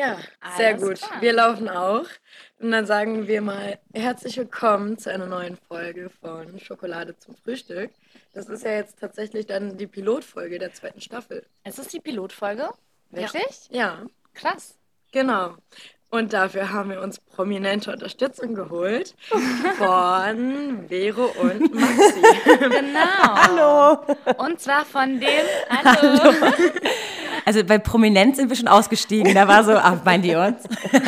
[0.00, 0.16] Ja,
[0.56, 0.96] sehr Alles gut.
[0.96, 1.20] klar.
[1.20, 2.06] Wir laufen auch.
[2.58, 7.90] Und dann sagen wir mal herzlich willkommen zu einer neuen Folge von Schokolade zum Frühstück.
[8.32, 11.44] Das ist ja jetzt tatsächlich dann die Pilotfolge der zweiten Staffel.
[11.64, 12.70] Es ist die Pilotfolge?
[13.10, 13.68] Wirklich?
[13.68, 14.78] Ja, Krass.
[15.12, 15.56] genau.
[16.08, 19.14] Und dafür haben wir uns prominente Unterstützung geholt
[19.76, 22.22] von Vero und Maxi.
[22.58, 23.34] Genau.
[23.34, 24.16] Hallo.
[24.38, 25.44] Und zwar von dem.
[25.68, 26.32] Hallo.
[27.44, 29.34] Also bei Prominenz sind wir schon ausgestiegen.
[29.34, 30.62] Da war so, ach, meinen die uns?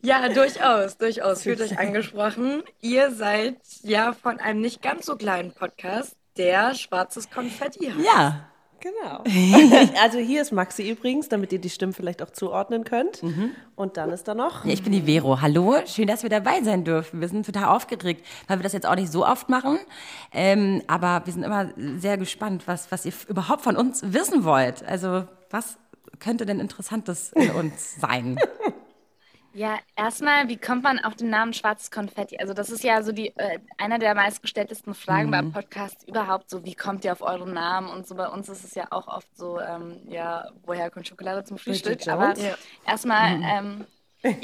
[0.00, 1.42] Ja, durchaus, durchaus.
[1.42, 2.62] Fühlt euch angesprochen.
[2.80, 8.04] Ihr seid ja von einem nicht ganz so kleinen Podcast, der schwarzes Konfetti hat.
[8.04, 8.47] Ja.
[8.80, 9.24] Genau.
[10.00, 13.22] Also hier ist Maxi übrigens, damit ihr die Stimmen vielleicht auch zuordnen könnt.
[13.74, 14.64] Und dann ist da noch.
[14.64, 15.40] Ich bin die Vero.
[15.40, 17.20] Hallo, schön, dass wir dabei sein dürfen.
[17.20, 19.78] Wir sind total aufgeregt, weil wir das jetzt auch nicht so oft machen.
[20.32, 24.84] Ähm, aber wir sind immer sehr gespannt, was, was ihr überhaupt von uns wissen wollt.
[24.84, 25.78] Also, was
[26.20, 28.38] könnte denn Interessantes in uns sein?
[29.54, 32.38] Ja, erstmal, wie kommt man auf den Namen Schwarzes Konfetti?
[32.38, 36.50] Also, das ist ja so die äh, einer der meistgestelltesten Fragen beim Podcast überhaupt.
[36.50, 37.88] So, wie kommt ihr auf euren Namen?
[37.88, 41.44] Und so bei uns ist es ja auch oft so, ähm, ja, woher kommt Schokolade
[41.44, 42.06] zum Frühstück?
[42.08, 42.38] Aber?
[42.38, 42.54] Ja.
[42.86, 43.86] erstmal, ähm,
[44.22, 44.40] Ich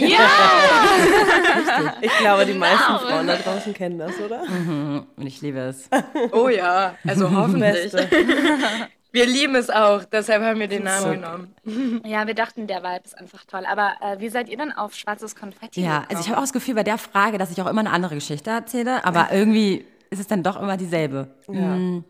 [2.19, 4.43] glaube, die meisten Frauen da draußen kennen das, oder?
[4.43, 5.89] Und ich liebe es.
[6.33, 7.93] Oh ja, also hoffentlich.
[9.15, 12.03] Wir lieben es auch, deshalb haben wir den Namen genommen.
[12.05, 13.65] ja, wir dachten, der Vibe ist einfach toll.
[13.65, 15.83] Aber äh, wie seid ihr denn auf Schwarzes Konfetti?
[15.83, 17.93] Ja, also ich habe auch das Gefühl bei der Frage, dass ich auch immer eine
[17.93, 21.29] andere Geschichte erzähle, aber irgendwie ist es dann doch immer dieselbe.
[21.47, 22.01] Mm.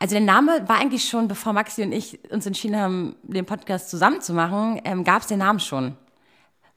[0.00, 3.88] Also der Name war eigentlich schon, bevor Maxi und ich uns entschieden haben, den Podcast
[3.88, 5.96] zusammen zu machen, ähm, gab es den Namen schon.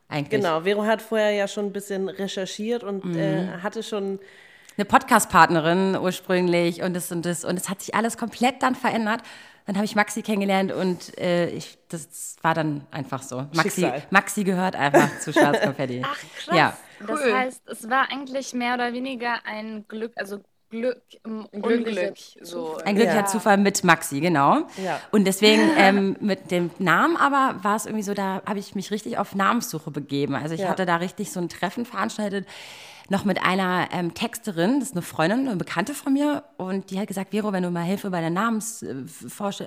[0.08, 0.40] Eigentlich.
[0.40, 4.20] Genau, Vero hat vorher ja schon ein bisschen recherchiert und äh, hatte schon.
[4.78, 9.22] Eine Podcast-Partnerin ursprünglich und das und das und es hat sich alles komplett dann verändert.
[9.66, 13.48] Dann habe ich Maxi kennengelernt und äh, ich, das war dann einfach so.
[13.54, 14.04] Maxi, Schicksal.
[14.12, 16.02] Maxi gehört einfach zu Schwarz Konfetti.
[16.06, 16.56] Ach, krass.
[16.56, 16.78] Ja.
[17.06, 17.34] Das Cool.
[17.34, 20.40] heißt, es war eigentlich mehr oder weniger ein Glück, also
[20.70, 22.16] Glück im Unglück.
[22.42, 22.78] so.
[22.78, 23.26] Ein glücklicher Ja.
[23.26, 24.68] Zufall mit Maxi, genau.
[24.84, 25.00] Ja.
[25.12, 28.92] Und deswegen ähm, mit dem Namen aber war es irgendwie so, da habe ich mich
[28.92, 30.36] richtig auf Namenssuche begeben.
[30.36, 30.70] Also ich Ja.
[30.70, 32.48] hatte da richtig so ein Treffen veranstaltet,
[33.10, 36.44] noch mit einer ähm, Texterin, das ist eine Freundin, eine Bekannte von mir.
[36.58, 39.06] Und die hat gesagt, Vero, wenn du mal Hilfe bei der Namens, äh,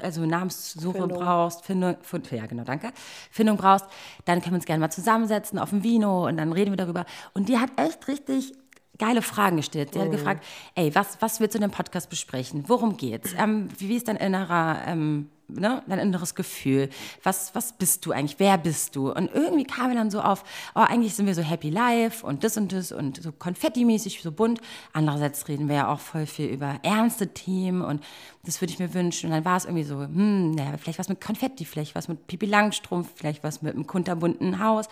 [0.03, 1.19] also Namenssuche Findung.
[1.19, 2.93] brauchst, Findung, Fund, ja genau, danke,
[3.31, 3.87] Findung brauchst,
[4.25, 7.07] dann können wir uns gerne mal zusammensetzen auf ein Vino und dann reden wir darüber.
[7.33, 8.53] Und die hat echt richtig
[9.01, 9.95] geile Fragen gestellt.
[9.95, 10.45] Sie hat gefragt,
[10.75, 12.65] ey, was, was willst du in dem Podcast besprechen?
[12.69, 13.35] Worum geht's?
[13.37, 16.91] Ähm, wie, ist dein innerer, ähm, ne, dein inneres Gefühl?
[17.23, 18.39] Was, was bist du eigentlich?
[18.39, 19.11] Wer bist du?
[19.11, 20.45] Und irgendwie kam wir dann so auf,
[20.75, 24.33] oh, eigentlich sind wir so happy life und das und das und so konfettimäßig, so
[24.33, 24.61] bunt.
[24.93, 28.05] Andererseits reden wir ja auch voll viel über ernste Themen und
[28.45, 29.27] das würde ich mir wünschen.
[29.27, 32.27] Und dann war es irgendwie so, hm, naja, vielleicht was mit Konfetti, vielleicht was mit
[32.27, 34.89] Pipi Langstrumpf, vielleicht was mit einem kunterbunten Haus,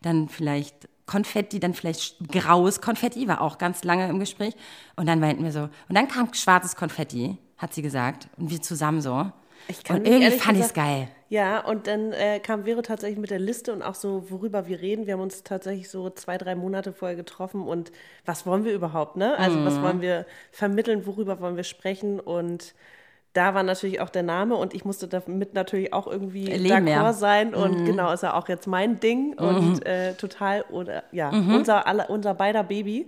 [0.00, 4.54] dann vielleicht Konfetti, dann vielleicht graues Konfetti, war auch ganz lange im Gespräch.
[4.96, 8.62] Und dann meinten wir so, und dann kam schwarzes Konfetti, hat sie gesagt, und wir
[8.62, 9.30] zusammen so.
[9.66, 11.08] Ich kann und irgendwie fand ich es geil.
[11.28, 14.80] Ja, und dann äh, kam Vero tatsächlich mit der Liste und auch so, worüber wir
[14.80, 15.06] reden.
[15.06, 17.92] Wir haben uns tatsächlich so zwei, drei Monate vorher getroffen und
[18.24, 19.36] was wollen wir überhaupt, ne?
[19.38, 19.64] Also Mhm.
[19.64, 22.74] was wollen wir vermitteln, worüber wollen wir sprechen und
[23.32, 27.12] da war natürlich auch der Name und ich musste damit natürlich auch irgendwie Leben, d'accord
[27.14, 27.54] sein Mhm.
[27.54, 31.54] und genau ist ja auch jetzt mein Ding und äh, total oder ja Mhm.
[31.54, 33.06] unser aller, unser beider Baby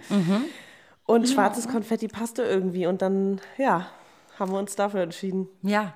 [1.07, 3.87] und schwarzes Konfetti passte irgendwie und dann ja
[4.39, 5.49] haben wir uns dafür entschieden.
[5.63, 5.95] Ja.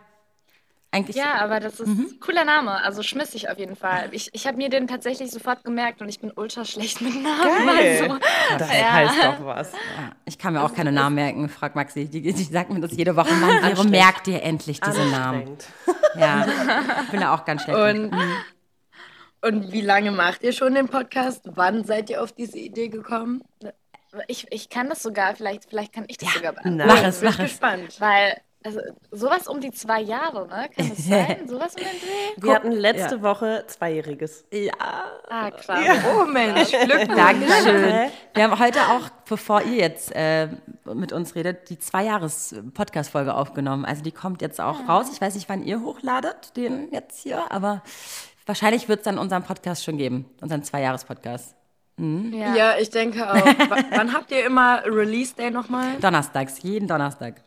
[0.96, 1.16] Eigentlich.
[1.16, 4.08] Ja, aber das ist ein cooler Name, also schmissig auf jeden Fall.
[4.12, 7.66] Ich, ich habe mir den tatsächlich sofort gemerkt und ich bin ultra schlecht mit Namen.
[7.66, 8.02] Geil.
[8.02, 8.18] Also,
[8.58, 8.92] Das Ja.
[8.92, 9.72] heißt doch was.
[9.72, 12.06] Ja, ich kann mir auch keine Namen merken, fragt Maxi.
[12.06, 13.32] Die, die sagt mir das jede Woche.
[13.34, 15.56] Mann, Vero, merk dir endlich diese Namen.
[16.18, 16.46] Ja,
[17.04, 17.78] ich bin da auch ganz schlecht.
[17.78, 18.12] Und,
[19.42, 21.42] und wie lange macht ihr schon den Podcast?
[21.44, 23.42] Wann seid ihr auf diese Idee gekommen?
[24.28, 26.86] ich, ich kann das sogar, vielleicht, vielleicht kann ich das sogar beantworten.
[26.86, 27.50] Mach es, Bin mach es.
[27.50, 27.96] gespannt.
[28.00, 28.80] Weil, also
[29.12, 30.68] sowas um die zwei Jahre, ne?
[30.76, 31.36] Kann das sein?
[31.48, 32.42] Sowas um den Dreh?
[32.42, 34.44] Wir hatten letzte Woche Zweijähriges.
[35.28, 35.84] Ah, krass.
[36.12, 37.16] Oh Mensch, Glückwunsch.
[37.16, 38.10] Dankeschön.
[38.34, 40.48] Wir haben heute auch, bevor ihr jetzt äh,
[40.92, 43.84] mit uns redet, die Zwei-Jahres-Podcast-Folge aufgenommen.
[43.84, 45.06] Also die kommt jetzt auch raus.
[45.12, 47.82] Ich weiß nicht, wann ihr hochladet, den jetzt hier, aber
[48.46, 51.54] wahrscheinlich wird es dann unseren Podcast schon geben, unseren Zwei-Jahres-Podcast.
[51.98, 52.54] Ja.
[52.54, 53.36] Ja, ich denke auch.
[53.90, 55.96] Wann habt ihr immer Release Day nochmal?
[55.98, 57.40] Donnerstags, jeden Donnerstag.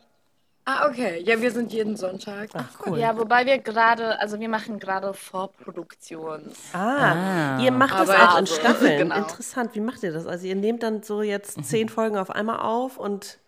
[0.70, 1.22] Ah, okay.
[1.24, 2.50] Ja, wir sind jeden Sonntag.
[2.54, 2.98] Ach, Cool.
[2.98, 6.72] Ja, wobei wir gerade, also wir machen gerade Vorproduktions.
[6.72, 8.98] Ah, ihr macht das Aber auch in also, Staffeln.
[8.98, 9.16] genau.
[9.16, 10.26] Interessant, wie macht ihr das?
[10.26, 13.38] Also ihr nehmt dann so jetzt zehn Folgen auf einmal auf und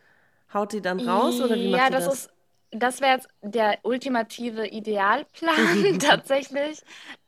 [0.53, 2.15] haut die dann raus oder wie macht ja, ihr das, das?
[2.15, 2.31] ist
[2.75, 6.83] das wäre jetzt der ultimative Idealplan tatsächlich.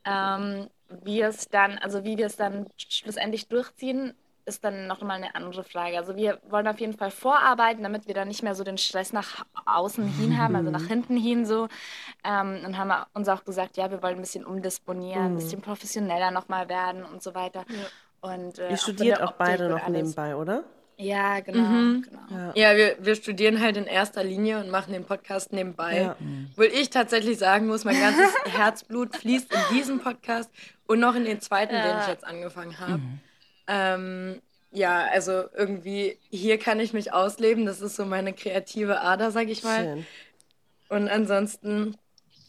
[0.05, 0.69] Ähm,
[1.03, 4.15] wie es dann, also wie wir es dann schlussendlich durchziehen,
[4.47, 5.97] ist dann noch mal eine andere Frage.
[5.97, 9.13] Also wir wollen auf jeden Fall vorarbeiten, damit wir dann nicht mehr so den Stress
[9.13, 11.69] nach außen hin haben, also nach hinten hin so.
[12.25, 16.31] Ähm, und haben uns auch gesagt, ja, wir wollen ein bisschen umdisponieren, ein bisschen professioneller
[16.31, 17.65] noch mal werden und so weiter.
[18.21, 20.03] Und, äh, Ihr auch studiert der auch beide noch alles.
[20.03, 20.65] nebenbei, oder?
[20.97, 22.01] Ja, genau.
[22.03, 22.53] genau.
[22.55, 26.03] Ja, wir, wir studieren halt in erster Linie und machen den Podcast nebenbei.
[26.03, 26.17] Ja.
[26.53, 30.51] Obwohl ich tatsächlich sagen muss, mein ganzes Herzblut fließt in diesen Podcast
[30.87, 33.03] und noch in den zweiten, den ich jetzt angefangen habe.
[33.67, 34.41] Ähm,
[34.71, 37.65] ja, also irgendwie, hier kann ich mich ausleben.
[37.65, 39.85] Das ist so meine kreative Ader, sag ich mal.
[39.85, 40.07] Schön.
[40.89, 41.97] Und ansonsten,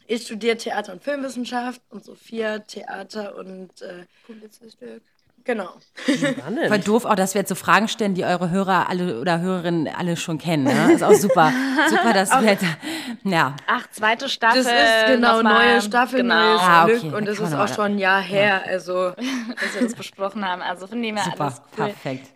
[0.08, 5.02] ich studiere Theater- und Filmwissenschaft und Sophia Theater und äh, Publizistik.
[5.46, 5.70] Genau.
[5.94, 6.88] Voll Spannend.
[6.88, 10.18] doof auch, dass wir jetzt so Fragen stellen, die eure Hörer alle oder Hörerinnen alle
[10.18, 10.64] schon kennen.
[10.64, 10.94] Ne?
[10.94, 11.52] Ist auch super.
[11.90, 12.66] super, dass wir jetzt,
[13.24, 13.56] ja.
[13.68, 14.64] Ach, zweite Staffel.
[14.64, 17.00] Das ist genau mal- neue Staffel, genau, neues Ah, okay.
[17.00, 18.64] Glück und es ist auch schon ein Jahr her.
[18.66, 20.64] Also dass wir das besprochen haben.
[20.64, 21.86] Also von dem her Super, alles cool.
[21.86, 22.28] perfekt.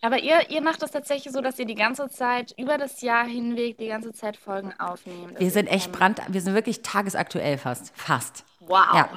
[0.00, 3.26] Aber ihr, ihr macht das tatsächlich so, dass ihr die ganze Zeit, über das Jahr
[3.26, 5.40] hinweg, die ganze Zeit Folgen aufnehmt.
[5.40, 7.90] Wir sind echt brand, wir sind wirklich tagesaktuell fast.
[7.96, 8.44] Fast.
[8.68, 8.94] Wow.
[8.94, 9.08] Ja,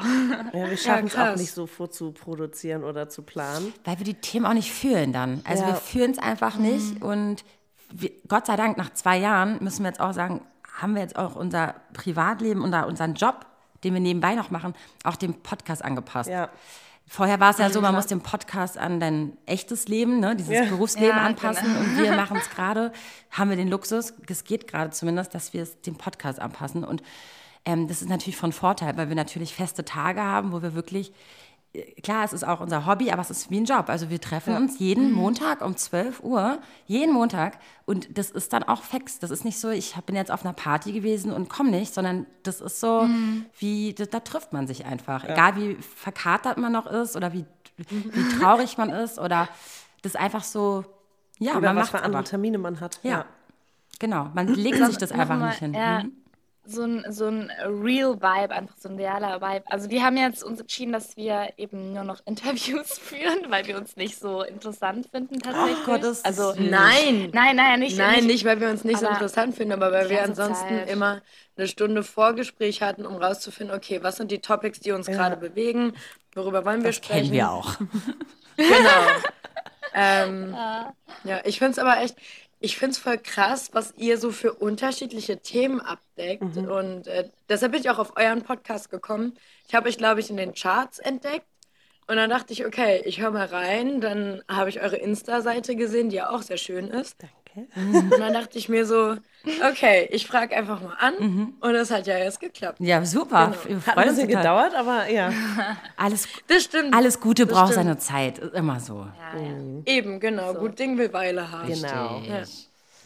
[0.54, 1.40] Ja, wir schaffen es auch krass.
[1.40, 3.74] nicht so vorzuproduzieren oder zu planen.
[3.86, 5.42] weil wir die Themen auch nicht fühlen dann.
[5.46, 5.70] Also Ja.
[5.70, 7.44] wir fühlen es einfach nicht und
[7.94, 10.42] wir, Gott sei Dank, nach zwei Jahren müssen wir jetzt auch sagen,
[10.80, 13.46] haben wir jetzt auch unser Privatleben und unseren Job,
[13.84, 16.30] den wir nebenbei noch machen, auch dem Podcast angepasst.
[16.30, 16.50] Ja.
[17.08, 20.54] Vorher war es ja so, man muss den Podcast an dein echtes Leben, ne, dieses
[20.54, 20.64] Ja.
[20.64, 21.76] Berufsleben Ja, anpassen.
[21.76, 22.94] Und wir machen es gerade,
[23.32, 26.86] haben wir den Luxus, es geht gerade zumindest, dass wir es dem Podcast anpassen.
[26.86, 27.04] Und
[27.66, 31.12] ähm, das ist natürlich von Vorteil, weil wir natürlich feste Tage haben, wo wir wirklich,
[31.74, 33.86] äh, klar, es ist auch unser Hobby, aber es ist wie ein Job.
[33.90, 37.60] Also wir treffen uns jeden Montag um 12 Uhr, jeden Montag.
[37.86, 39.20] Und das ist dann auch fix.
[39.20, 42.26] Das ist nicht so, ich bin jetzt auf einer Party gewesen und komme nicht, sondern
[42.44, 43.08] das ist so,
[43.60, 45.24] wie, da, da trifft man sich einfach.
[45.24, 47.46] Egal wie verkatert man noch ist oder wie,
[47.78, 49.48] wie traurig man ist oder
[50.02, 50.84] das ist einfach so,
[51.38, 52.24] ja, Oder man was macht für andere.
[52.24, 53.00] Termine man hat.
[53.04, 53.26] Ja,
[54.00, 54.30] genau.
[54.36, 55.74] Man legt sich das einfach Nochmal, nicht hin.
[55.74, 56.12] Ja, Mhm.
[56.64, 59.64] So ein, so ein real Vibe, einfach so ein realer Vibe.
[59.66, 63.78] Also die haben jetzt uns entschieden, dass wir eben nur noch Interviews führen, weil wir
[63.78, 65.86] uns nicht so interessant finden tatsächlich.
[65.86, 67.30] Gott, ist das also nein.
[67.34, 67.98] nein, nein, nicht.
[67.98, 70.90] Nein, nicht, weil wir uns nicht so interessant finden, aber weil wir ansonsten Zeit.
[70.90, 71.22] immer
[71.58, 75.94] eine Stunde Vorgespräch hatten, um rauszufinden, okay, was sind die Topics, die uns gerade bewegen,
[76.34, 77.22] worüber wollen wir Das sprechen.
[77.24, 77.76] kennen wir auch.
[78.58, 78.68] Genau.
[79.94, 80.56] ähm,
[81.24, 82.16] ja, ich finde es aber echt,
[82.62, 86.56] ich finde es voll krass, was ihr so für unterschiedliche Themen abdeckt.
[86.58, 89.34] Und äh, deshalb bin ich auch auf euren Podcast gekommen.
[89.68, 91.48] Ich habe euch, glaube ich, in den Charts entdeckt.
[92.08, 94.00] Und dann dachte ich, okay, ich höre mal rein.
[94.00, 97.22] Dann habe ich eure Insta-Seite gesehen, die ja auch sehr schön ist.
[97.22, 97.41] Danke.
[97.76, 99.16] Und dann dachte ich mir so,
[99.70, 101.54] okay, ich frage einfach mal an.
[101.60, 102.80] Und es hat ja jetzt geklappt.
[102.80, 103.54] Ja, super.
[103.66, 104.42] Wir Hat ein bisschen total.
[104.44, 105.32] gedauert, aber ja.
[105.98, 106.94] Alles, Das stimmt.
[106.94, 107.86] alles Gute Das braucht stimmt.
[107.86, 108.38] seine Zeit.
[108.40, 109.06] Ist immer so.
[109.86, 110.54] Eben, genau.
[110.54, 111.68] Gut Ding will Weile haben.
[111.68, 112.22] Genau.
[112.28, 112.44] Ja.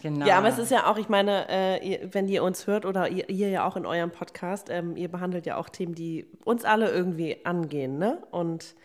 [0.01, 0.25] Genau.
[0.27, 3.09] Ja, aber es ist ja auch, ich meine, äh, ihr, wenn ihr uns hört oder
[3.09, 6.63] ihr, ihr ja auch in eurem Podcast, ähm, ihr behandelt ja auch Themen, die uns
[6.63, 8.21] alle irgendwie angehen, ne?
[8.29, 8.75] Und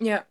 [0.00, 0.22] ja.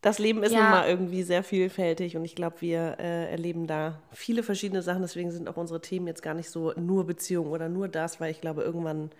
[0.00, 0.60] Das Leben ist Ja.
[0.62, 5.02] nun mal irgendwie sehr vielfältig und ich glaube, wir äh, erleben da viele verschiedene Sachen.
[5.02, 8.30] Deswegen sind auch unsere Themen jetzt gar nicht so nur Beziehung oder nur das, weil
[8.30, 9.10] ich glaube, irgendwann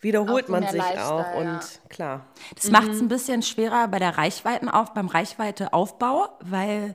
[0.00, 1.88] wiederholt Auch man sich auch Lifestyle, und ja.
[1.88, 2.26] klar.
[2.54, 6.94] Das macht es ein bisschen schwerer bei der Reichweitenauf, beim Reichweiteaufbau, weil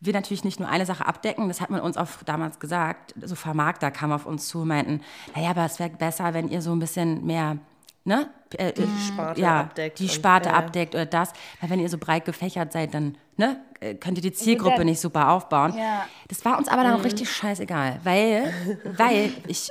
[0.00, 3.34] wir natürlich nicht nur eine Sache abdecken, das hat man uns auch damals gesagt, so
[3.34, 5.02] Vermarkter kamen auf uns zu und meinten,
[5.34, 7.58] naja, aber es wäre besser, wenn ihr so ein bisschen mehr,
[8.04, 8.30] ne?
[8.56, 10.58] Äh, die Sparte ja, abdeckt Die und- Sparte ja, ja.
[10.58, 14.22] abdeckt oder das, weil wenn ihr so breit gefächert seid, dann ne, äh, könnt ihr
[14.22, 15.74] die Zielgruppe dann- nicht super aufbauen.
[15.78, 16.06] Ja.
[16.28, 18.52] Das war uns aber dann auch richtig scheißegal, weil,
[18.96, 19.70] weil ich,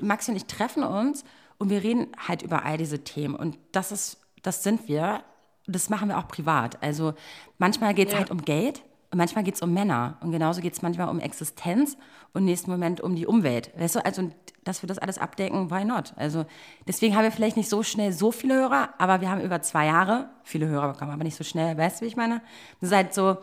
[0.00, 1.24] Maxi und ich treffen uns
[1.58, 5.22] und wir reden halt über all diese Themen und das ist, das sind wir,
[5.68, 6.82] das machen wir auch privat.
[6.82, 7.14] Also
[7.58, 10.72] manchmal geht es halt um Geld und manchmal geht es um Männer und genauso geht
[10.72, 11.96] es manchmal um Existenz
[12.32, 13.70] und im nächsten Moment um die Umwelt.
[13.78, 14.30] Weißt du, also
[14.64, 16.12] dass wir das alles abdecken, why not?
[16.16, 16.44] Also
[16.86, 19.86] deswegen haben wir vielleicht nicht so schnell so viele Hörer, aber wir haben über zwei
[19.86, 22.42] Jahre viele Hörer bekommen, aber nicht so schnell, weißt du, wie ich meine?
[22.80, 23.38] Das ist halt so,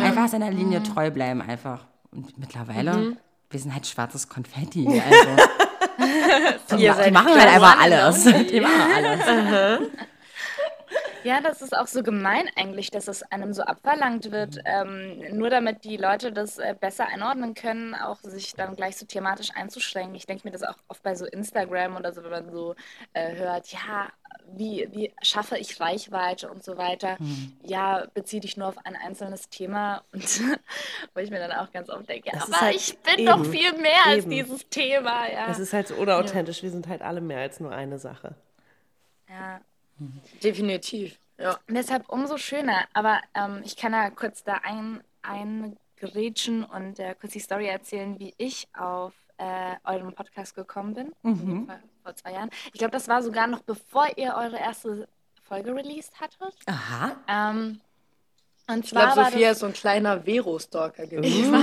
[0.00, 1.84] einfach seiner Linie treu bleiben einfach.
[2.10, 3.16] Und mittlerweile,
[3.50, 4.86] wir sind halt schwarzes Konfetti.
[5.96, 6.76] Also.
[6.76, 8.24] die, Ihr die seid machen halt einfach alles.
[8.24, 9.80] Die machen alles.
[11.24, 15.50] Ja, das ist auch so gemein eigentlich, dass es einem so abverlangt wird, ähm, nur
[15.50, 20.14] damit die Leute das äh, besser einordnen können, auch sich dann gleich so thematisch einzuschränken.
[20.14, 22.74] Ich denke mir das auch oft bei so Instagram oder so, wenn man so
[23.14, 24.08] äh, hört, ja,
[24.52, 27.18] wie, wie schaffe ich Reichweite und so weiter.
[27.18, 27.52] Hm.
[27.62, 30.02] Ja, bezieh dich nur auf ein einzelnes Thema.
[30.12, 30.40] Und
[31.14, 33.44] wo ich mir dann auch ganz oft denke, Das aber halt ich bin eben, doch
[33.46, 34.30] viel mehr als eben.
[34.30, 35.26] dieses Thema.
[35.30, 35.48] Ja.
[35.50, 36.62] Es ist halt so unauthentisch.
[36.62, 38.34] Wir sind halt alle mehr als nur eine Sache.
[39.28, 39.60] ja.
[40.42, 41.18] Definitiv.
[41.38, 41.58] Ja.
[41.68, 42.84] Deshalb umso schöner.
[42.92, 48.18] Aber ähm, ich kann ja kurz da ein, eingrätschen und äh, kurz die Story erzählen,
[48.18, 51.12] wie ich auf äh, euren Podcast gekommen bin.
[51.22, 51.66] Mhm.
[51.66, 52.50] Vor, vor zwei Jahren.
[52.72, 55.08] Ich glaube, das war sogar noch bevor ihr eure erste
[55.42, 56.54] Folge released hattet.
[56.66, 57.16] Aha.
[57.28, 57.80] Ähm,
[58.66, 61.50] und Ich glaube, Sophia ist so ein kleiner Vero-Stalker gewesen.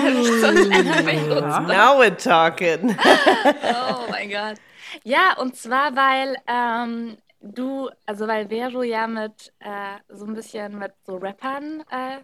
[1.68, 2.96] Now we're talking.
[3.04, 4.58] Oh mein Gott.
[5.04, 10.78] Ja, und zwar, weil ähm, du, also weil Vero ja mit äh, so ein bisschen
[10.78, 12.20] mit so Rappern äh,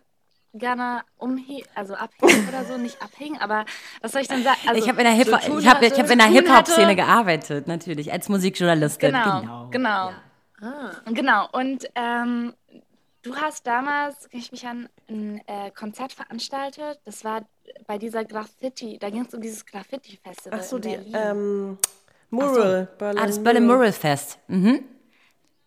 [0.53, 3.65] gerne umhe also abhängen oder so, nicht abhängen, aber
[4.01, 4.57] was soll ich denn sagen?
[4.67, 6.45] Also, ich habe in der Hip tun ich hab, ich hab in der zu tun
[6.45, 6.95] Hip-Hop-Szene hatte.
[6.95, 9.11] gearbeitet, natürlich, als Musikjournalistin.
[9.11, 10.11] Genau, genau.
[10.59, 10.89] Ah.
[11.05, 12.53] Genau, und ähm,
[13.21, 16.99] du hast damals, kann ich mich an, ein äh, Konzert veranstaltet.
[17.05, 17.45] Das war
[17.85, 20.59] bei dieser Graffiti, da ging es um dieses Graffiti-Festival.
[20.59, 21.77] Ach so, die ähm,
[22.31, 22.87] Mural.
[22.97, 24.39] Berlin Ah, das Berlin Mural Fest.
[24.47, 24.83] Mhm.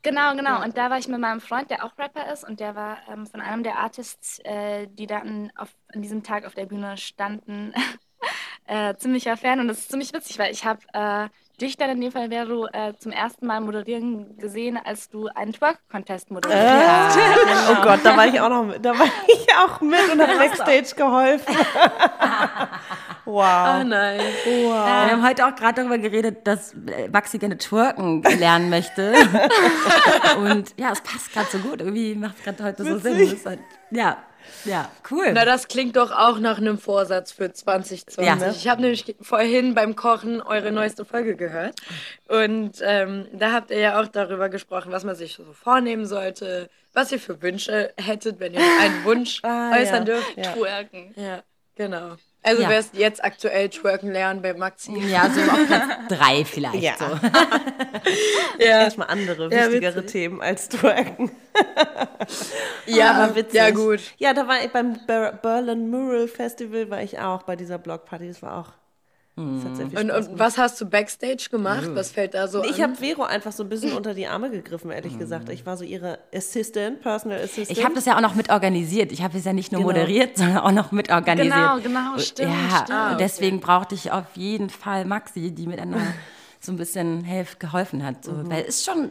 [0.03, 0.63] Genau, genau.
[0.63, 3.27] Und da war ich mit meinem Freund, der auch Rapper ist, und der war ähm,
[3.27, 7.75] von einem der Artists, äh, die dann auf, an diesem Tag auf der Bühne standen,
[8.67, 9.61] äh, ziemlicher Fan.
[9.61, 11.29] Und das ist ziemlich witzig, weil ich habe äh,
[11.61, 15.53] dich dann in dem Fall, Vero, äh, zum ersten Mal moderieren gesehen, als du einen
[15.53, 17.19] Twerk-Contest moderiert hast.
[17.71, 20.39] Oh Gott, da war ich auch noch mit, da war ich auch mit und habe
[20.39, 21.55] Backstage geholfen.
[23.31, 23.43] wow.
[23.43, 24.21] Ah, nein.
[24.45, 24.75] Wir
[25.13, 29.13] haben heute auch gerade darüber geredet, dass äh, Maxi gerne twerken lernen möchte.
[30.39, 31.81] Und ja, es passt gerade so gut.
[31.81, 33.39] Irgendwie macht es gerade heute so Sinn.
[33.45, 33.61] Halt,
[33.91, 34.19] ja,
[34.65, 35.33] ja, cool.
[35.33, 38.27] Na, das klingt doch auch nach einem Vorsatz für 2020.
[38.27, 38.51] Ja.
[38.51, 41.77] Ich habe nämlich vorhin beim Kochen eure neueste Folge gehört.
[42.29, 46.69] Und ähm, da habt ihr ja auch darüber gesprochen, was man sich so vornehmen sollte,
[46.93, 50.05] was ihr für Wünsche hättet, wenn ihr einen Wunsch Ah, äußern ja.
[50.05, 50.37] dürft.
[50.37, 50.53] Ja.
[50.53, 51.13] Twerken.
[51.17, 51.43] Ja,
[51.77, 52.17] genau.
[52.43, 52.69] Also Ja.
[52.71, 54.93] wärst jetzt aktuell twerken lernen bei Maxi.
[54.99, 56.83] Ja, so auf Platz drei vielleicht.
[56.83, 56.95] Ja.
[56.99, 57.05] So.
[58.59, 60.13] Ja, Erstmal andere, Ja, wichtigere witzig.
[60.13, 61.31] Themen als Twerken.
[62.87, 63.55] ja, Aber witzig.
[63.55, 64.01] ja gut.
[64.19, 68.29] Ja, da war ich beim Ber Berlin Mural Festival, war ich auch bei dieser Blockparty.
[68.29, 68.73] Das war auch.
[69.37, 71.89] Und, Spaß und was hast du backstage gemacht?
[71.95, 74.91] Was fällt da so Ich habe Vero einfach so ein bisschen unter die Arme gegriffen,
[74.91, 75.49] ehrlich gesagt.
[75.49, 77.71] Ich war so ihre Assistant, Personal Assistant.
[77.79, 79.13] Ich habe das ja auch noch mit organisiert.
[79.13, 79.93] Ich habe es ja nicht nur Genau.
[79.93, 81.55] moderiert, sondern auch noch mit organisiert.
[81.55, 82.91] Genau, genau, stimmt, Ja, stimmt.
[82.91, 85.95] Ah, und deswegen brauchte ich auf jeden Fall Maxi, die mir dann
[86.61, 88.25] so ein bisschen helf, geholfen hat.
[88.25, 88.33] So.
[88.33, 88.51] Mhm.
[88.51, 89.11] Weil es ist schon,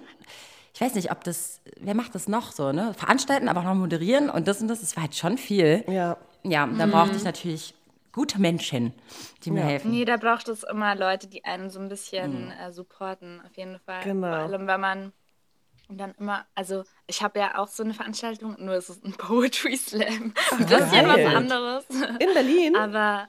[0.76, 2.94] ich weiß nicht, ob das, wer macht das noch so, ne?
[2.96, 5.84] Veranstalten, aber auch noch moderieren und das und das, das war halt schon viel.
[5.88, 6.18] Ja.
[6.44, 7.74] Ja, da brauchte ich natürlich
[8.12, 8.94] gute Menschen,
[9.44, 9.92] die mir helfen.
[9.92, 13.80] Nee, da braucht es immer Leute, die einen so ein bisschen äh, supporten, auf jeden
[13.80, 14.04] Fall.
[14.04, 14.28] Genau.
[14.28, 15.14] Vor allem, wenn man
[15.90, 19.76] dann immer, also ich habe ja auch so eine Veranstaltung, nur es ist ein Poetry
[19.76, 20.34] Slam.
[20.52, 21.26] Ein bisschen geil.
[21.26, 21.86] was anderes.
[22.20, 22.76] In Berlin?
[22.76, 23.28] Aber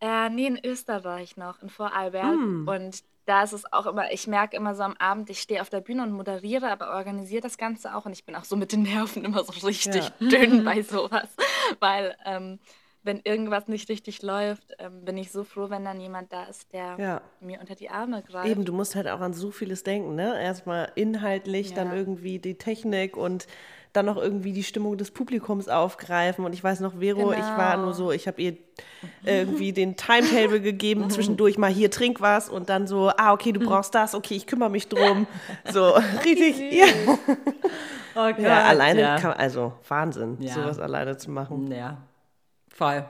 [0.00, 2.24] äh, nee, in Österreich noch, in Vorarlberg.
[2.24, 2.68] Hm.
[2.68, 5.70] Und da ist es auch immer, ich merke immer so am Abend, ich stehe auf
[5.70, 8.04] der Bühne und moderiere, aber organisiere das Ganze auch.
[8.04, 11.28] Und ich bin auch so mit den Nerven immer so richtig dünn bei sowas.
[11.80, 12.58] Weil ähm,
[13.04, 16.72] wenn irgendwas nicht richtig läuft, ähm, bin ich so froh, wenn dann jemand da ist,
[16.72, 17.20] der Ja.
[17.40, 18.46] mir unter die Arme greift.
[18.48, 20.40] Eben, du musst halt auch an so vieles denken, ne?
[20.40, 21.94] Erstmal inhaltlich, dann Ja.
[21.94, 23.46] irgendwie die Technik und
[23.92, 26.44] dann noch irgendwie die Stimmung des Publikums aufgreifen.
[26.44, 27.86] Und ich weiß noch, Vero, ich war Genau.
[27.86, 28.56] nur so, ich habe ihr
[29.24, 33.60] irgendwie den Timetable gegeben, zwischendurch mal hier trink was und dann so, ah, okay, du
[33.60, 35.26] brauchst das, okay, ich kümmere mich drum.
[35.70, 35.90] So,
[36.24, 36.58] richtig.
[36.72, 36.86] Ja,
[38.14, 40.54] Oh ja alleine kann, also Wahnsinn, Ja.
[40.54, 41.70] sowas alleine zu machen.
[41.70, 41.98] Ja,
[42.74, 43.04] voll.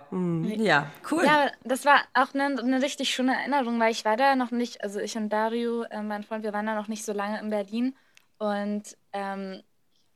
[0.58, 1.24] Ja, cool.
[1.24, 4.82] Ja, das war auch eine, eine richtig schöne Erinnerung, weil ich war da noch nicht,
[4.82, 7.50] also ich und Dario, äh, mein Freund, wir waren da noch nicht so lange in
[7.50, 7.96] Berlin
[8.38, 9.62] und ähm,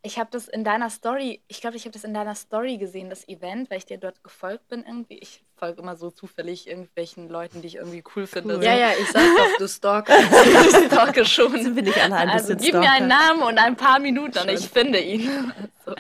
[0.07, 3.11] ich habe das in deiner Story, ich glaube, ich habe das in deiner Story gesehen,
[3.11, 5.19] das Event, weil ich dir dort gefolgt bin irgendwie.
[5.19, 8.65] Ich folge immer so zufällig irgendwelchen Leuten, die ich irgendwie cool finde.
[8.65, 10.17] Ja, ja, ich sag doch, du stalker.
[10.21, 11.61] ich stalke schon.
[11.61, 13.09] Sind wir nicht alle ein Also gib mir einen?
[13.09, 15.53] Namen und ein paar Minuten und ich finde ihn.
[15.85, 15.95] so.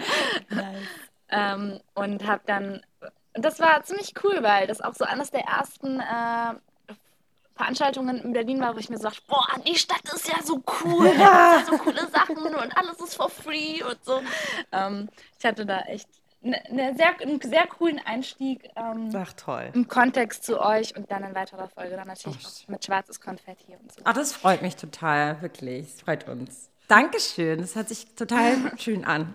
[1.31, 2.83] ähm, und habe dann,
[3.37, 6.55] und das war ziemlich cool, weil das auch so eines der ersten äh,
[7.55, 10.63] Veranstaltungen in Berlin war, wo ich mir so dachte, boah, die Stadt ist ja so
[10.85, 14.23] cool, da gibt's ja so coole Sachen und alles ist for free und so.
[14.73, 16.09] Ähm, ich hatte da echt
[16.41, 19.71] ne, ne sehr, einen sehr coolen Einstieg ähm, Ach, toll.
[19.75, 23.77] im Kontext zu euch und dann in weiterer Folge dann natürlich auch mit schwarzes Konfetti
[23.81, 24.01] und so.
[24.05, 25.89] Ach, das freut mich total, wirklich.
[25.95, 26.71] Es freut uns.
[26.89, 27.61] Dankeschön.
[27.61, 29.35] Das hört sich total schön an.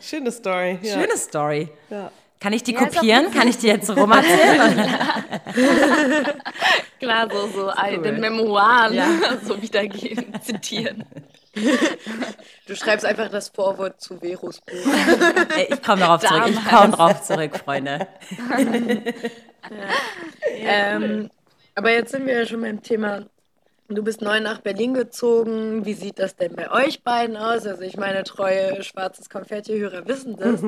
[0.00, 0.78] Schöne Story.
[0.82, 0.94] Ja.
[0.94, 1.68] Schöne Story.
[1.90, 2.10] Ja.
[2.42, 3.30] Kann ich die Ja, kopieren?
[3.32, 4.84] Kann ich die jetzt so rum erzählen?
[6.98, 8.02] Klar, so, so Cool.
[8.02, 9.06] den Memoiren Ja.
[9.44, 11.04] so wiedergehen, zitieren.
[12.66, 14.74] Du schreibst einfach das Vorwort zu Veros Buch.
[15.68, 16.42] Ich komme darauf zurück.
[16.48, 18.08] Ich komme darauf zurück, Freunde.
[20.48, 21.30] Ähm,
[21.76, 23.26] aber jetzt sind wir ja schon beim Thema.
[23.88, 25.84] Du bist neu nach Berlin gezogen.
[25.84, 27.66] Wie sieht das denn bei euch beiden aus?
[27.66, 30.60] Also ich meine, treue schwarzes Konfetti-Hörer wissen das.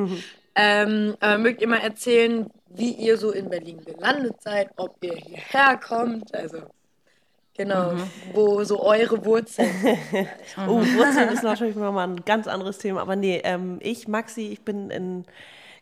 [0.55, 5.15] Ähm, aber mögt ihr mal erzählen, wie ihr so in Berlin gelandet seid, ob ihr
[5.15, 6.35] hierher kommt?
[6.35, 6.59] Also
[7.57, 7.93] genau,
[8.33, 9.99] wo so eure Wurzeln sind.
[10.69, 13.01] Oh, Wurzeln ist natürlich nochmal ein ganz anderes Thema.
[13.01, 15.25] Aber nee, ähm, ich, Maxi, ich bin in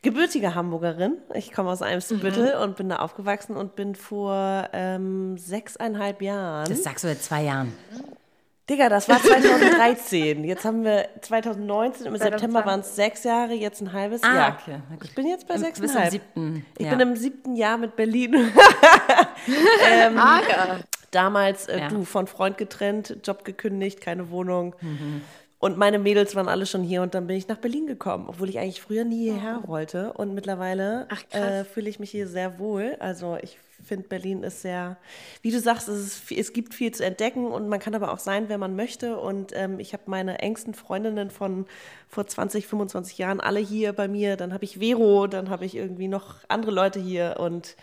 [0.03, 1.19] gebürtige Hamburgerin.
[1.35, 6.69] Ich komme aus Eimsbüttel und bin da aufgewachsen und bin vor ähm, sechseinhalb Jahren.
[6.69, 7.73] Das sagst du seit zwei Jahren.
[8.71, 10.45] Digga, das war 2013.
[10.45, 12.67] Jetzt haben wir 2019, im September 2020.
[12.67, 14.59] waren es sechs Jahre, jetzt ein halbes Ah, Jahr.
[14.61, 14.79] okay.
[15.03, 16.11] Ich bin jetzt bei Bis zum sechseinhalb.
[16.13, 16.67] siebten.
[16.79, 16.91] Ich ja.
[16.95, 18.37] bin im siebten Jahr mit Berlin.
[20.17, 20.79] Ah ja.
[21.11, 21.89] Damals, äh, Ja.
[21.89, 24.75] du, von Freund getrennt, Job gekündigt, keine Wohnung.
[24.81, 25.23] Mhm.
[25.59, 28.49] Und meine Mädels waren alle schon hier und dann bin ich nach Berlin gekommen, obwohl
[28.49, 30.13] ich eigentlich früher nie hierher wollte.
[30.13, 32.97] Und mittlerweile Ach, äh, fühle ich mich hier sehr wohl.
[33.01, 34.97] Also ich finde, Berlin ist sehr,
[35.43, 38.19] wie du sagst, es, ist, es gibt viel zu entdecken und man kann aber auch
[38.19, 39.19] sein, wer man möchte.
[39.19, 41.67] Und ähm, ich habe meine engsten Freundinnen von
[42.09, 44.37] vor 20, 25 Jahren alle hier bei mir.
[44.37, 47.77] Dann habe ich Vero, dann habe ich irgendwie noch andere Leute hier und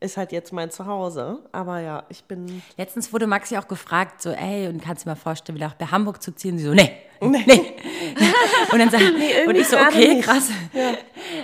[0.00, 1.40] ist halt jetzt mein Zuhause.
[1.52, 5.10] Aber ja, ich bin Letztens wurde Maxi auch gefragt, so, ey, und kannst du dir
[5.10, 6.58] mal vorstellen, wieder auch bei Hamburg zu ziehen?
[6.58, 7.74] Sie so, nee, nee.
[8.72, 9.00] und dann sag,
[9.46, 10.24] und ich so, okay, nicht.
[10.24, 10.50] krass.
[10.72, 10.94] Ja,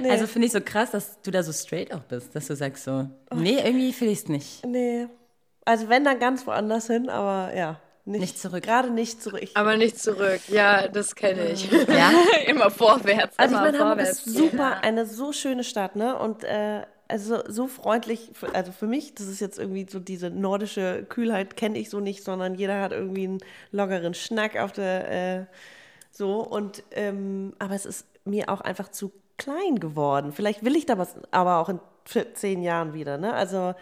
[0.00, 0.10] nee.
[0.10, 2.84] Also finde ich so krass, dass du da so straight auch bist, dass du sagst
[2.84, 4.66] so, nee, irgendwie fühle ich es nicht.
[4.66, 5.06] Nee.
[5.64, 7.80] Also wenn dann ganz woanders hin, aber ja.
[8.04, 8.64] Nicht, Nicht zurück.
[8.64, 9.48] Gerade nicht zurück.
[9.54, 10.40] Aber nicht zurück.
[10.48, 11.70] Ja, das kenne ich.
[11.88, 12.10] Ja?
[12.46, 13.38] immer vorwärts.
[13.38, 14.26] also ich immer meine, Hamburg vorwärts.
[14.26, 16.18] ist super, eine so schöne Stadt, ne?
[16.18, 20.30] Und äh, also so freundlich, für, also für mich, das ist jetzt irgendwie so diese
[20.30, 23.38] nordische Kühlheit, kenne ich so nicht, sondern jeder hat irgendwie einen
[23.70, 25.10] lockeren Schnack auf der,
[25.40, 25.46] äh,
[26.10, 30.32] so und, ähm, aber es ist mir auch einfach zu klein geworden.
[30.32, 31.80] Vielleicht will ich da was, aber auch in
[32.34, 33.32] zehn Jahren wieder, ne?
[33.34, 33.74] Also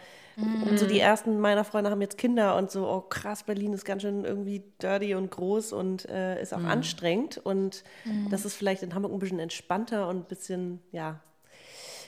[0.77, 4.03] so die ersten meiner Freunde haben jetzt Kinder und so, oh krass, Berlin ist ganz
[4.03, 7.39] schön irgendwie dirty und groß und äh, ist auch anstrengend.
[7.39, 7.85] Und
[8.31, 11.21] das ist vielleicht in Hamburg ein bisschen entspannter und ein bisschen, ja,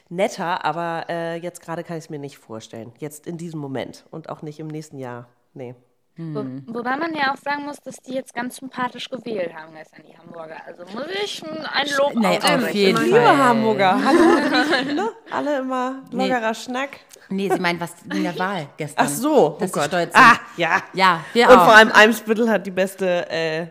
[0.09, 2.93] netter, aber äh, jetzt gerade kann ich es mir nicht vorstellen.
[2.99, 5.29] Jetzt in diesem Moment und auch nicht im nächsten Jahr.
[5.55, 5.75] Nee.
[6.17, 10.03] Wo, wobei man ja auch sagen muss, dass die jetzt ganz sympathisch gewählt haben gestern,
[10.07, 10.57] die Hamburger.
[10.67, 13.37] Also muss ich ein Lob Nee, auf jeden Liebe Fall.
[13.39, 15.09] Hamburger, hallo, ne?
[15.31, 16.29] alle immer Nee.
[16.29, 16.91] lockerer Schnack.
[17.31, 19.07] Nee, sie meint was in der Wahl gestern.
[19.07, 19.85] Ach so, dass oh Gott.
[19.87, 20.23] stolz sind.
[20.23, 20.83] Ah, ja.
[20.93, 21.65] Ja, wir Und auch.
[21.65, 23.67] vor allem Eimsbüttel hat die beste äh,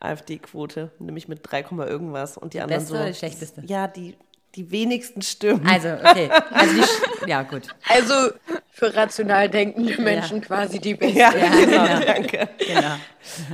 [0.00, 2.38] AfD-Quote, nämlich mit 3, Komma irgendwas.
[2.38, 3.00] Und die, anderen beste so.
[3.00, 3.62] oder die schlechteste?
[3.66, 4.16] Ja, die,
[4.54, 5.66] die wenigsten Stimmen.
[5.66, 6.28] Also, okay.
[6.50, 7.68] Also die, ja, gut.
[7.88, 8.14] Also
[8.70, 11.18] für rational denkende Menschen quasi die Beste.
[11.18, 12.00] ja, Ja, genau, genau.
[12.06, 12.48] danke.
[12.58, 12.96] Genau.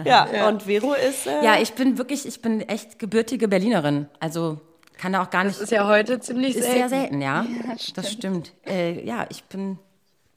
[0.04, 1.26] Ja, und Vero ist.
[1.26, 4.06] Äh, Ja, ich bin wirklich, ich bin echt gebürtige Berlinerin.
[4.20, 4.60] Also
[4.96, 5.56] kann da auch gar nicht.
[5.56, 6.78] Das ist ja heute ziemlich Ist selten.
[6.78, 7.46] sehr selten, ja.
[7.94, 8.52] das stimmt.
[8.66, 9.78] Äh, ja, ich bin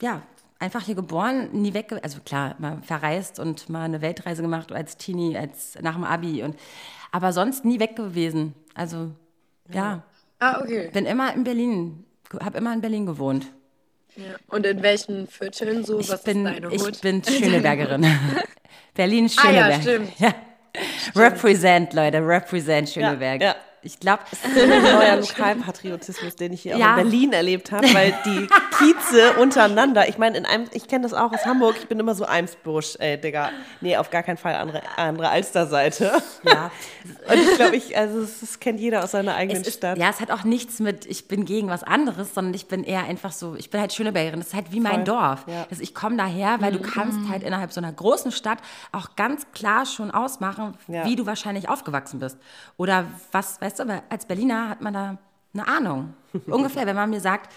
[0.00, 0.22] ja
[0.60, 4.96] einfach hier geboren, nie weg, also klar, mal verreist und mal eine Weltreise gemacht als
[4.96, 6.56] Teenie, als nach dem Abi und
[7.10, 8.54] aber sonst nie weg gewesen.
[8.74, 9.10] Also
[9.72, 10.02] ja,
[10.44, 10.90] Ah, okay.
[10.92, 12.04] bin immer in Berlin,
[12.42, 13.46] habe immer in Berlin gewohnt.
[14.16, 14.24] Ja.
[14.48, 16.00] Und in welchen Vierteln so?
[16.00, 18.04] Ich Was bin, ist deine ich bin Schönebergerin.
[18.94, 19.82] Berlin Ah, ja, Schöneberg.
[19.82, 20.18] stimmt.
[20.18, 20.34] Ja.
[21.14, 23.40] Represent, Leute, represent Schöneberg.
[23.40, 23.54] ja.
[23.82, 26.94] Ich glaube, ein neuer Lokalpatriotismus, den ich hier Ja.
[26.94, 31.02] auch in Berlin erlebt habe, weil die Kieze untereinander, ich meine, in einem, ich kenne
[31.02, 33.50] das auch aus Hamburg, ich bin immer so Eimsbusch, ey, Digga.
[33.80, 36.12] Nee, auf gar keinen Fall andere, andere Alsterseite.
[36.44, 36.70] ja,
[37.28, 39.98] Und ich glaube, ich, also das, kennt jeder aus seiner eigenen Es ist, Stadt.
[39.98, 43.04] ja, es hat auch nichts mit, ich bin gegen was anderes, sondern ich bin eher
[43.04, 44.38] einfach so, ich bin halt Schönebergerin.
[44.40, 45.44] Das ist halt wie mein Voll, Dorf.
[45.48, 45.66] ja.
[45.70, 48.58] Also ich komme daher, weil du kannst halt innerhalb so einer großen Stadt
[48.92, 51.04] auch ganz klar schon ausmachen, Ja.
[51.04, 52.36] wie du wahrscheinlich aufgewachsen bist.
[52.76, 55.18] Oder was, weißt du, aber als Berliner hat man da
[55.54, 56.14] eine Ahnung.
[56.46, 57.52] Ungefähr, wenn man mir sagt,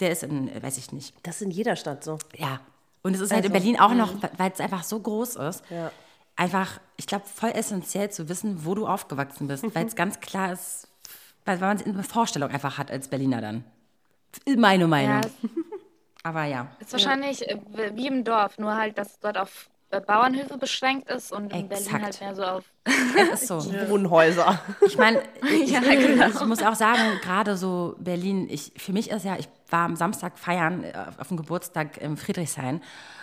[0.00, 2.18] der ist in, weiß ich nicht, Das ist in jeder Stadt so.
[2.36, 2.60] ja.
[3.02, 5.92] Und es ist halt in Berlin auch noch, weil es einfach so groß ist, Ja.
[6.34, 10.52] einfach, ich glaube, voll essentiell zu wissen, wo du aufgewachsen bist, weil es ganz klar
[10.52, 10.88] ist,
[11.44, 13.64] weil, weil man eine Vorstellung einfach hat als Berliner dann.
[14.56, 15.20] Meine Meinung.
[15.22, 15.30] Ja,
[16.24, 16.66] Aber ja.
[16.80, 17.60] ist wahrscheinlich äh,
[17.94, 21.86] wie im Dorf, nur halt, dass es dort auf Bauernhöfe beschränkt ist und in Berlin
[21.86, 22.04] Exakt.
[22.04, 22.64] halt mehr so auf.
[23.36, 23.72] So.
[23.88, 24.60] Wohnhäuser.
[24.86, 25.22] Ich meine,
[25.62, 26.28] ich, Ja, genau.
[26.28, 29.96] ich muss auch sagen, gerade so Berlin, ich, für mich ist ja, ich war am
[29.96, 32.80] Samstag feiern äh, auf dem Geburtstag im Friedrichshain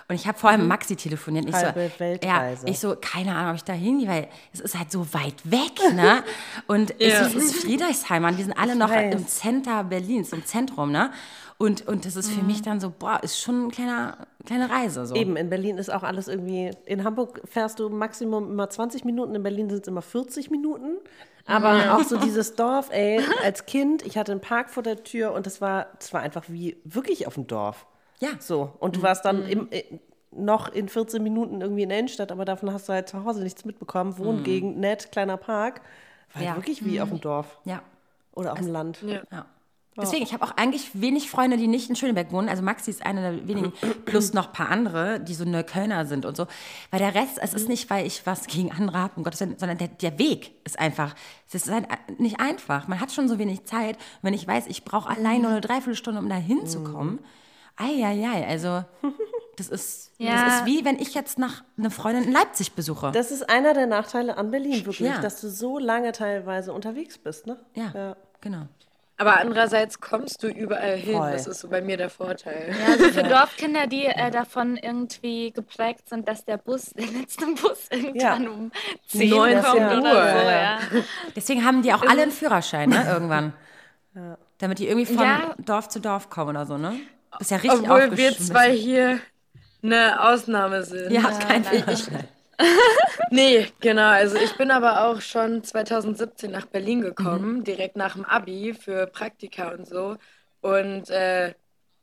[0.10, 1.46] und ich habe vorher mit Maxi telefoniert.
[1.48, 2.66] Ich Halbe so, Weltreise.
[2.66, 5.36] Ja, ich so, keine Ahnung, ob ich da hingehe, weil es ist halt so weit
[5.46, 6.24] weg, ne?
[6.68, 9.16] Und ich so, es ist Friedrichshain, Mann, wir sind alle noch weiß.
[9.16, 11.12] im Center Berlins, im Zentrum, ne?
[11.58, 15.06] Und, und das ist für mich dann so, boah, ist schon eine kleine, kleine Reise.
[15.06, 15.16] So.
[15.16, 19.36] Eben, in Berlin ist auch alles irgendwie, in Hamburg fährst du Maximum immer 20 Minuten,
[19.36, 20.98] in Berlin sind es immer 40 Minuten.
[21.46, 25.34] Aber auch so dieses Dorf, ey, als Kind, ich hatte einen Park vor der Tür
[25.34, 27.86] und das war, das war einfach wie wirklich auf dem Dorf.
[28.20, 28.30] Ja.
[28.40, 28.72] So.
[28.80, 29.84] Und du warst dann im, äh,
[30.32, 33.44] noch in 14 Minuten irgendwie in der Innenstadt, aber davon hast du halt zu Hause
[33.44, 34.18] nichts mitbekommen.
[34.18, 35.82] Wohngegend, nett, kleiner Park.
[36.34, 36.56] War halt Ja.
[36.56, 37.60] wirklich wie auf dem Dorf.
[37.66, 37.82] Ja.
[38.34, 39.02] Oder auf dem Land.
[39.04, 39.22] Ja.
[39.32, 39.46] Ja.
[39.96, 42.50] Deswegen, ich habe auch eigentlich wenig Freunde, die nicht in Schöneberg wohnen.
[42.50, 43.74] Also Maxi ist eine der wenigen,
[44.06, 46.48] plus noch ein paar andere, die so Neuköllner sind und so.
[46.90, 49.58] Weil der Rest, es ist nicht, weil ich was gegen andere habe, um Gottes Willen,
[49.60, 51.14] sondern der, der Weg ist einfach,
[51.48, 51.88] es ist halt
[52.20, 52.88] nicht einfach.
[52.88, 53.98] Man hat schon so wenig Zeit.
[53.98, 57.20] Und wenn ich weiß, ich brauche allein nur eine Dreiviertelstunde, um da hinzukommen,
[57.78, 58.84] eieiei, also
[59.58, 60.46] das ist, Ja.
[60.46, 63.12] das ist wie, wenn ich jetzt nach eine Freundin in Leipzig besuche.
[63.12, 65.20] Das ist einer der Nachteile an Berlin, wirklich, Ja.
[65.20, 67.60] dass du so lange teilweise unterwegs bist, ne?
[67.76, 68.16] ja, Ja.
[68.42, 68.68] genau.
[69.18, 71.18] Aber andererseits kommst du überall hin.
[71.18, 71.32] Voll.
[71.32, 72.74] Das ist so bei mir der Vorteil.
[72.80, 77.46] Ja, also für Dorfkinder, die äh, davon irgendwie geprägt sind, dass der Bus, der letzte
[77.46, 78.50] Bus irgendwann Ja.
[78.50, 78.72] um
[79.08, 80.10] 10 19 kommt oder Uhr, so.
[80.50, 80.62] ja.
[80.62, 80.80] Ja.
[81.36, 83.54] Deswegen haben die auch alle einen Führerschein, ne, irgendwann.
[84.60, 85.56] Damit die irgendwie von Ja.
[85.60, 87.00] Dorf zu Dorf kommen oder so, ne?
[87.40, 89.20] Ist ja richtig Obwohl wir zwei hier
[89.84, 91.12] eine Ausnahme sind.
[91.12, 92.08] Ja, kein Ich,
[93.32, 94.10] nee, genau.
[94.10, 99.08] Also ich bin aber auch schon 2017 nach Berlin gekommen, direkt nach dem Abi für
[99.08, 100.18] Praktika und so.
[100.62, 101.54] Und äh,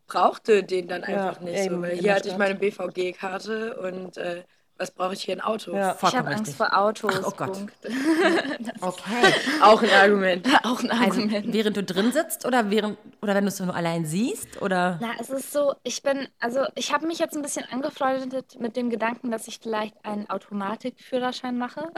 [0.07, 4.45] brauchte den dann einfach nicht eben, so, weil hier hatte ich meine BVG-Karte und äh,
[4.81, 5.75] was brauche ich hier ein Auto?
[5.77, 5.95] Ja.
[6.03, 7.21] Ich habe Angst vor Autos.
[7.25, 7.59] oh Gott.
[8.81, 9.35] Okay.
[9.63, 10.47] Auch ein Argument.
[10.65, 11.53] Auch ein Also Argument.
[11.53, 15.11] während du drin sitzt oder während oder wenn du es nur allein siehst oder Na,
[15.21, 18.89] es ist so, ich bin, also ich habe mich jetzt ein bisschen angefreundet mit dem
[18.89, 21.89] Gedanken, dass ich vielleicht einen Automatikführerschein mache.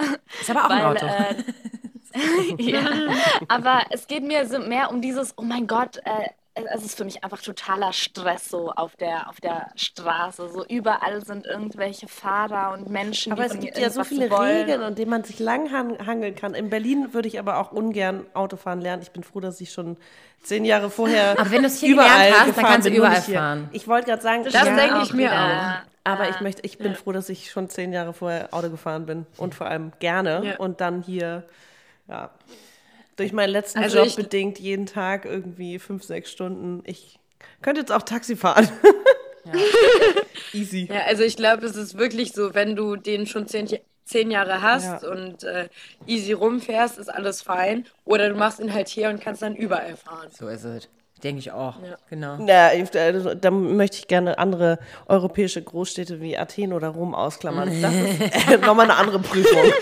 [0.40, 1.06] ist aber auch ein Weil, Auto.
[1.06, 2.84] äh, ja,
[3.48, 7.04] aber es geht mir so mehr um dieses, oh mein Gott, äh, es ist für
[7.04, 10.48] mich einfach totaler Stress so auf der, auf der Straße.
[10.50, 14.58] So überall sind irgendwelche Fahrer und Menschen, Aber die es gibt ja so viele wollen.
[14.58, 16.54] Regeln, an denen man sich lang han- hangeln kann.
[16.54, 19.02] In Berlin würde ich aber auch ungern Autofahren lernen.
[19.02, 19.96] Ich bin froh, dass ich schon
[20.42, 22.90] zehn Jahre vorher Aber wenn du es hier überall gelernt hast, dann gefahren kannst du
[22.90, 23.68] bin, nur überall fahren.
[23.72, 25.82] Ich wollte gerade sagen, Das ja, denke ich auch mir wieder.
[26.04, 29.26] aber ich möchte, ich bin froh, dass ich schon zehn Jahre vorher Auto gefahren bin
[29.38, 30.56] und vor allem gerne Ja.
[30.58, 31.44] und dann hier,
[32.08, 32.30] ja,
[33.16, 36.82] durch meinen letzten Also Job ich- bedingt jeden Tag irgendwie fünf, sechs Stunden.
[36.86, 37.18] Ich
[37.60, 38.68] könnte jetzt auch Taxi fahren.
[40.52, 40.88] Easy.
[40.92, 43.68] Ja, also ich glaube, es ist wirklich so, wenn du den schon zehn,
[44.04, 45.10] zehn Jahre hast Ja.
[45.10, 45.68] und äh,
[46.06, 47.86] easy rumfährst, ist alles fein.
[48.04, 50.28] Oder du machst ihn halt hier und kannst dann überall fahren.
[50.36, 50.88] so ist es.
[51.22, 51.76] Denke ich auch.
[52.10, 52.44] Genau.
[52.46, 57.80] Ja, ich- also, da möchte ich gerne andere europäische Großstädte wie Athen oder Rom ausklammern.
[57.80, 59.72] Das ist nochmal eine andere Prüfung.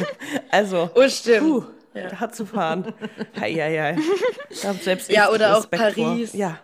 [0.50, 1.40] Also, Oh, stimmt.
[1.40, 2.92] puh, da zu fahren.
[3.40, 3.96] Hei, hei, hei.
[4.62, 6.04] Da hab selbst Ja, oder auch Respekt vor.
[6.04, 6.32] Paris.
[6.32, 6.58] Ja.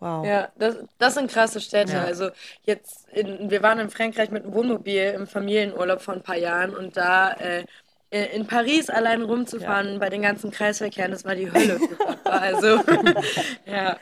[0.00, 0.26] Wow.
[0.26, 1.92] Ja, das, das sind krasse Städte.
[1.92, 2.02] Ja.
[2.02, 2.30] Also
[2.64, 6.74] jetzt, in, wir waren in Frankreich mit dem Wohnmobil im Familienurlaub vor ein paar Jahren
[6.74, 7.64] und da äh,
[8.10, 11.80] in Paris allein rumzufahren bei den ganzen Kreisverkehren, das war die Hölle.
[12.24, 12.80] Also
[13.66, 13.96] ja,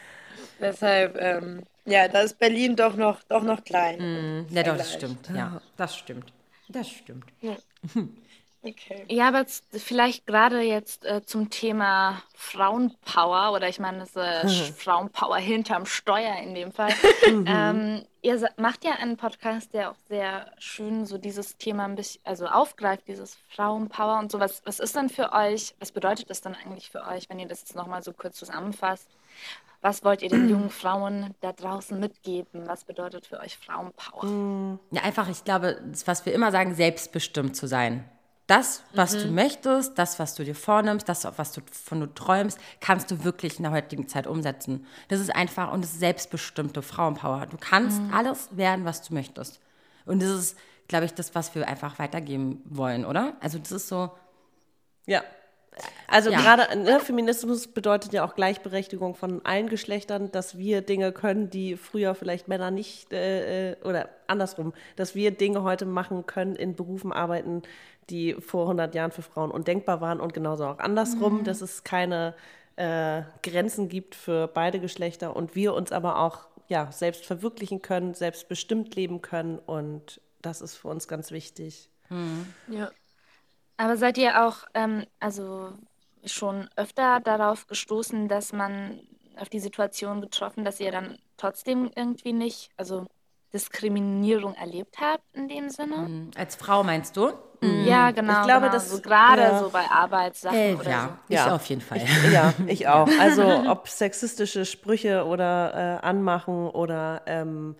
[0.60, 4.46] deshalb, ähm, ja, da ist Berlin doch noch, doch noch klein.
[4.50, 5.28] Ja, doch, das stimmt.
[5.34, 6.32] Ja, das stimmt.
[6.68, 7.24] Das stimmt.
[8.62, 9.06] Okay.
[9.08, 15.38] Ja, aber vielleicht gerade jetzt äh, zum Thema Frauenpower oder ich meine, das äh, Frauenpower
[15.38, 16.92] hinterm Steuer in dem Fall.
[17.24, 22.20] ähm, ihr macht ja einen Podcast, der auch sehr schön so dieses Thema ein bisschen,
[22.24, 24.60] also aufgreift, dieses Frauenpower und sowas.
[24.66, 27.60] Was ist dann für euch, was bedeutet das dann eigentlich für euch, wenn ihr das
[27.60, 29.08] jetzt nochmal so kurz zusammenfasst?
[29.80, 32.66] Was wollt ihr den jungen Frauen da draußen mitgeben?
[32.66, 34.78] Was bedeutet für euch Frauenpower?
[34.90, 38.04] Ja, einfach, ich glaube, das, was wir immer sagen, selbstbestimmt zu sein.
[38.50, 42.58] Das, was du möchtest, das, was du dir vornimmst, das, was du von du träumst,
[42.80, 44.86] kannst du wirklich in der heutigen Zeit umsetzen.
[45.06, 47.46] Das ist einfach und das ist selbstbestimmte Frauenpower.
[47.46, 49.60] Du kannst alles werden, was du möchtest.
[50.04, 50.58] Und das ist,
[50.88, 53.36] glaube ich, das, was wir einfach weitergeben wollen, oder?
[53.40, 54.10] Also das ist so,
[55.06, 55.22] Ja.
[56.08, 56.40] Also Ja.
[56.40, 61.76] gerade ne, Feminismus bedeutet ja auch Gleichberechtigung von allen Geschlechtern, dass wir Dinge können, die
[61.76, 66.74] früher vielleicht Männer nicht äh, äh, oder andersrum, dass wir Dinge heute machen können, in
[66.74, 67.62] Berufen arbeiten,
[68.10, 72.34] die vor 100 Jahren für Frauen undenkbar waren und genauso auch andersrum, dass es keine
[72.76, 78.14] äh, Grenzen gibt für beide Geschlechter und wir uns aber auch ja, selbst verwirklichen können,
[78.14, 81.90] selbstbestimmt leben können und das ist für uns ganz wichtig.
[82.68, 82.90] Ja.
[83.76, 85.72] Aber seid ihr auch ähm, also
[86.24, 89.00] schon öfter darauf gestoßen, dass man
[89.36, 93.06] auf die Situation getroffen, dass ihr dann trotzdem irgendwie nicht, also
[93.52, 95.96] Diskriminierung erlebt habt in dem Sinne?
[95.96, 96.30] Mhm.
[96.36, 97.32] Als Frau meinst du?
[97.60, 97.84] Mhm.
[97.84, 98.40] Ja, genau.
[98.40, 98.72] Ich glaube, genau.
[98.72, 99.58] dass so gerade ja.
[99.58, 101.18] so bei Arbeitssachen äh, oder ja.
[101.28, 101.34] so.
[101.34, 101.98] Ja, ich auf jeden Fall.
[101.98, 103.08] Ich, ja, ich auch.
[103.20, 107.76] Also ob sexistische Sprüche oder äh, Anmachen oder ähm,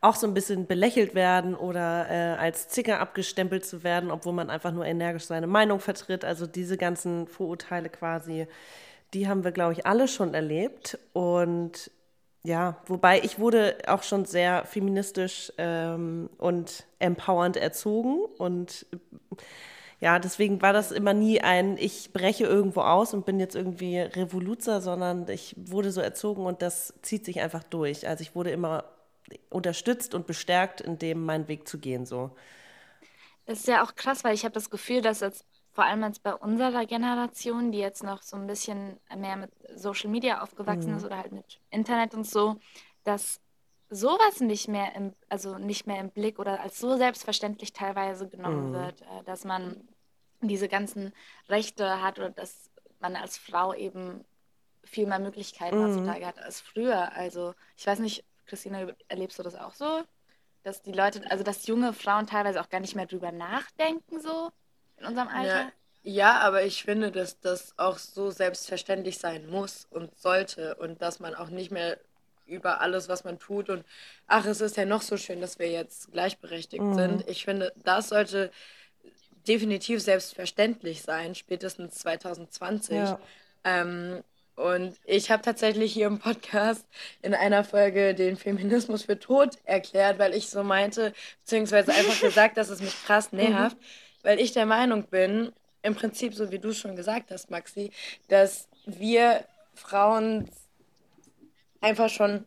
[0.00, 4.50] auch so ein bisschen belächelt werden oder äh, als Zicker abgestempelt zu werden, obwohl man
[4.50, 6.24] einfach nur energisch seine Meinung vertritt.
[6.24, 8.46] Also diese ganzen Vorurteile quasi,
[9.12, 10.98] die haben wir, glaube ich, alle schon erlebt.
[11.12, 11.90] Und
[12.42, 18.86] ja, wobei ich wurde auch schon sehr feministisch ähm, und empowernd erzogen und
[20.00, 23.98] ja, deswegen war das immer nie ein, ich breche irgendwo aus und bin jetzt irgendwie
[23.98, 28.08] Revoluzer, sondern ich wurde so erzogen und das zieht sich einfach durch.
[28.08, 28.84] Also ich wurde immer
[29.50, 32.06] unterstützt und bestärkt, in dem meinen Weg zu gehen.
[32.06, 32.30] So.
[33.44, 35.44] Das ist ja auch krass, weil ich habe das Gefühl, dass jetzt
[35.80, 40.10] vor allem jetzt bei unserer Generation, die jetzt noch so ein bisschen mehr mit Social
[40.10, 40.98] Media aufgewachsen mhm.
[40.98, 42.56] ist oder halt mit Internet und so,
[43.04, 43.40] dass
[43.88, 48.68] sowas nicht mehr im, also nicht mehr im Blick oder als so selbstverständlich teilweise genommen
[48.68, 48.74] mhm.
[48.74, 49.88] wird, äh, dass man
[50.42, 51.14] diese ganzen
[51.48, 54.22] Rechte hat oder dass man als Frau eben
[54.84, 55.84] viel mehr Möglichkeiten mhm.
[55.84, 57.10] heutzutage hat als früher.
[57.14, 60.02] Also ich weiß nicht, Christina, erlebst du das auch so?
[60.62, 64.50] Dass die Leute, also dass junge Frauen teilweise auch gar nicht mehr drüber nachdenken, so
[65.00, 65.46] in unserem Alter?
[65.46, 71.02] Ja, ja, aber ich finde, dass das auch so selbstverständlich sein muss und sollte und
[71.02, 71.98] dass man auch nicht mehr
[72.46, 73.84] über alles, was man tut und
[74.26, 76.94] ach, es ist ja noch so schön, dass wir jetzt gleichberechtigt mhm.
[76.94, 77.28] sind.
[77.28, 78.50] Ich finde, das sollte
[79.46, 82.96] definitiv selbstverständlich sein, spätestens 2020.
[82.96, 83.20] Ja.
[83.64, 84.22] Ähm,
[84.56, 86.86] und ich habe tatsächlich hier im Podcast
[87.22, 92.56] in einer Folge den Feminismus für tot erklärt, weil ich so meinte, beziehungsweise einfach gesagt,
[92.56, 93.38] dass es mich krass mhm.
[93.38, 93.84] nervt, mhm.
[94.22, 95.52] Weil ich der Meinung bin,
[95.82, 97.90] im Prinzip, so wie du schon gesagt hast, Maxi,
[98.28, 100.50] dass wir Frauen
[101.80, 102.44] einfach schon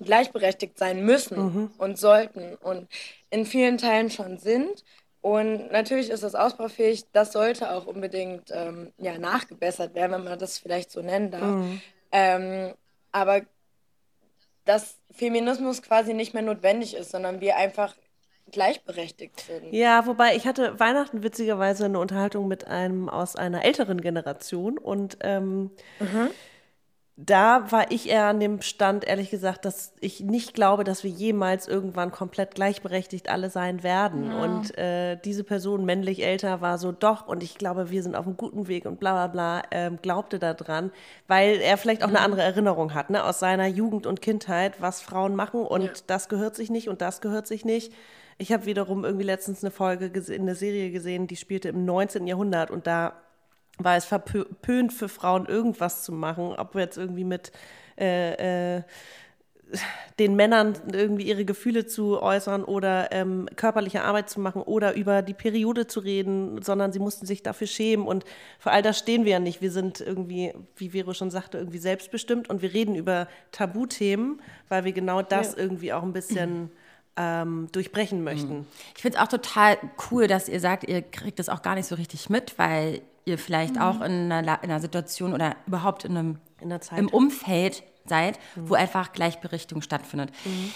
[0.00, 1.70] gleichberechtigt sein müssen mhm.
[1.78, 2.88] und sollten und
[3.30, 4.84] in vielen Teilen schon sind
[5.24, 10.38] und natürlich ist das ausbaufähig, das sollte auch unbedingt ähm, ja, nachgebessert werden, wenn man
[10.38, 11.42] das vielleicht so nennen darf.
[11.42, 11.80] Mhm.
[12.12, 12.74] Ähm,
[13.10, 13.40] aber
[14.66, 17.94] dass Feminismus quasi nicht mehr notwendig ist, sondern wir einfach
[18.50, 19.72] gleichberechtigt sind.
[19.72, 25.18] Ja, wobei ich hatte Weihnachten witzigerweise eine Unterhaltung mit einem aus einer älteren Generation und
[25.22, 26.30] ähm, mhm
[27.16, 31.10] da war ich eher an dem Stand, ehrlich gesagt, dass ich nicht glaube, dass wir
[31.10, 34.32] jemals irgendwann komplett gleichberechtigt alle sein werden.
[34.32, 34.42] Ja.
[34.42, 38.26] Und äh, diese Person, männlich älter, war so, doch, und ich glaube, wir sind auf
[38.26, 40.90] einem guten Weg und bla bla bla, ähm, glaubte daran,
[41.28, 42.16] weil er vielleicht auch mhm.
[42.16, 45.92] eine andere Erinnerung hat, ne, aus seiner Jugend und Kindheit, was Frauen machen und ja.
[46.08, 47.92] das gehört sich nicht und das gehört sich nicht.
[48.38, 52.26] Ich habe wiederum irgendwie letztens eine Folge, eine Serie gesehen, die spielte im 19.
[52.26, 53.14] Jahrhundert und da
[53.78, 57.52] war es verpönt für Frauen, irgendwas zu machen, ob wir jetzt irgendwie mit
[57.98, 58.82] äh, äh,
[60.18, 65.22] den Männern irgendwie ihre Gefühle zu äußern oder ähm, körperliche Arbeit zu machen oder über
[65.22, 68.06] die Periode zu reden, sondern sie mussten sich dafür schämen.
[68.06, 68.24] Und
[68.58, 69.62] für all das stehen wir ja nicht.
[69.62, 74.84] Wir sind irgendwie, wie Vero schon sagte, irgendwie selbstbestimmt und wir reden über Tabuthemen, weil
[74.84, 75.62] wir genau das ja.
[75.62, 76.70] irgendwie auch ein bisschen
[77.16, 78.66] ähm, durchbrechen möchten.
[78.96, 79.78] Ich finde es auch total
[80.10, 83.38] cool, dass ihr sagt, ihr kriegt das auch gar nicht so richtig mit, weil ihr
[83.38, 83.82] vielleicht mhm.
[83.82, 88.70] auch in einer, in einer, Situation oder überhaupt in einem in im Umfeld seid, mhm.
[88.70, 90.30] wo einfach Gleichberechtigung stattfindet.
[90.44, 90.72] Mhm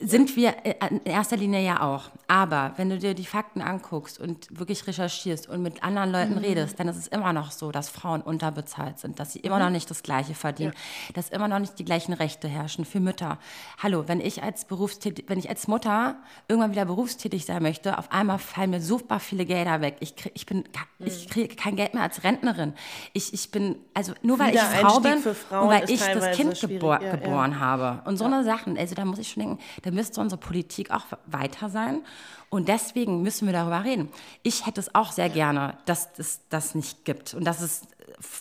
[0.00, 2.10] sind wir äh, in erster Linie ja auch.
[2.28, 6.38] Aber wenn du dir die Fakten anguckst und wirklich recherchierst und mit anderen Leuten mhm.
[6.38, 9.64] redest, dann ist es immer noch so, dass Frauen unterbezahlt sind, dass sie immer mhm.
[9.64, 11.12] noch nicht das Gleiche verdienen, ja.
[11.14, 13.38] dass immer noch nicht die gleichen Rechte herrschen für Mütter.
[13.82, 16.16] Hallo, wenn ich als Berufstätig, wenn ich als Mutter
[16.48, 19.96] irgendwann wieder berufstätig sein möchte, auf einmal fallen mir super viele Gelder weg.
[20.00, 21.06] Ich, krieg, ich bin, mhm.
[21.06, 22.74] ich kriege kein Geld mehr als Rentnerin.
[23.12, 27.00] Ich, ich bin, also nur weil ich Frau bin und weil ich das Kind gebor
[27.02, 27.60] ja, geboren ja.
[27.60, 28.02] habe.
[28.04, 31.04] Und so eine Sachen, also da muss ich schon denken, da müsste unsere Politik auch
[31.26, 32.02] weiter sein.
[32.48, 34.08] Und deswegen müssen wir darüber reden.
[34.42, 37.34] Ich hätte es auch sehr gerne, dass es das nicht gibt.
[37.34, 37.82] Und dass es,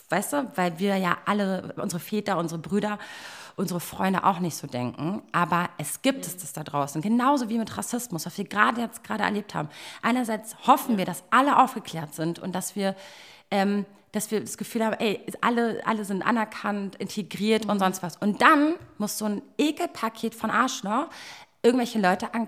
[0.09, 2.97] weißt du, weil wir ja alle, unsere Väter, unsere Brüder,
[3.55, 5.21] unsere Freunde auch nicht so denken.
[5.31, 7.01] Aber es gibt es das da draußen.
[7.01, 9.69] Genauso wie mit Rassismus, was wir gerade jetzt gerade erlebt haben.
[10.01, 12.95] Einerseits hoffen wir, dass alle aufgeklärt sind und dass wir
[13.51, 17.71] ähm, dass wir das Gefühl haben, ey, alle, alle sind anerkannt, integriert mhm.
[17.71, 18.17] und sonst was.
[18.17, 21.09] Und dann muss so ein Ekelpaket von Arschloch
[21.61, 22.47] irgendwelche Leute an,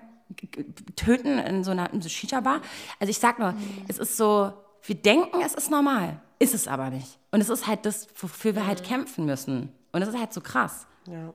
[0.96, 2.62] töten in so einer so Shisha-Bar.
[3.00, 3.86] Also ich sag nur, mhm.
[3.88, 7.20] es ist so, wir denken, es ist normal, ist es aber nicht.
[7.32, 8.86] Und es ist halt das, wofür wir halt mhm.
[8.86, 9.72] kämpfen müssen.
[9.92, 10.88] Und es ist halt so krass.
[11.08, 11.34] Ja.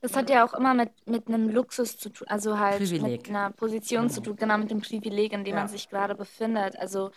[0.00, 3.02] Das hat ja auch immer mit, mit einem Luxus zu tun, also halt Privileg.
[3.02, 5.62] mit einer Position zu tun, genau mit dem Privileg, in dem ja.
[5.62, 6.78] man sich gerade befindet.
[6.78, 7.10] Also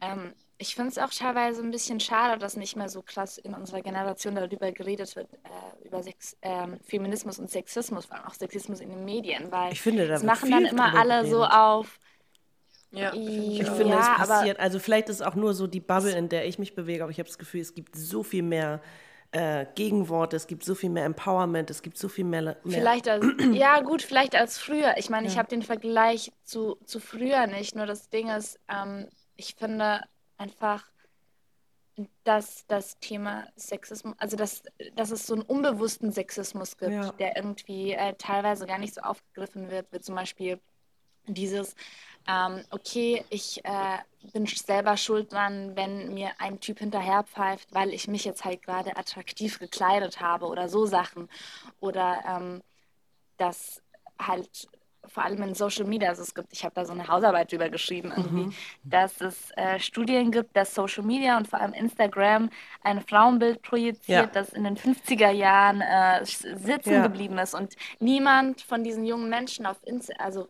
[0.00, 3.54] ähm, ich finde es auch teilweise ein bisschen schade, dass nicht mehr so krass in
[3.54, 8.34] unserer Generation darüber geredet wird, äh, über Sex, äh, Feminismus und Sexismus, vor allem auch
[8.34, 11.30] Sexismus in den Medien, weil ich finde, da das machen dann immer alle geredet.
[11.30, 11.98] so auf.
[12.92, 14.58] Ja, ich, ich finde, ja, es passiert.
[14.58, 17.10] Also vielleicht ist es auch nur so die Bubble, in der ich mich bewege, aber
[17.10, 18.80] ich habe das Gefühl, es gibt so viel mehr
[19.32, 22.42] äh, Gegenworte, es gibt so viel mehr Empowerment, es gibt so viel mehr.
[22.42, 24.94] mehr vielleicht als, ja gut, vielleicht als früher.
[24.96, 25.32] Ich meine, ja.
[25.32, 27.74] ich habe den Vergleich zu, zu früher nicht.
[27.74, 30.00] Nur das Ding ist, ähm, ich finde
[30.38, 30.84] einfach,
[32.24, 34.62] dass das Thema Sexismus, also dass,
[34.94, 37.10] dass es so einen unbewussten Sexismus gibt, ja.
[37.12, 40.60] der irgendwie äh, teilweise gar nicht so aufgegriffen wird, wie zum Beispiel
[41.26, 41.74] dieses,
[42.28, 43.98] ähm, okay, ich äh,
[44.32, 48.96] bin selber schuld dran, wenn mir ein Typ hinterherpfeift, weil ich mich jetzt halt gerade
[48.96, 51.28] attraktiv gekleidet habe oder so Sachen.
[51.80, 52.62] Oder ähm,
[53.36, 53.82] dass
[54.18, 54.68] halt
[55.08, 57.68] vor allem in Social Media, also es gibt, ich habe da so eine Hausarbeit drüber
[57.68, 58.54] geschrieben, irgendwie, mhm.
[58.84, 62.50] dass es äh, Studien gibt, dass Social Media und vor allem Instagram
[62.82, 64.26] ein Frauenbild projiziert, ja.
[64.26, 67.02] das in den 50er Jahren äh, sitzen ja.
[67.02, 70.48] geblieben ist und niemand von diesen jungen Menschen auf Insta, also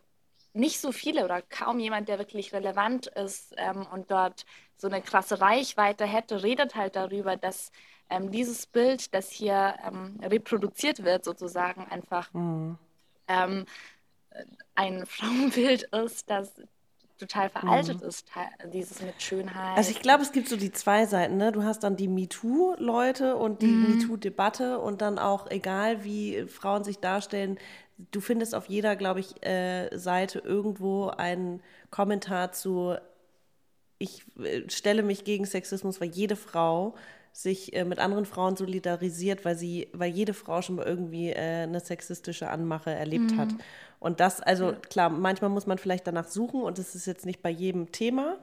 [0.53, 5.01] nicht so viele oder kaum jemand, der wirklich relevant ist ähm, und dort so eine
[5.01, 7.71] krasse Reichweite hätte, redet halt darüber, dass
[8.09, 12.77] ähm, dieses Bild, das hier ähm, reproduziert wird, sozusagen einfach mhm.
[13.27, 13.65] Ähm,
[14.75, 16.53] ein Frauenbild ist, das
[17.17, 18.07] total veraltet mhm.
[18.07, 18.25] ist,
[18.73, 19.77] dieses mit Schönheit.
[19.77, 21.37] Also ich glaube, es gibt so die zwei Seiten.
[21.37, 21.51] Ne?
[21.51, 23.97] Du hast dann die MeToo-Leute und die mhm.
[23.97, 27.57] MeToo-Debatte und dann auch, egal wie Frauen sich darstellen,
[28.11, 32.95] du findest auf jeder, glaube ich, äh, Seite irgendwo einen Kommentar zu,
[33.97, 36.95] ich äh, stelle mich gegen Sexismus, weil jede Frau
[37.31, 41.63] sich äh, mit anderen Frauen solidarisiert, weil sie, weil jede Frau schon mal irgendwie äh,
[41.63, 43.37] eine sexistische Anmache erlebt mhm.
[43.37, 43.49] hat.
[43.99, 47.41] Und das, also klar, manchmal muss man vielleicht danach suchen und es ist jetzt nicht
[47.41, 48.37] bei jedem Thema,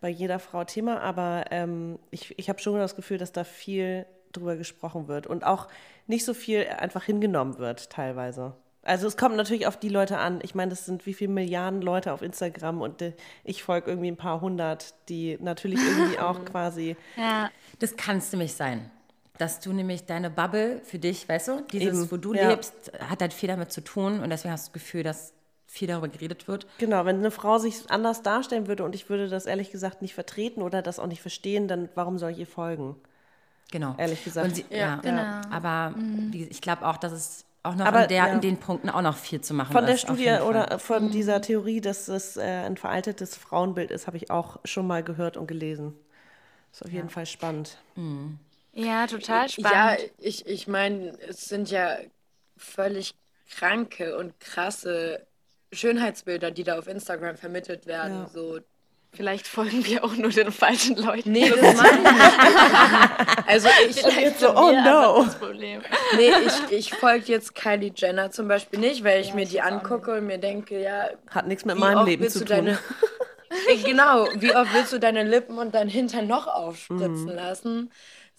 [0.00, 4.06] bei jeder Frau Thema, aber ähm, ich, ich habe schon das Gefühl, dass da viel
[4.32, 5.68] drüber gesprochen wird und auch
[6.06, 8.54] nicht so viel einfach hingenommen wird teilweise.
[8.82, 10.40] Also es kommt natürlich auf die Leute an.
[10.42, 13.12] Ich meine, das sind wie viele Milliarden Leute auf Instagram und äh,
[13.44, 16.96] ich folge irgendwie ein paar hundert, die natürlich irgendwie auch quasi.
[17.16, 17.50] Ja.
[17.80, 18.90] Das kann es nämlich sein.
[19.38, 22.50] Dass du nämlich deine Bubble für dich, weißt du, dieses, Eben, wo du ja.
[22.50, 25.32] lebst, hat halt viel damit zu tun und deswegen hast du das Gefühl, dass
[25.66, 26.66] viel darüber geredet wird.
[26.78, 30.14] Genau, wenn eine Frau sich anders darstellen würde und ich würde das ehrlich gesagt nicht
[30.14, 32.96] vertreten oder das auch nicht verstehen, dann warum soll ich ihr folgen?
[33.70, 33.94] Genau.
[33.98, 34.56] Ehrlich gesagt.
[34.56, 35.54] Sie, ja, ja, genau.
[35.54, 36.32] Aber mhm.
[36.32, 38.26] ich glaube auch, dass es auch noch Aber, in, der, ja.
[38.28, 41.10] in den Punkten auch noch viel zu machen Von der Studie oder von mhm.
[41.10, 45.36] dieser Theorie, dass es äh, ein veraltetes Frauenbild ist, habe ich auch schon mal gehört
[45.36, 45.94] und gelesen.
[46.72, 47.78] Ist auf jeden Fall spannend.
[47.94, 48.38] Mhm.
[48.78, 49.72] Ja, total spannend.
[49.72, 51.98] Ja, ich, ich meine, es sind ja
[52.56, 53.14] völlig
[53.50, 55.26] kranke und krasse
[55.72, 58.22] Schönheitsbilder, die da auf Instagram vermittelt werden.
[58.22, 58.28] Ja.
[58.28, 58.60] So
[59.10, 61.32] Vielleicht folgen wir auch nur den falschen Leuten.
[61.32, 63.48] Nee, das meine ich nicht.
[63.48, 65.26] Also ich jetzt so, oh no.
[66.14, 69.60] Nee, ich, ich folge jetzt Kylie Jenner zum Beispiel nicht, weil ich ja, mir die
[69.60, 71.08] angucke und mir denke, ja.
[71.30, 72.48] Hat nichts mit meinem Leben zu tun.
[72.48, 72.78] Deine,
[73.84, 77.34] genau, wie oft willst du deine Lippen und dein Hintern noch aufspritzen mhm.
[77.34, 77.90] lassen?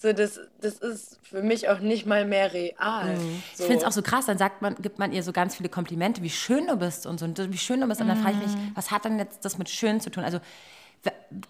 [0.01, 3.17] So, das, das ist für mich auch nicht mal mehr real.
[3.17, 3.43] Mhm.
[3.53, 3.63] So.
[3.63, 5.67] Ich finde es auch so krass, dann sagt man, gibt man ihr so ganz viele
[5.67, 7.99] Komplimente, wie schön du bist und so, und wie schön du bist.
[7.99, 8.71] Und dann frage ich mich, mhm.
[8.75, 10.23] was hat denn jetzt das mit schön zu tun?
[10.23, 10.39] Also,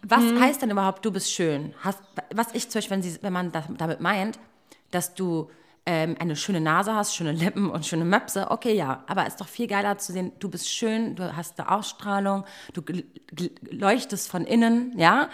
[0.01, 0.41] was mhm.
[0.41, 1.75] heißt denn überhaupt, du bist schön?
[1.81, 1.99] Hast,
[2.33, 4.39] was ich zum Beispiel, wenn, sie, wenn man damit meint,
[4.89, 5.51] dass du
[5.85, 9.03] ähm, eine schöne Nase hast, schöne Lippen und schöne Möpse, okay, ja.
[9.07, 12.45] Aber es ist doch viel geiler zu sehen, du bist schön, du hast eine Ausstrahlung,
[12.73, 12.83] du
[13.71, 15.29] leuchtest von innen, ja.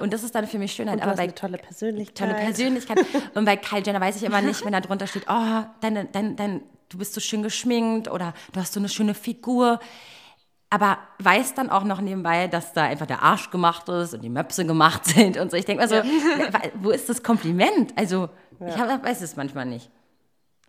[0.00, 0.96] Und das ist dann für mich Schönheit.
[0.96, 2.30] Und aber bei, eine tolle Persönlichkeit.
[2.30, 2.98] Tolle Persönlichkeit.
[3.34, 6.36] und bei Kyle Jenner weiß ich immer nicht, wenn da drunter steht, oh, deine, dein,
[6.36, 9.80] dein, du bist so schön geschminkt oder du hast so eine schöne Figur
[10.70, 14.28] aber weiß dann auch noch nebenbei, dass da einfach der Arsch gemacht ist und die
[14.28, 15.56] Möpse gemacht sind und so.
[15.56, 16.08] Ich denke mal so,
[16.80, 17.92] wo ist das Kompliment?
[17.96, 18.68] Also, ja.
[18.68, 19.90] ich hab, weiß es manchmal nicht.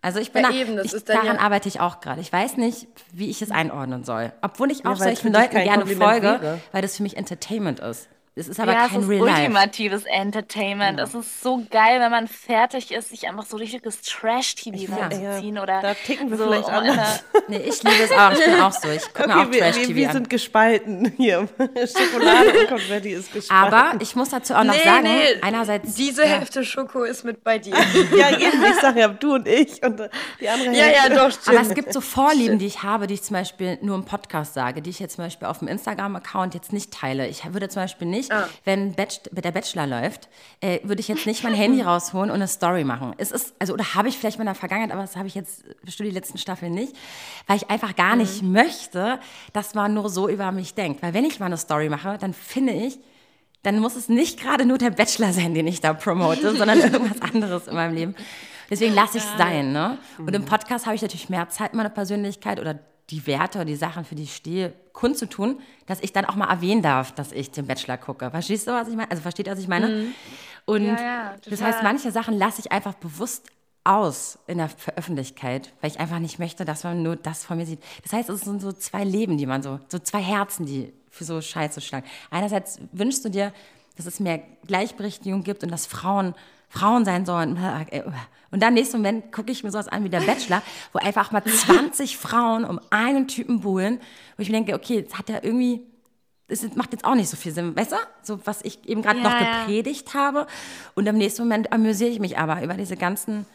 [0.02, 2.22] Also ich bin ja, da, eben, ich, daran ja arbeite ich auch gerade.
[2.22, 4.34] Ich weiß nicht, wie ich es einordnen soll.
[4.42, 6.60] Obwohl ich auch solchen Leuten gerne folge, wäre.
[6.72, 8.10] weil das für mich Entertainment ist.
[8.34, 9.42] Es ist aber ja, kein Real Life.
[9.42, 11.02] ultimatives Entertainment.
[11.02, 15.58] Es ist so geil, wenn man fertig ist, sich einfach so richtiges Trash-TV reinzuziehen.
[15.58, 17.26] Ja, oder da ticken wir so vielleicht anders.
[17.50, 18.32] nee, ich liebe es auch.
[18.32, 18.88] Ich bin auch so.
[18.90, 21.50] Ich gucke okay, auch Trash-TV wir, wir sind gespalten hier.
[21.58, 23.74] Schokolade und Konfetti ist gespalten.
[23.74, 25.94] Aber ich muss dazu auch noch nee, sagen, nee, einerseits...
[25.96, 26.30] Diese ja.
[26.30, 27.76] Hälfte Schoko ist mit bei dir.
[28.18, 28.64] ja, eben.
[28.64, 31.14] Ich sage ja, du und ich und die andere Ja, Hälfte.
[31.14, 31.58] ja, doch, stimmt.
[31.58, 34.54] Aber es gibt so Vorlieben, die ich habe, die ich zum Beispiel nur im Podcast
[34.54, 37.28] sage, die ich jetzt zum Beispiel auf dem Instagram-Account jetzt nicht teile.
[37.28, 38.48] Ich würde zum Beispiel nicht nicht, ah.
[38.64, 40.30] wenn der Bachelor läuft,
[40.62, 43.14] äh, würde ich jetzt nicht mein Handy rausholen und eine Story machen.
[43.18, 45.36] Es ist, also, oder habe ich vielleicht mal in der Vergangenheit, aber das habe ich
[45.36, 46.96] jetzt für die letzten Staffeln nicht,
[47.48, 48.22] weil ich einfach gar mhm.
[48.22, 49.20] nicht möchte,
[49.54, 51.02] dass man nur so über mich denkt.
[51.02, 53.00] Weil wenn ich mal eine Story mache, dann finde ich,
[53.64, 57.22] dann muss es nicht gerade nur der Bachelor sein, den ich da promote, sondern irgendwas
[57.22, 58.16] anderes in meinem Leben.
[58.70, 59.74] Deswegen lasse ich es sein.
[59.74, 59.98] Ne?
[60.18, 62.80] Und im Podcast habe ich natürlich mehr Zeit, meine Persönlichkeit oder
[63.12, 66.50] die Werte oder die Sachen, für die ich stehe, kundzutun, dass ich dann auch mal
[66.50, 68.32] erwähnen darf, dass ich den Bachelor gucke.
[68.32, 69.12] Verstehst du, was ich meine?
[69.12, 69.88] Also versteht ihr, was ich meine?
[69.88, 70.14] Mhm.
[70.66, 73.48] Und ja, ja, das heißt, manche Sachen lasse ich einfach bewusst
[73.84, 77.66] aus in der Öffentlichkeit, weil ich einfach nicht möchte, dass man nur das von mir
[77.66, 77.82] sieht.
[78.04, 81.24] Das heißt, es sind so zwei Leben, die man so, so zwei Herzen, die für
[81.24, 82.08] so Scheiße schlagen.
[82.30, 83.54] Einerseits wünschst du dir,
[83.98, 86.36] dass es mehr Gleichberechtigung gibt und dass Frauen
[86.72, 87.58] Frauen sein sollen.
[88.50, 90.62] Und dann nächsten Moment gucke ich mir sowas an wie der Bachelor,
[90.94, 94.00] wo einfach mal 20 Frauen um einen Typen buhlen,
[94.36, 95.86] wo ich mir denke, okay, jetzt hat er irgendwie
[96.52, 97.96] es macht jetzt auch nicht so viel Sinn, weißt du?
[98.24, 100.48] So, was ich eben gerade ja, noch gepredigt habe.
[100.96, 103.46] Und im nächsten Moment amüsiere ich mich aber über diese ganzen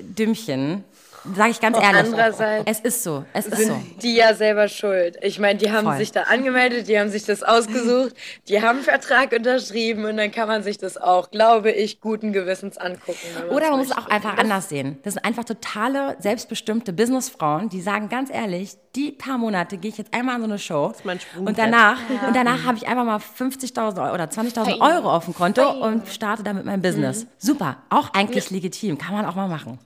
[0.00, 0.84] Dümmchen,
[1.36, 2.12] Sage ich ganz ehrlich.
[2.12, 3.24] Andererseits es ist so.
[3.32, 3.80] Es ist sind so.
[4.02, 5.16] die ja selber schuld.
[5.22, 5.96] Ich meine, die haben Voll.
[5.96, 8.14] sich da angemeldet, die haben sich das ausgesucht,
[8.48, 12.32] die haben einen Vertrag unterschrieben und dann kann man sich das auch, glaube ich, guten
[12.32, 13.18] Gewissens angucken.
[13.50, 14.98] Oder man muss es auch einfach anders sehen.
[15.02, 19.98] Das sind einfach totale, selbstbestimmte Businessfrauen, die sagen ganz ehrlich, die paar Monate gehe ich
[19.98, 22.28] jetzt einmal an so eine Show das ist mein und danach, ja.
[22.28, 26.42] und danach habe ich einfach mal 50.000 oder 20.000 Euro auf dem Konto und starte
[26.42, 27.24] damit mein Business.
[27.24, 27.28] Mhm.
[27.38, 28.56] Super, auch eigentlich ja.
[28.56, 29.78] legitim, kann man auch mal machen.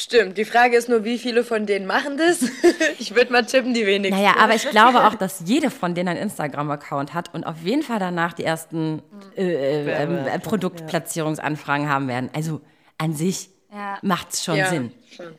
[0.00, 2.40] Stimmt, die Frage ist nur, wie viele von denen machen das?
[2.98, 4.16] ich würde mal tippen, die wenigsten.
[4.16, 7.82] Naja, aber ich glaube auch, dass jede von denen einen Instagram-Account hat und auf jeden
[7.82, 9.02] Fall danach die ersten
[9.36, 12.30] äh, äh, äh, Produktplatzierungsanfragen haben werden.
[12.32, 12.62] Also
[12.96, 13.98] an sich ja.
[14.00, 14.90] macht es schon ja, Sinn.
[15.14, 15.34] Schon.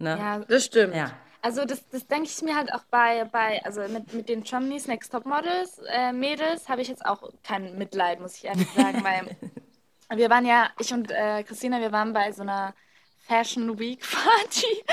[0.00, 0.16] Ne?
[0.18, 0.96] Ja, das stimmt.
[0.96, 1.12] Ja.
[1.40, 4.88] Also das, das denke ich mir halt auch bei, bei also mit, mit den Germany's
[4.88, 9.04] Next Top Models, äh, Mädels, habe ich jetzt auch kein Mitleid, muss ich ehrlich sagen,
[9.04, 9.36] weil
[10.18, 12.74] wir waren ja, ich und äh, Christina, wir waren bei so einer
[13.22, 14.84] Fashion Week Party.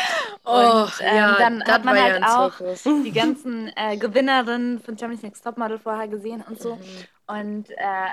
[0.44, 3.04] Und oh, ähm, ja, dann hat man halt ja auch Zirkus.
[3.04, 6.76] die ganzen äh, Gewinnerinnen von Germany's Next Topmodel vorher gesehen und so.
[6.76, 6.82] Mhm.
[7.28, 8.10] Und äh,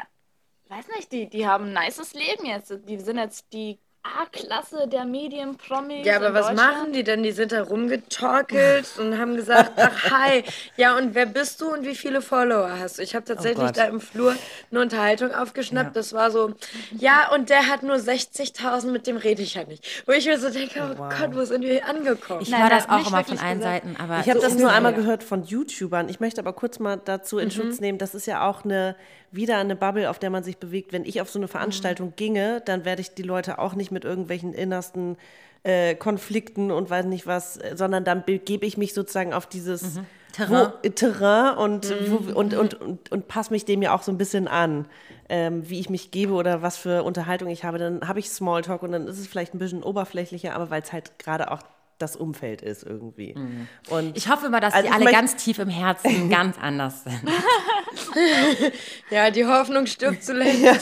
[0.68, 2.72] weiß nicht, die, die haben ein nices Leben jetzt.
[2.88, 3.78] Die sind jetzt die
[4.22, 6.06] A-Klasse der Medienpromis.
[6.06, 7.22] Ja, aber was machen die denn?
[7.22, 10.44] Die sind da rumgetorkelt und haben gesagt, ach hi,
[10.76, 13.02] ja und wer bist du und wie viele Follower hast du?
[13.02, 14.34] Ich habe oh tatsächlich oh da im Flur
[14.70, 15.88] eine Unterhaltung aufgeschnappt.
[15.88, 15.92] Ja.
[15.94, 16.52] Das war so,
[16.96, 20.04] ja und der hat nur 60.000, mit dem rede ich ja nicht.
[20.06, 21.14] Wo ich mir so denke, oh, wow.
[21.18, 22.42] Gott, wo sind wir hier angekommen?
[22.42, 23.84] Ich höre das auch immer von allen gesagt.
[23.84, 23.96] Seiten.
[23.98, 26.08] Aber ich habe so das nur einmal gehört von YouTubern.
[26.08, 27.52] Ich möchte aber kurz mal dazu in mhm.
[27.52, 28.96] Schutz nehmen, das ist ja auch eine
[29.32, 30.92] wieder eine Bubble, auf der man sich bewegt.
[30.92, 32.16] Wenn ich auf so eine Veranstaltung mhm.
[32.16, 35.16] ginge, dann werde ich die Leute auch nicht mit irgendwelchen innersten
[35.62, 39.96] äh, Konflikten und weiß nicht was, äh, sondern dann begebe ich mich sozusagen auf dieses
[39.96, 40.06] mhm.
[40.32, 42.10] Terrain, wo, Terrain und, mhm.
[42.10, 44.86] wo, und, und, und, und passe mich dem ja auch so ein bisschen an,
[45.28, 47.78] ähm, wie ich mich gebe oder was für Unterhaltung ich habe.
[47.78, 50.92] Dann habe ich Smalltalk und dann ist es vielleicht ein bisschen oberflächlicher, aber weil es
[50.92, 51.62] halt gerade auch
[51.98, 53.34] das Umfeld ist irgendwie.
[53.34, 53.68] Mhm.
[53.88, 57.22] Und ich hoffe immer, dass also die alle ganz tief im Herzen ganz anders sind.
[59.10, 60.62] ja, die Hoffnung stirbt zuletzt.
[60.62, 60.76] Ja.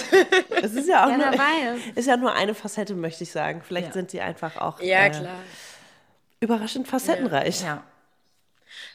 [0.62, 3.62] Es ist ja auch ja, nur, ist ja nur eine Facette, möchte ich sagen.
[3.64, 3.92] Vielleicht ja.
[3.92, 5.12] sind sie einfach auch ja, äh,
[6.40, 7.62] überraschend facettenreich.
[7.62, 7.84] Ja.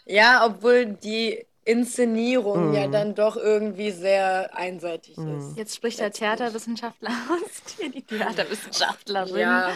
[0.05, 2.73] ja, obwohl die Inszenierung mm.
[2.73, 2.91] ja mhm.
[2.91, 5.37] dann doch irgendwie sehr einseitig mm.
[5.37, 5.57] ist.
[5.57, 9.37] Jetzt spricht der Theaterwissenschaftler aus, die Theaterwissenschaftlerin.
[9.37, 9.71] Ja,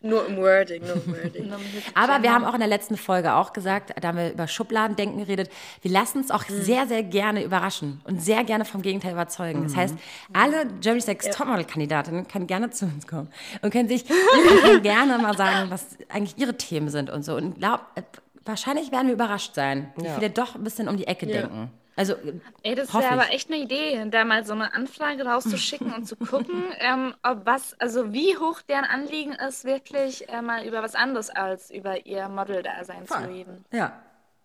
[0.00, 1.52] nur im Wording, nur im Wording.
[1.94, 5.18] Aber wir haben auch in der letzten Folge auch gesagt, da haben wir über Schubladendenken
[5.18, 6.60] geredet, wir lassen uns auch mm.
[6.60, 9.62] sehr, sehr gerne überraschen und sehr gerne vom Gegenteil überzeugen.
[9.62, 9.94] Das heißt,
[10.32, 11.32] alle Jerry Sex ja.
[11.32, 13.28] Topmodel-Kandidatinnen können gerne zu uns kommen
[13.62, 14.04] und können sich
[14.82, 17.36] gerne mal sagen, was eigentlich ihre Themen sind und so.
[17.36, 17.80] Und glaub,
[18.48, 20.14] Wahrscheinlich werden wir überrascht sein, wie ja.
[20.14, 21.42] viele doch ein bisschen um die Ecke ja.
[21.42, 21.70] denken.
[21.96, 22.14] Also,
[22.62, 26.16] Ey, das wäre aber echt eine Idee, da mal so eine Anfrage rauszuschicken und zu
[26.16, 30.94] gucken, ähm, ob was, also wie hoch deren Anliegen ist, wirklich äh, mal über was
[30.94, 33.64] anderes als über ihr Model-Dasein zu reden.
[33.70, 33.92] Ja.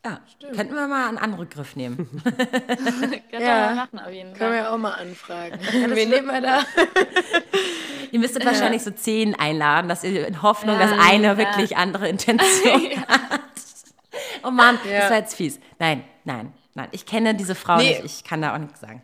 [0.06, 0.58] Ja, Stimmt.
[0.58, 1.96] könnten wir mal einen anderen Griff nehmen.
[2.26, 3.70] Können ja.
[3.70, 4.38] wir machen auf jeden Fall.
[4.40, 5.60] Können wir auch mal anfragen.
[5.72, 6.66] Wen nehmen wir da?
[8.12, 11.38] ihr müsstet wahrscheinlich so zehn einladen, dass ihr in Hoffnung, ja, dass eine ja.
[11.38, 13.53] wirklich andere Intention hat.
[14.44, 15.02] Oh Mann, ja.
[15.02, 15.60] das war jetzt fies.
[15.80, 16.88] Nein, nein, nein.
[16.92, 17.90] Ich kenne diese Frau nee.
[18.02, 18.06] nicht.
[18.06, 19.02] Ich kann da auch nichts sagen.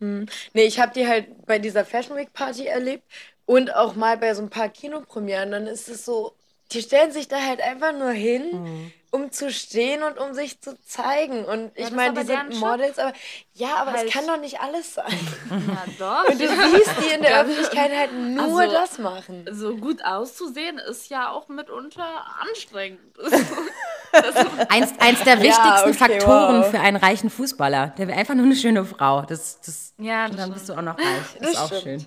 [0.00, 0.26] Hm.
[0.54, 3.04] Nee, ich habe die halt bei dieser Fashion Week Party erlebt
[3.46, 5.50] und auch mal bei so ein paar Kinopremieren.
[5.50, 6.34] Dann ist es so,
[6.72, 8.92] die stellen sich da halt einfach nur hin, mhm.
[9.10, 11.44] Um zu stehen und um sich zu zeigen.
[11.44, 13.12] Und ich meine, die sind Models, aber
[13.54, 14.06] ja, aber halt.
[14.06, 15.06] das kann doch nicht alles sein.
[15.50, 16.28] Ja, doch.
[16.28, 19.46] Und du siehst die in der Öffentlichkeit halt nur also, das machen.
[19.50, 22.06] So gut auszusehen ist ja auch mitunter
[22.40, 23.00] anstrengend.
[24.68, 26.70] eins, eins der wichtigsten ja, okay, Faktoren wow.
[26.70, 27.94] für einen reichen Fußballer.
[27.98, 29.22] Der wäre einfach nur eine schöne Frau.
[29.22, 31.38] Das, das, ja, das und dann bist du auch noch reich.
[31.40, 31.82] Das ist auch stimmt.
[31.82, 32.06] schön.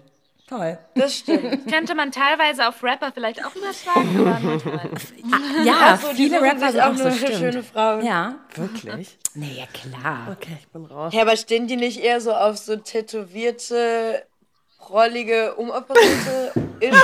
[0.51, 0.77] Toll.
[0.95, 1.65] Das stimmt.
[1.71, 5.13] Könnte man teilweise auf Rapper vielleicht auch übertragen, aber nur teilweise.
[5.63, 7.35] Ja, so, viele Rapper sind auch auch so nur stimmt.
[7.35, 8.05] schöne Frauen.
[8.05, 8.35] Ja.
[8.55, 9.17] Wirklich?
[9.33, 10.35] Nee, ja klar.
[10.37, 11.13] Okay, ich bin raus.
[11.13, 14.25] Ja, aber stehen die nicht eher so auf so tätowierte,
[14.91, 16.99] rollige, umoperierte Innen?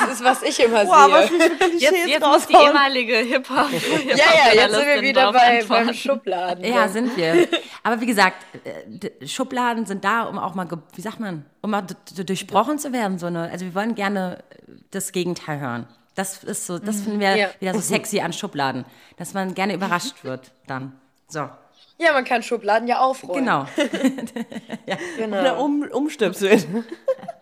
[0.00, 1.38] Das ist, was ich immer Wow, was sehe.
[1.40, 3.66] für Klischees Jetzt, jetzt muss die ehemalige Hip-Hop.
[4.06, 6.64] Ja, ja, jetzt sind wir wieder bei, beim Schubladen.
[6.64, 7.46] Ja, sind wir.
[7.82, 11.84] Aber wie gesagt, äh, Schubladen sind da, um auch mal, wie sagt man, um mal
[12.16, 13.18] durchbrochen zu werden.
[13.18, 14.42] So eine, also wir wollen gerne
[14.90, 15.86] das Gegenteil hören.
[16.14, 17.48] Das ist so, das finden wir Ja.
[17.60, 18.84] wieder so sexy an Schubladen,
[19.18, 20.92] dass man gerne überrascht wird dann.
[21.28, 21.48] So,
[21.96, 23.44] Ja, man kann Schubladen ja aufräumen.
[23.44, 23.66] genau.
[25.16, 25.40] genau.
[25.40, 26.84] Oder um, umstöpseln.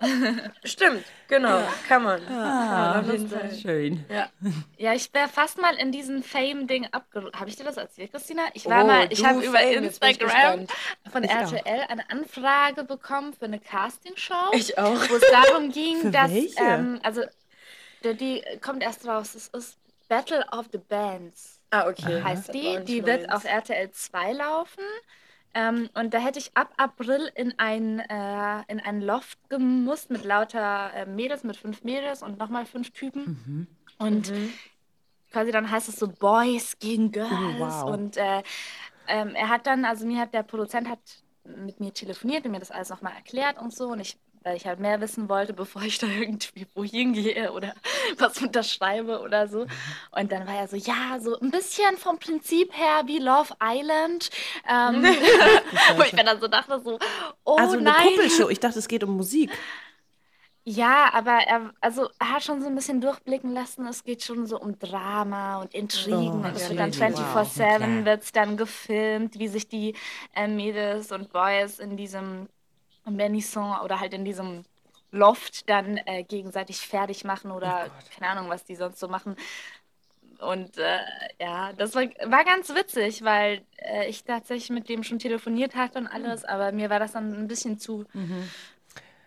[0.64, 1.62] Stimmt, genau.
[1.88, 2.20] Kann man.
[2.28, 3.54] Ah, kann man auf jeden Fall.
[3.54, 4.04] Schön.
[4.10, 4.28] Ja.
[4.76, 7.38] Ja, ich wäre fast mal in diesen Fame-Ding abgerutscht.
[7.38, 8.42] Habe ich dir das erzählt, Christina?
[8.52, 10.66] Ich war Oh, mal, ich habe über ich Instagram
[11.10, 14.52] von RTL eine Anfrage bekommen für eine Castingshow.
[14.52, 15.08] Ich auch.
[15.08, 17.22] Wo es darum ging, Für dass, ähm, also,
[18.04, 19.78] die kommt erst raus, es ist
[20.08, 21.61] Battle of the Bands.
[21.72, 22.22] Ah, okay.
[22.22, 22.78] heißt die.
[22.84, 24.84] Die wird auf RTL 2 laufen.
[25.54, 30.24] Ähm, und da hätte ich ab April in ein, äh, in ein Loft gemusst mit
[30.24, 33.66] lauter äh, Mädels, mit fünf Mädels und nochmal fünf Typen.
[33.98, 34.32] Und
[35.30, 37.30] quasi dann heißt es so Boys gegen Girls.
[37.58, 37.84] wow.
[37.84, 38.42] Und äh,
[39.08, 41.00] ähm, er hat dann, also mir hat der Produzent hat
[41.44, 43.88] mit mir telefoniert und mir das alles nochmal erklärt und so.
[43.88, 47.74] Und ich, weil ich halt mehr wissen wollte, bevor ich da irgendwie wohin gehe oder
[48.18, 49.66] was unterschreibe oder so.
[50.12, 54.30] Und dann war er so, ja, so ein bisschen vom Prinzip her wie Love Island.
[54.68, 55.02] Ähm,
[55.96, 56.98] wo ich mir dann so dachte, so,
[57.44, 58.08] oh Also eine nein.
[58.08, 58.48] Kuppelshow.
[58.48, 59.50] Ich dachte, es geht um Musik.
[60.64, 64.46] Ja, aber er, also, er hat schon so ein bisschen durchblicken lassen, es geht schon
[64.46, 66.44] so um Drama und Intrigen.
[66.44, 67.18] Oh, und es wird dann natürlich.
[67.18, 68.04] 24-7 Wow.
[68.04, 69.96] wird's dann gefilmt, wie sich die
[70.34, 72.48] äh, Mädels und Boys in diesem
[73.04, 74.64] Benison oder halt in diesem
[75.10, 79.36] Loft dann äh, gegenseitig fertig machen oder keine Ahnung, was die sonst so machen.
[80.38, 80.98] Und äh,
[81.38, 85.98] ja, das war, war ganz witzig, weil äh, ich tatsächlich mit dem schon telefoniert hatte
[85.98, 88.04] und alles, aber mir war das dann ein bisschen zu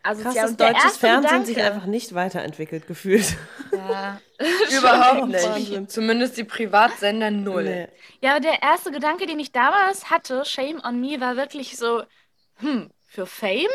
[0.03, 0.33] Krass, asozial.
[0.35, 3.37] dass Und der deutsches Fernsehen sich Gedanke- einfach nicht weiterentwickelt gefühlt.
[3.71, 4.19] Ja.
[4.77, 5.89] Überhaupt nicht.
[5.91, 7.63] Zumindest die Privatsender null.
[7.63, 7.87] Nee.
[8.21, 12.03] ja, aber der erste Gedanke, den ich damals hatte, Shame on Me, war wirklich so,
[12.57, 13.69] hm, für Fame?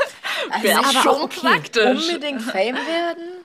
[0.62, 1.40] Wäre aber schon okay.
[1.40, 2.08] praktisch.
[2.08, 3.43] Unbedingt Fame werden?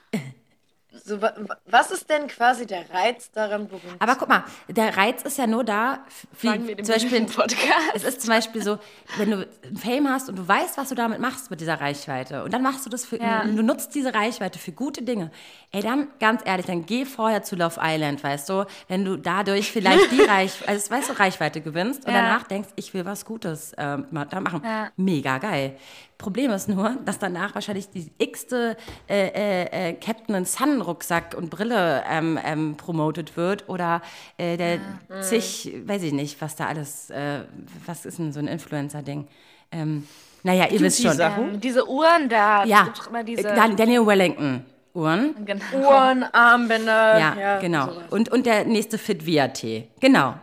[0.92, 4.96] So, wa- wa- was ist denn quasi der Reiz daran, berühmt Aber guck mal, der
[4.96, 6.04] Reiz ist ja nur da,
[6.40, 7.94] wie wir zum Beispiel Podcast.
[7.94, 8.78] Es ist zum Beispiel so,
[9.16, 9.48] wenn du
[9.80, 12.84] Fame hast und du weißt, was du damit machst mit dieser Reichweite und dann machst
[12.86, 13.44] du das für, Ja.
[13.44, 15.30] du nutzt diese Reichweite für gute Dinge.
[15.70, 19.70] Ey, dann ganz ehrlich, dann geh vorher zu Love Island, weißt du, wenn du dadurch
[19.70, 22.22] vielleicht die Reich, also weißt du, Reichweite gewinnst und Ja.
[22.22, 23.96] danach denkst, ich will was Gutes da
[24.40, 24.62] machen.
[24.64, 24.88] Ja.
[24.96, 25.76] Mega geil.
[26.20, 28.76] Problem ist nur, dass danach wahrscheinlich die x-te
[29.08, 34.02] äh, äh, äh, Captain Sun Rucksack und Brille ähm, ähm, promotet wird oder
[34.36, 34.78] äh, der
[35.22, 37.40] zig, weiß ich nicht, was da alles, äh,
[37.86, 39.26] was ist denn so ein Influencer-Ding?
[39.72, 40.06] Ähm,
[40.42, 41.18] naja, ihr wisst schon.
[41.18, 43.48] Ähm, diese Uhren da, Ja, es gibt doch immer diese...
[43.48, 45.34] äh, Dan- Daniel Wellington Uhren.
[45.44, 45.62] genau.
[45.74, 47.18] Uhren, Armbänder.
[47.18, 47.86] Ja, genau.
[47.86, 48.04] sowas.
[48.10, 49.88] Und, und der nächste Fit Via T.
[50.00, 50.34] Genau.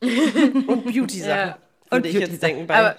[0.02, 1.28] Und Beauty-Sachen.
[1.30, 1.58] Ja.
[1.90, 2.20] Würde ich Beauty-Sachen.
[2.32, 2.66] jetzt denken.
[2.66, 2.96] Bei, Aber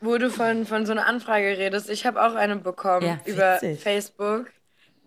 [0.00, 3.58] wo du von, von so einer Anfrage redest, ich habe auch eine bekommen Ja, über.
[3.76, 4.46] Facebook.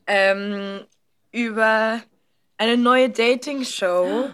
[0.07, 0.85] Ähm,
[1.31, 2.01] über
[2.57, 4.29] eine neue Dating-Show.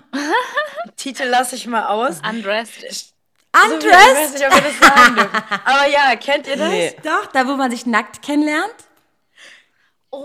[0.96, 2.22] Titel lasse ich mal aus.
[2.28, 3.14] Undressed.
[3.54, 5.44] So, ich weiß nicht, ob wir das sagen dürfen.
[5.66, 6.70] Aber ja, kennt ihr das?
[6.70, 6.96] Nee.
[7.04, 8.74] Doch, da wo man sich nackt kennenlernt.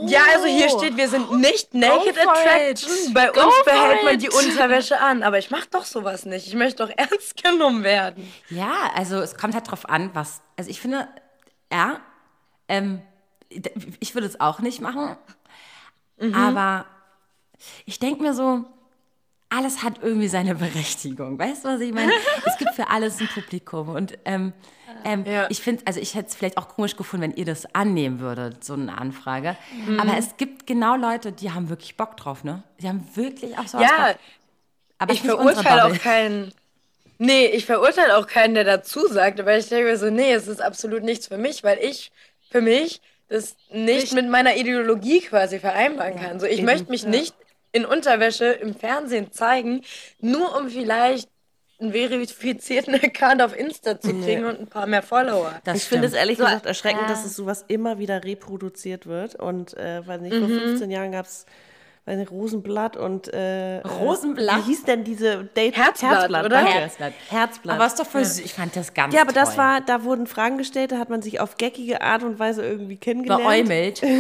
[0.00, 0.06] Oh.
[0.06, 3.12] Ja, also hier steht, wir sind nicht Naked for Attraction.
[3.12, 5.22] Bei Go uns behält man die Unterwäsche an.
[5.22, 6.46] Aber ich mach doch sowas nicht.
[6.46, 8.32] Ich möchte doch ernst genommen werden.
[8.48, 10.40] Ja, also es kommt halt drauf an, was.
[10.56, 11.08] Also ich finde,
[11.72, 12.00] ja,
[12.68, 13.02] ähm,
[13.98, 15.16] ich würde es auch nicht machen.
[16.34, 16.84] Aber
[17.86, 18.64] ich denke mir so,
[19.48, 21.38] alles hat irgendwie seine Berechtigung.
[21.38, 22.12] Weißt du, was ich meine?
[22.46, 23.88] es gibt für alles ein Publikum.
[23.88, 24.52] Und ähm,
[25.04, 25.46] ähm, Ja.
[25.50, 28.64] ich finde, also ich hätte es vielleicht auch komisch gefunden, wenn ihr das annehmen würdet,
[28.64, 29.56] so eine Anfrage.
[29.98, 32.62] Aber es gibt genau Leute, die haben wirklich Bock drauf, ne?
[32.80, 34.14] Die haben wirklich auch so Ja.
[34.98, 36.52] Aber ich verurteile auch keinen.
[37.18, 40.48] Nee, ich verurteile auch keinen, der dazu sagt, aber ich denke mir so, nee, es
[40.48, 42.12] ist absolut nichts für mich, weil ich
[42.50, 46.40] für mich das nicht mit meiner Ideologie quasi vereinbaren kann.
[46.40, 47.34] So, ich möchte mich nicht
[47.72, 49.82] in Unterwäsche im Fernsehen zeigen,
[50.20, 51.28] nur um vielleicht
[51.80, 55.60] einen verifizierten Account auf Insta zu kriegen und ein paar mehr Follower.
[55.64, 57.08] Das ich finde es ehrlich So, gesagt erschreckend, ja.
[57.08, 59.34] dass es sowas immer wieder reproduziert wird.
[59.34, 61.46] Und äh, weil nicht, vor 15 Jahren gab es,
[62.10, 64.58] weiß nicht, Rosenblatt und äh, Rosenblatt?
[64.58, 65.76] Wie hieß denn diese Date?
[65.76, 66.48] Herzblatt, oder?
[66.48, 66.72] danke.
[66.72, 67.12] Herzblatt.
[67.28, 67.76] Herzblatt.
[67.76, 68.44] Aber ist doch voll süß.
[68.44, 69.58] Ich fand das ganz ja, aber das toll.
[69.58, 72.96] war, da wurden Fragen gestellt, da hat man sich auf geckige Art und Weise irgendwie
[72.96, 73.42] kennengelernt.
[73.42, 74.02] beäumelt.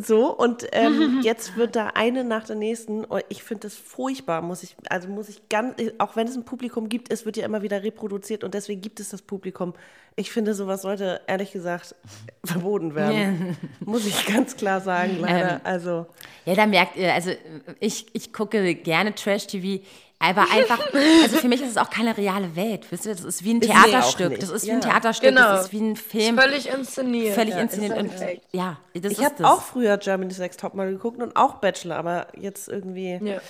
[0.00, 3.04] So, und ähm, jetzt wird da eine nach der nächsten.
[3.04, 6.44] Und ich finde das furchtbar, muss ich, also muss ich ganz, auch wenn es ein
[6.44, 9.74] Publikum gibt, es wird ja immer wieder reproduziert und deswegen gibt es das Publikum.
[10.18, 11.94] Ich finde, sowas sollte ehrlich gesagt
[12.44, 13.56] verboten werden.
[13.80, 15.52] Muss ich ganz klar sagen, leider.
[15.54, 16.06] Ähm, also,
[16.44, 17.30] Ja, da merkt ihr, also
[17.78, 19.82] ich, ich gucke gerne Trash-TV,
[20.18, 20.80] aber einfach,
[21.22, 23.60] also für mich ist es auch keine reale Welt, wisst ihr, das ist wie ein
[23.60, 24.74] Theaterstück, nicht, das ist wie ja.
[24.74, 25.40] ein Theaterstück, Genau.
[25.52, 27.34] das ist wie ein Film, Völlig inszeniert.
[27.36, 31.22] völlig Ja, inszeniert ist und ja, das ich habe auch früher Germany's Next Topmodel geguckt
[31.22, 33.40] und auch Bachelor, aber jetzt irgendwie, Ja.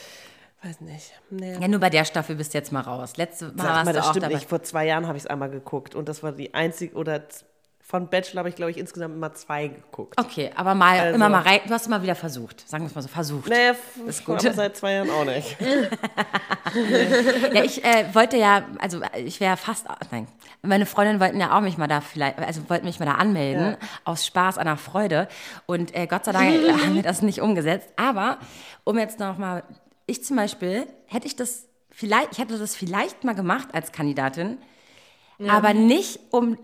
[0.62, 1.12] Weiß nicht.
[1.30, 1.56] Nee.
[1.60, 3.16] ja, nur bei der Staffel bist du jetzt mal raus.
[3.16, 4.34] Letzte Mal Sag warst mal, du das auch stimmt dabei.
[4.34, 4.48] nicht.
[4.48, 7.22] Vor zwei Jahren habe ich es einmal geguckt und das war die einzige, oder
[7.80, 10.20] von Bachelor habe ich, glaube ich, insgesamt immer zwei geguckt.
[10.20, 12.94] Okay, aber mal Also- immer mal rein, du hast immer wieder versucht, sagen wir es
[12.94, 13.48] mal so, versucht.
[13.48, 14.44] Naja, ist ist gut.
[14.44, 15.56] aber seit zwei Jahren auch nicht.
[17.54, 20.26] Ja, ich äh, wollte ja, also ich wäre fast, nein,
[20.62, 23.76] meine Freundinnen wollten ja auch mich mal da vielleicht, also wollten mich mal da anmelden,
[24.04, 25.28] aus Spaß, an der Freude.
[25.66, 26.48] Und äh, Gott sei Dank
[26.84, 27.88] haben wir das nicht umgesetzt.
[27.96, 28.38] Aber
[28.84, 29.62] um jetzt noch mal,
[30.08, 34.58] ich zum Beispiel, hätte ich das vielleicht, ich hätte das vielleicht mal gemacht als Kandidatin,
[35.46, 36.58] aber nicht um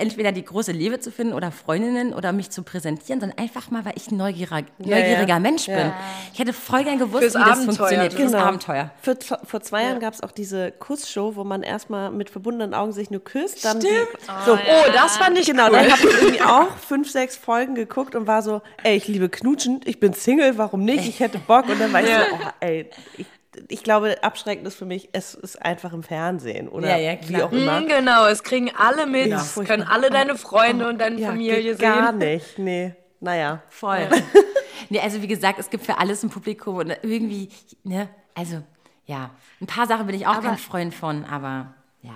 [0.00, 3.84] entweder die große Liebe zu finden oder Freundinnen oder mich zu präsentieren, sondern einfach mal,
[3.84, 5.38] weil ich ein neugieriger, neugieriger ja.
[5.38, 5.76] Mensch bin.
[5.76, 5.94] Ja.
[6.32, 7.74] Ich hätte voll gern gewusst, Fürs wie das Abenteuer.
[7.76, 8.12] funktioniert.
[8.14, 8.44] Fürs Genau.
[8.44, 8.90] Abenteuer.
[9.02, 12.92] Für, vor zwei Jahren gab es auch diese Kussshow, wo man erstmal mit verbundenen Augen
[12.92, 13.64] sich nur küsst.
[13.64, 13.94] Dann Stimmt.
[14.22, 15.72] Die, so, Oh, das fand ich Genau, cool.
[15.72, 19.28] dann habe ich irgendwie auch fünf, sechs Folgen geguckt und war so, ey, ich liebe
[19.28, 21.06] Knutschen, ich bin Single, warum nicht?
[21.08, 21.68] Ich hätte Bock.
[21.68, 23.26] Und dann war ich so, oh, ey, ich,
[23.68, 27.34] ich glaube, abschreckend ist für mich, es ist einfach im Fernsehen oder Ja, ja, wie
[27.34, 27.44] klar.
[27.48, 27.80] auch immer.
[27.80, 29.26] Mhm, genau, es kriegen alle mit.
[29.28, 32.18] Ja, können alle deine Freunde und deine Ja, Familie geht gar sehen.
[32.18, 32.94] nicht, nee.
[33.20, 33.62] Naja.
[33.68, 34.08] Voll.
[34.88, 37.48] nee, also wie gesagt, es gibt für alles ein Publikum und irgendwie,
[37.84, 38.62] ne, also
[39.06, 39.30] ja,
[39.60, 42.12] ein paar Sachen bin ich auch kein Freund von, aber ja.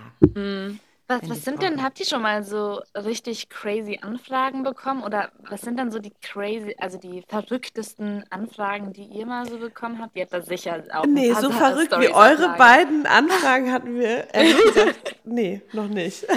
[1.07, 5.03] Was, was sind denn, habt ihr schon mal so richtig crazy Anfragen bekommen?
[5.03, 9.59] Oder was sind dann so die crazy, also die verrücktesten Anfragen, die ihr mal so
[9.59, 10.17] bekommen habt?
[10.17, 12.59] Ihr habt da sicher auch ein Nee, paar so verrückt wie Storys eure Anfragen.
[12.59, 16.27] beiden Anfragen hatten wir, ehrlich gesagt, nee, noch nicht.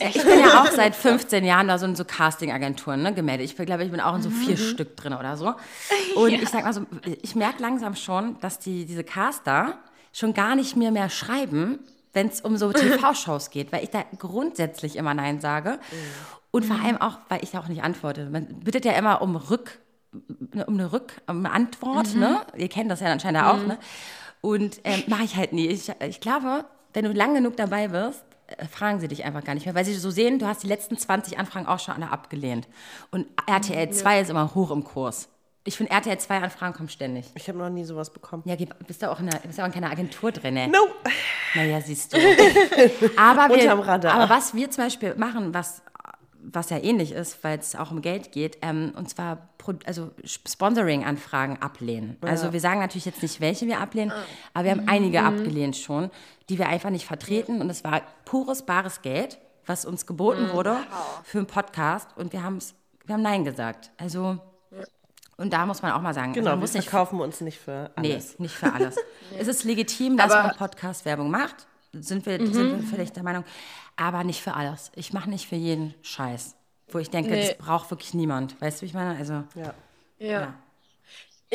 [0.00, 3.46] Ich bin ja auch seit 15 Jahren da so in so Casting-Agenturen ne, gemeldet.
[3.46, 5.54] Ich glaube, ich bin auch in so vier Stück drin oder so.
[6.16, 6.86] Und ich sag mal so,
[7.22, 9.78] ich merke langsam schon, dass die, diese Caster
[10.12, 11.78] schon gar nicht mehr mehr schreiben,
[12.14, 15.78] wenn es um so TV-Shows geht, weil ich da grundsätzlich immer Nein sage.
[16.50, 18.30] Und vor allem auch, weil ich da auch nicht antworte.
[18.30, 19.80] Man bittet ja immer um Rück,
[20.12, 22.42] um eine Rück, um eine Antwort, ne?
[22.56, 23.78] Ihr kennt das ja anscheinend auch, ne?
[24.40, 25.66] Und ähm, mache ich halt nie.
[25.66, 29.54] Ich, ich glaube, wenn du lang genug dabei wirst, äh, fragen sie dich einfach gar
[29.54, 32.10] nicht mehr, weil sie so sehen, du hast die letzten 20 Anfragen auch schon alle
[32.10, 32.68] abgelehnt.
[33.10, 35.28] Und RTL 2 ist immer hoch im Kurs.
[35.64, 37.26] Ich finde, RTL 2 Anfragen kommen ständig.
[37.34, 38.42] Ich habe noch nie sowas bekommen.
[38.44, 38.54] Ja,
[38.86, 40.68] bist du auch in, einer, bist du auch in keiner Agentur drin, ne?
[40.68, 40.86] No.
[41.54, 42.18] Naja, siehst du.
[43.16, 44.14] Aber, wir, Unterm Radar.
[44.14, 45.82] aber was wir zum Beispiel machen, was,
[46.40, 49.48] was ja ähnlich ist, weil es auch um Geld geht, ähm, und zwar
[49.86, 52.18] also Sponsoring-Anfragen ablehnen.
[52.20, 54.12] Also wir sagen natürlich jetzt nicht, welche wir ablehnen,
[54.52, 56.10] aber wir haben einige abgelehnt schon,
[56.48, 57.60] die wir einfach nicht vertreten.
[57.62, 60.76] Und es war pures, bares Geld, was uns geboten wurde
[61.22, 62.08] für einen Podcast.
[62.16, 63.90] Und wir, wir haben Nein gesagt.
[63.96, 64.38] Also,
[65.36, 67.40] und da muss man auch mal sagen, also Genau, man wir muss nicht verkaufen uns
[67.40, 68.38] nicht für Nee, alles.
[68.38, 68.96] nicht für alles.
[69.38, 71.66] Es ist legitim, dass Aber- man Podcast-Werbung macht.
[71.92, 73.44] Sind wir, sind wir vielleicht der Meinung.
[73.96, 74.90] Aber nicht für alles.
[74.96, 76.56] Ich mache nicht für jeden Scheiß.
[76.88, 77.48] Wo ich denke, Nee.
[77.48, 78.60] das braucht wirklich niemand.
[78.60, 79.16] Weißt du, wie ich meine?
[79.16, 79.74] Also, Ja.
[80.18, 80.54] Ja.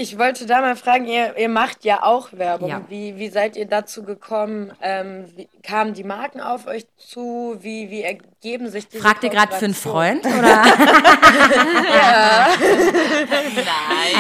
[0.02, 2.70] Ich wollte da mal fragen, ihr, ihr macht ja auch Werbung.
[2.70, 2.82] Ja.
[2.88, 4.72] Wie, wie seid ihr dazu gekommen?
[4.82, 7.58] Ähm, wie, kamen die Marken auf euch zu?
[7.60, 9.74] Wie, wie ergeben sich diese fragt ihr gerade für einen?
[9.74, 10.26] Freund?
[10.39, 10.64] Oder?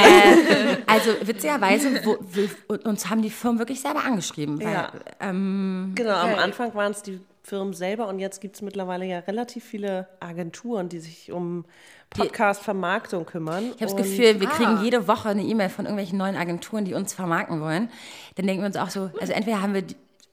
[0.03, 2.49] äh, also, witzigerweise, wo, wir,
[2.85, 4.59] uns haben die Firmen wirklich selber angeschrieben.
[4.61, 4.91] Weil, Ja.
[5.21, 6.35] ähm, Genau, am.
[6.35, 10.87] Anfang waren es die Firmen selber und jetzt gibt es mittlerweile ja relativ viele Agenturen,
[10.87, 11.65] die sich um
[12.11, 13.65] Podcast-Vermarktung kümmern.
[13.75, 16.93] Ich habe das Gefühl, wir kriegen jede Woche eine E-Mail von irgendwelchen neuen Agenturen, die
[16.93, 17.89] uns vermarkten wollen.
[18.35, 19.83] Dann denken wir uns auch so, also entweder haben wir,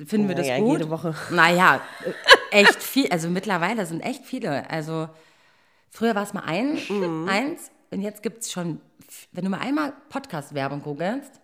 [0.07, 0.79] finden wir das Naja, gut.
[0.79, 1.15] jede Woche.
[1.31, 1.81] Naja,
[2.51, 3.09] äh, echt viel.
[3.11, 4.69] Also mittlerweile sind echt viele.
[4.71, 5.09] Also
[5.91, 7.29] früher war es mal ein, Mhm.
[7.29, 8.81] eins und jetzt gibt es schon,
[9.33, 11.41] wenn du mal einmal Podcast-Werbung googelst,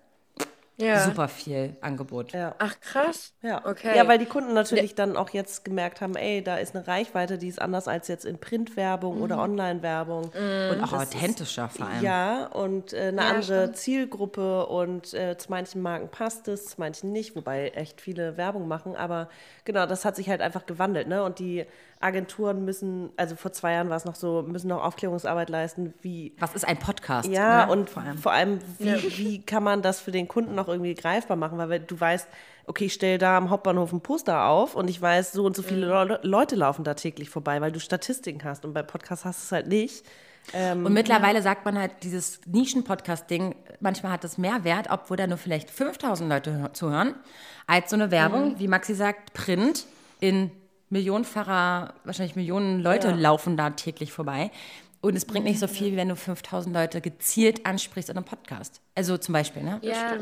[0.79, 1.05] Ja.
[1.05, 2.33] super viel Angebot.
[2.33, 2.55] Ja.
[2.59, 3.35] Ach krass.
[3.43, 3.65] Ja.
[3.65, 3.97] Okay.
[3.97, 7.39] ja, weil die Kunden natürlich dann auch jetzt gemerkt haben, ey, da ist eine Reichweite,
[7.39, 10.25] die ist anders als jetzt in Printwerbung oder Online-Werbung.
[10.25, 12.03] Und auch authentischer vor allem.
[12.03, 13.77] Ja, und äh, eine Ja, andere stimmt.
[13.77, 18.67] Zielgruppe und äh, zu manchen Marken passt es, zu manchen nicht, wobei echt viele Werbung
[18.67, 18.97] machen.
[18.97, 19.29] Aber
[19.65, 21.07] genau, das hat sich halt einfach gewandelt.
[21.07, 21.23] Ne?
[21.23, 21.67] Und die
[22.03, 26.35] Agenturen müssen, also vor zwei Jahren war es noch so, müssen noch Aufklärungsarbeit leisten, wie
[26.39, 27.29] Was ist ein Podcast?
[27.29, 27.73] ja, ne?
[27.73, 28.19] und vor allem.
[28.19, 31.59] vor allem, wie, wie kann man das für den Kunden noch irgendwie greifbar machen?
[31.59, 32.29] Weil du weißt,
[32.67, 35.63] okay, ich stelle da am Hauptbahnhof ein Poster auf und ich weiß, so und so
[35.63, 39.41] viele Le Leute laufen da täglich vorbei, weil du Statistiken hast und bei Podcasts hast
[39.41, 40.05] du es halt nicht.
[40.73, 45.39] Und mittlerweile sagt man halt, dieses Nischen-Podcast-Ding, manchmal hat es mehr Wert, obwohl da nur
[45.39, 47.15] vielleicht 5000 Leute hö- zuhören,
[47.69, 49.87] als so eine Werbung, wie Maxi sagt, Print
[50.19, 50.51] in
[50.93, 54.51] millionenfacher, wahrscheinlich Millionen Leute laufen da täglich vorbei.
[55.01, 58.25] Und es bringt nicht so viel, wie wenn du 5000 Leute gezielt ansprichst in einem
[58.25, 58.81] Podcast.
[58.95, 59.81] Also zum Beispiel, ne?
[59.83, 60.17] Ja,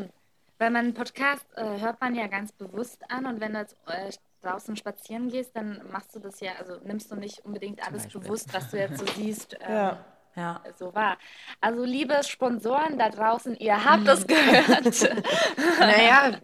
[0.58, 3.76] weil man einen Podcast äh, hört man ja ganz bewusst an und wenn du jetzt
[3.86, 4.10] äh,
[4.42, 8.54] draußen spazieren gehst, dann machst du das ja, also nimmst du nicht unbedingt alles bewusst,
[8.54, 9.56] was du jetzt so siehst.
[9.60, 10.04] Ähm, Ja.
[10.36, 10.62] Ja.
[10.78, 11.18] So war.
[11.60, 14.84] Also liebe Sponsoren da draußen, ihr habt es gehört.
[15.80, 16.38] Naja,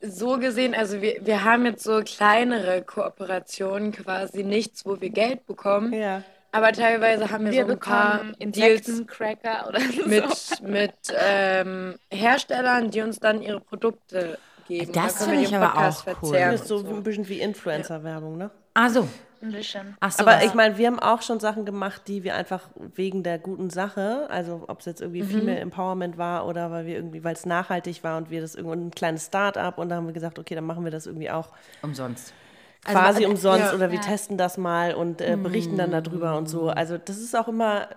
[0.00, 5.46] so gesehen, also wir, wir haben jetzt so kleinere Kooperationen, quasi nichts, wo wir Geld
[5.46, 5.92] bekommen.
[5.92, 6.22] Ja.
[6.52, 10.06] Aber teilweise haben wir, Wir so ein paar Deals Insektencracker oder so.
[10.06, 14.92] mit, mit ähm, Herstellern, die uns dann ihre Produkte geben.
[14.92, 16.32] Das Da finde ich aber auch cool.
[16.32, 18.50] Das ist so und ein bisschen wie Influencer-Werbung, ne?
[18.74, 19.06] Ah, so.
[19.42, 19.96] Ein bisschen.
[20.00, 20.22] Ach so.
[20.22, 23.38] Aber was- ich meine, wir haben auch schon Sachen gemacht, die wir einfach wegen der
[23.38, 27.32] guten Sache, also ob es jetzt irgendwie Female Empowerment war oder weil wir irgendwie, weil
[27.34, 30.38] es nachhaltig war und wir das irgendwo ein kleines Start-up und da haben wir gesagt,
[30.38, 31.48] okay, dann machen wir das irgendwie auch
[31.82, 32.34] umsonst.
[32.84, 33.74] quasi umsonst ja.
[33.74, 34.04] oder wir Ja.
[34.04, 36.68] testen das mal und äh, berichten dann darüber und so.
[36.68, 37.88] Also das ist auch immer,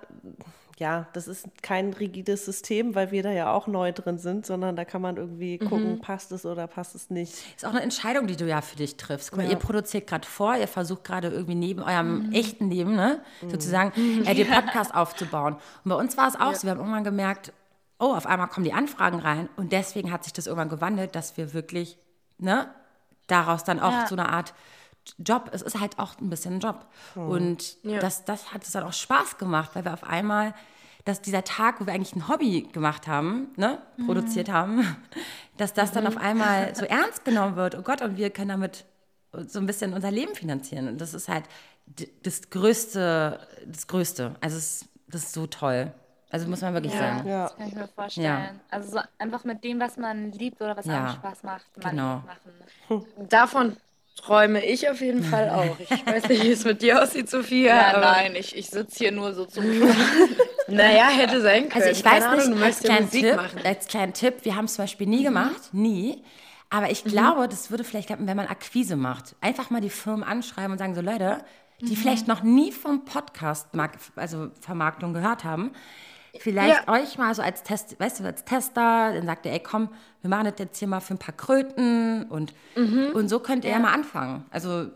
[0.80, 4.76] ja, das ist kein rigides System, weil wir da ja auch neu drin sind, sondern
[4.76, 7.34] da kann man irgendwie gucken, passt es oder passt es nicht.
[7.56, 9.32] Ist auch eine Entscheidung, die du ja für dich triffst.
[9.32, 13.22] Guck mal, ihr produziert gerade vor, ihr versucht gerade irgendwie neben eurem echten Leben, ne,
[13.48, 13.92] sozusagen,
[14.26, 15.54] äh, den Podcast aufzubauen.
[15.84, 17.54] Und bei uns war es auch so, wir haben irgendwann gemerkt,
[18.00, 21.38] oh, auf einmal kommen die Anfragen rein und deswegen hat sich das irgendwann gewandelt, dass
[21.38, 21.98] wir wirklich,
[22.40, 22.68] ne,
[23.28, 24.08] daraus dann auch Ja.
[24.08, 24.54] so eine Art
[25.18, 26.86] Job, es ist halt auch ein bisschen ein Job.
[27.16, 30.54] Und das, das hat es dann auch Spaß gemacht, weil wir auf einmal,
[31.06, 34.96] dass dieser Tag, wo wir eigentlich ein Hobby gemacht haben, ne, produziert haben,
[35.58, 37.76] dass das dann auf einmal so ernst genommen wird.
[37.76, 38.86] Oh Gott, und wir können damit
[39.48, 40.88] so ein bisschen unser Leben finanzieren.
[40.88, 41.46] Und das ist halt
[42.24, 44.36] das Größte, das Größte.
[44.42, 45.92] Also es, das ist so toll.
[46.30, 47.28] Also muss man wirklich sagen.
[47.28, 47.44] Ja.
[47.44, 48.60] Das kann ich mir vorstellen.
[48.72, 51.92] Also so einfach mit dem, was man liebt oder was Ja, einem Spaß macht, man
[51.92, 52.24] genau.
[52.90, 53.06] machen.
[53.30, 53.78] Davon
[54.16, 55.78] träume ich auf jeden Fall auch.
[55.80, 57.96] Ich weiß nicht, wie es mit dir aussieht, Sophia.
[57.96, 59.64] aber, ich, ich sitze hier nur so zum
[60.68, 61.84] Naja, hätte sein können.
[61.84, 63.60] Also ich Keine weiß Ahnung, nicht, du als möchtest ja kleinen, Musik Tipp, machen.
[63.66, 66.24] als kleinen Tipp, wir haben es zum Beispiel nie gemacht, nie.
[66.70, 69.36] Aber ich glaube, das würde vielleicht klappen, wenn man Akquise macht.
[69.42, 71.44] Einfach mal die Firmen anschreiben und sagen so, Leute,
[71.82, 73.68] die vielleicht noch nie vom Podcast,
[74.16, 75.72] also Vermarktung gehört haben,
[76.40, 79.90] vielleicht euch mal so als Test, weißt du, als Tester, dann sagt ihr, ey, komm,
[80.22, 83.72] wir machen das jetzt hier mal für ein paar Kröten und, und so könnt ihr
[83.72, 83.80] ja.
[83.80, 84.46] mal anfangen.
[84.52, 84.88] Also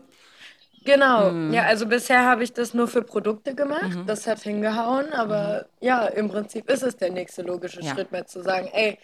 [0.84, 1.32] Genau.
[1.32, 1.52] Mhm.
[1.52, 3.98] Ja, also bisher habe ich das nur für Produkte gemacht.
[4.06, 5.12] Das hat hingehauen.
[5.12, 7.86] Aber ja, im Prinzip ist es der nächste logische Mhm.
[7.86, 7.94] Ja.
[7.94, 8.98] Schritt mehr zu sagen, ey,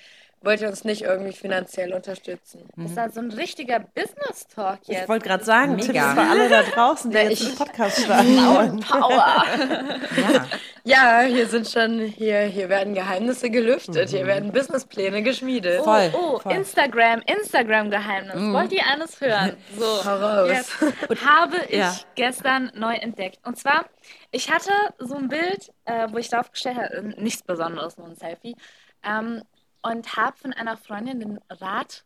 [0.45, 2.69] wollt ihr uns nicht irgendwie finanziell unterstützen?
[2.77, 5.03] Das ist halt so ein richtiger Business-Talk jetzt.
[5.03, 5.87] Ich wollte gerade sagen, Mega.
[5.87, 8.81] Tipps für alle da draußen, die Ja, jetzt ich- einen Podcast starten wollen.
[8.81, 9.45] Power.
[10.17, 10.47] ja,
[10.87, 15.81] Ja, hier sind schon, hier, hier werden Geheimnisse gelüftet, hier werden Businesspläne geschmiedet.
[15.81, 15.85] Mhm.
[15.85, 16.53] Voll, Oh, voll.
[16.53, 18.53] Instagram, Instagram-Geheimnis.
[18.53, 19.57] Wollt ihr alles hören?
[19.79, 20.49] So, Hau raus.
[20.51, 20.81] jetzt
[21.27, 21.95] habe ich Ja.
[22.15, 23.39] gestern neu entdeckt.
[23.45, 23.87] Und zwar,
[24.31, 28.55] ich hatte so ein Bild, äh, wo ich draufgestellt habe, nichts Besonderes, nur ein Selfie,
[29.03, 29.43] ähm,
[29.85, 32.05] und habe von einer Freundin den Rat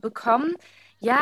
[0.00, 0.54] bekommen,
[1.00, 1.18] ja,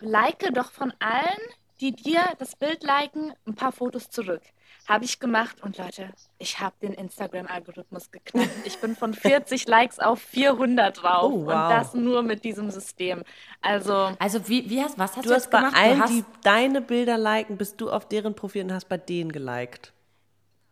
[0.00, 1.40] like doch von allen,
[1.80, 4.42] die dir das Bild liken, ein paar Fotos zurück.
[4.88, 8.50] Habe ich gemacht und Leute, ich habe den Instagram-Algorithmus geknackt.
[8.64, 11.52] Ich bin von 40 Likes auf 400 drauf Oh, wow.
[11.64, 13.22] und das nur mit diesem System.
[13.62, 15.76] Also also wie, wie hast, was hast Du du hast jetzt bei gemacht?
[15.76, 18.98] allen, du hast, die deine Bilder liken, bist du auf deren Profil und hast bei
[18.98, 19.92] denen geliked.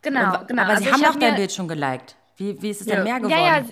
[0.03, 0.63] genau, genau.
[0.63, 2.17] aber also sie haben hab doch dein mir- Bild schon geliked.
[2.37, 3.05] Wie, wie ist es denn Ja.
[3.05, 3.31] mehr geworden?
[3.39, 3.65] Ja, ja.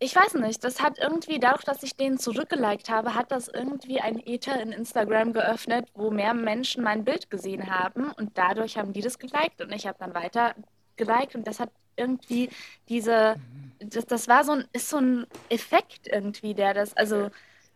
[0.00, 4.00] Ich weiß nicht, das hat irgendwie, dadurch, dass ich den zurückgeliked habe, hat das irgendwie
[4.00, 8.92] ein Ether in Instagram geöffnet, wo mehr Menschen mein Bild gesehen haben und dadurch haben
[8.92, 10.54] die das geliked und ich habe dann weiter
[10.96, 12.48] geliked und das hat irgendwie
[12.88, 13.36] diese,
[13.80, 17.30] das, das war so ein, ist so ein Effekt irgendwie, der das, also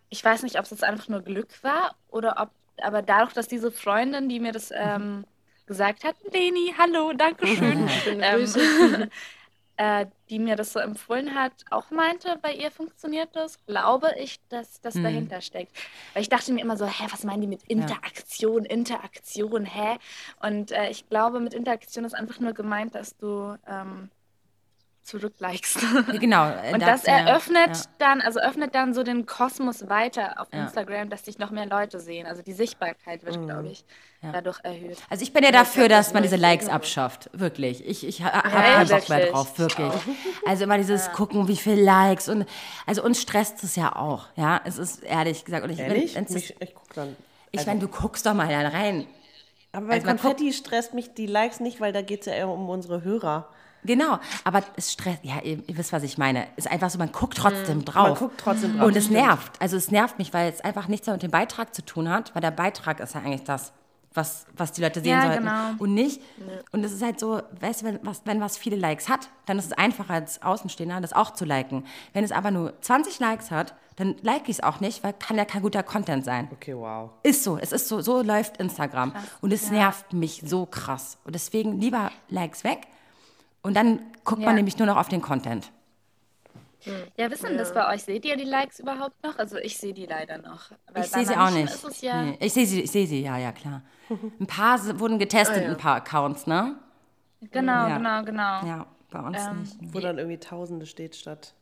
[0.08, 2.50] ich weiß nicht, ob es jetzt einfach nur Glück war oder ob,
[2.80, 5.24] aber dadurch, dass diese Freundin, die mir das ähm,
[5.66, 9.10] gesagt hat, Leni, hallo, danke schön, ähm.
[9.76, 14.38] äh, die mir das so empfohlen hat, auch meinte, bei ihr funktioniert das, glaube ich,
[14.48, 15.02] dass das Mhm.
[15.04, 15.76] dahinter steckt.
[16.12, 19.98] Weil ich dachte mir immer so, hä, was meinen die mit Interaktion, Interaktion, hä?
[20.40, 24.10] Und äh, ich glaube, mit Interaktion ist einfach nur gemeint, dass du ähm,
[25.02, 25.78] zurücklikest.
[26.20, 26.48] Genau.
[26.64, 27.82] äh, Und das eröffnet ja.
[27.98, 30.62] dann, also öffnet dann so den Kosmos weiter auf Ja.
[30.64, 32.26] Instagram, dass sich noch mehr Leute sehen.
[32.26, 33.84] Also die Sichtbarkeit wird, glaube ich,
[34.22, 34.32] Ja.
[34.32, 34.98] dadurch erhöht.
[35.10, 37.30] Also ich bin ja dafür, das dass man diese Likes abschafft.
[37.32, 37.84] Wirklich.
[37.86, 38.50] Ich, ich ha- hab Ja,
[38.84, 39.32] keinen Bock mehr wirklich.
[39.32, 39.58] drauf.
[39.58, 39.92] Wirklich.
[40.46, 42.46] Also immer dieses Gucken, wie viel Likes und
[42.86, 44.26] also uns stresst es ja auch.
[44.36, 45.64] Ja, es ist ehrlich gesagt.
[45.64, 46.14] Und ich, Ehrlich?
[46.14, 47.16] Wenn, Mich, ich guck dann.
[47.50, 49.06] ich meine, du guckst doch mal rein.
[49.72, 52.48] Aber bei also Konfetti stresst mich die Likes nicht, weil da geht es ja eher
[52.48, 53.48] um unsere Hörer.
[53.84, 56.46] Genau, aber es stresst, ja, ihr, ihr wisst, was ich meine.
[56.56, 58.08] Es ist einfach so, man guckt trotzdem drauf.
[58.10, 58.86] Man guckt trotzdem drauf.
[58.86, 59.60] Und es nervt.
[59.60, 62.34] Also es nervt mich, weil es einfach nichts mehr mit dem Beitrag zu tun hat,
[62.34, 63.72] weil der Beitrag ist ja eigentlich das,
[64.14, 65.38] was, was die Leute sehen Ja, sollten.
[65.44, 65.70] genau.
[65.78, 66.20] Und nicht.
[66.70, 69.58] Und es ist halt so, weißt du, wenn was, wenn was viele Likes hat, dann
[69.58, 71.84] ist es einfacher als Außenstehender, das auch zu liken.
[72.12, 75.36] Wenn es aber nur 20 Likes hat, dann like ich es auch nicht, weil kann
[75.36, 76.48] ja kein guter Content sein.
[76.52, 77.10] Okay, wow.
[77.22, 79.12] Ist so, es ist so, so läuft Instagram.
[79.40, 81.18] und es nervt mich so krass.
[81.24, 82.86] Und deswegen lieber Likes weg.
[83.62, 84.54] Und dann guckt man Ja.
[84.54, 85.70] nämlich nur noch auf den Content.
[87.16, 88.02] Ja, wissen das bei euch?
[88.02, 89.38] Seht ihr die Likes überhaupt noch?
[89.38, 90.72] Also ich sehe die leider noch.
[90.92, 91.72] Weil Ich sehe sie auch nicht.
[91.72, 93.82] Ist es ja, Nee, ich sehe sie, ich sehe sie, ja, ja, klar.
[94.40, 96.74] Ein paar wurden getestet, ein paar Accounts, ne?
[97.52, 97.96] Genau, Ja.
[97.98, 98.66] genau, genau.
[98.66, 99.94] Ja, bei uns Ähm, nicht.
[99.94, 101.54] Wo dann irgendwie Tausende steht statt.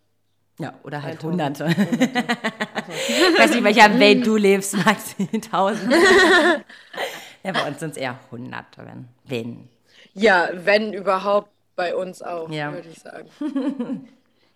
[0.58, 1.60] Ja, oder halt 1000.
[1.60, 1.64] Hunderte.
[1.68, 1.78] ich
[3.38, 5.26] weiß nicht, welcher Welt du lebst, Maxi.
[5.50, 5.92] Tausend.
[7.42, 9.08] ja, bei uns sind es eher Hunderte, wenn.
[9.24, 9.68] wenn.
[10.14, 11.50] Ja, wenn überhaupt
[11.80, 12.72] bei uns auch, Ja.
[12.72, 13.28] würde ich sagen.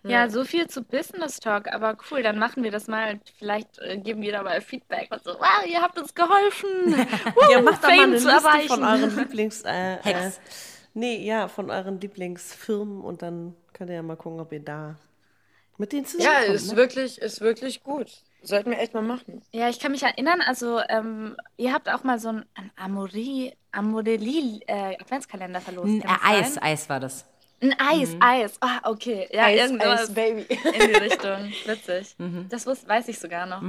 [0.07, 3.19] Ja, so viel zu Business Talk, aber cool, dann machen wir das mal.
[3.39, 6.69] Vielleicht äh, geben wir da mal Feedback und so, wow, ihr habt uns geholfen,
[7.51, 9.63] Ja, macht doch mal eine Liste von euren Lieblings...
[9.63, 10.31] Äh, äh,
[10.93, 14.97] nee, ja, von euren Lieblingsfirmen und dann könnt ihr ja mal gucken, ob ihr da
[15.79, 16.55] mit denen Ja, zusammenkommt.
[16.55, 16.77] ist ne?
[16.77, 18.11] wirklich, ist wirklich gut.
[18.43, 19.41] Sollten wir echt mal machen.
[19.53, 22.71] Ja, ich kann mich erinnern, also ähm, ihr habt auch mal so einen, einen
[23.75, 25.89] Amori, Amorelli äh, Adventskalender verlost.
[25.89, 26.63] Ein das äh, Eis, sein?
[26.63, 27.25] Eis war das.
[27.63, 28.59] Ein Eis, Eis.
[28.61, 29.29] Ah, okay.
[29.33, 30.43] Ja, Eis, irgendwas Eis, Baby.
[30.51, 31.53] in die Richtung.
[31.67, 32.15] Witzig.
[32.19, 32.47] Mhm.
[32.49, 33.63] Das weiß ich sogar noch.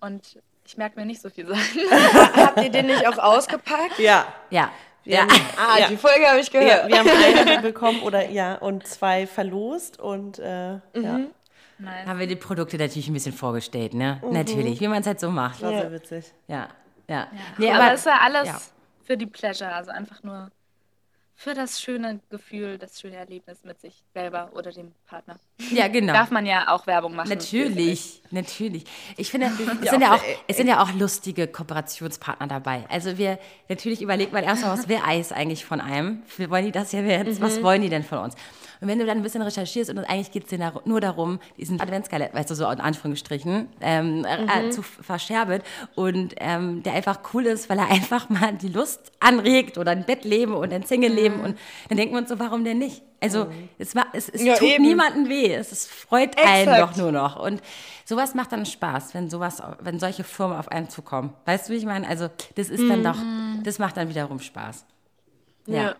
[0.00, 1.80] Und ich merke mir nicht so viel Sachen.
[2.36, 3.98] Habt ihr den nicht auch ausgepackt?
[3.98, 4.26] Ja.
[4.50, 4.70] Ja.
[5.04, 5.22] Ja.
[5.22, 5.88] haben, Ah, ja.
[5.88, 6.88] die Folge habe ich Ja, gehört.
[6.88, 10.80] wir haben einen bekommen oder ja und zwei verlost und äh, ja,
[11.78, 12.06] Nice.
[12.06, 14.20] Haben wir die Produkte natürlich ein bisschen vorgestellt, ne?
[14.22, 14.32] Mhm.
[14.32, 15.60] Natürlich, wie man es halt so macht.
[15.62, 15.80] war Ja.
[15.80, 16.32] sehr witzig.
[16.46, 16.68] Ja,
[17.08, 17.26] ja.
[17.58, 18.60] Nee, aber, es ist ja alles ja.
[19.04, 20.50] Für die Pleasure, also einfach nur
[21.34, 25.36] für das schöne Gefühl, das schöne Erlebnis mit sich selber oder dem Partner.
[25.72, 26.12] Ja, genau.
[26.12, 27.30] Darf man ja auch Werbung machen.
[27.30, 28.84] Natürlich, natürlich.
[29.16, 29.46] Ich finde,
[29.82, 32.84] es sind ja auch, es sind ja auch lustige Kooperationspartner dabei.
[32.88, 33.38] Also wir,
[33.68, 36.22] natürlich überlegt man erstmal, was will Eis eigentlich von einem?
[36.38, 38.36] Wollen die das ja jetzt, was wollen die denn von uns?
[38.82, 41.80] Und wenn du dann ein bisschen recherchierst und eigentlich geht es dar- nur darum, diesen
[41.80, 45.62] Adventskalender, weißt du, so in Anführungsstrichen, ähm, äh, zu f- verscherbelt
[45.94, 50.04] und ähm, der einfach cool ist, weil er einfach mal die Lust anregt oder ein
[50.04, 51.56] Bettleben und ein Single-Leben und
[51.88, 53.02] dann denken wir uns so, warum denn nicht?
[53.20, 53.46] Also
[53.78, 54.82] es, war, es, es Ja, tut eben.
[54.84, 56.80] niemandem weh, es, es freut einen Exakt.
[56.82, 57.62] doch nur noch und
[58.04, 61.32] sowas macht dann Spaß, wenn sowas, wenn solche Firmen auf einen zukommen.
[61.44, 62.08] Weißt du, wie ich meine?
[62.08, 63.18] Also das ist dann doch,
[63.62, 64.84] das macht dann wiederum Spaß.
[65.68, 65.82] Ja.
[65.82, 65.94] Ja.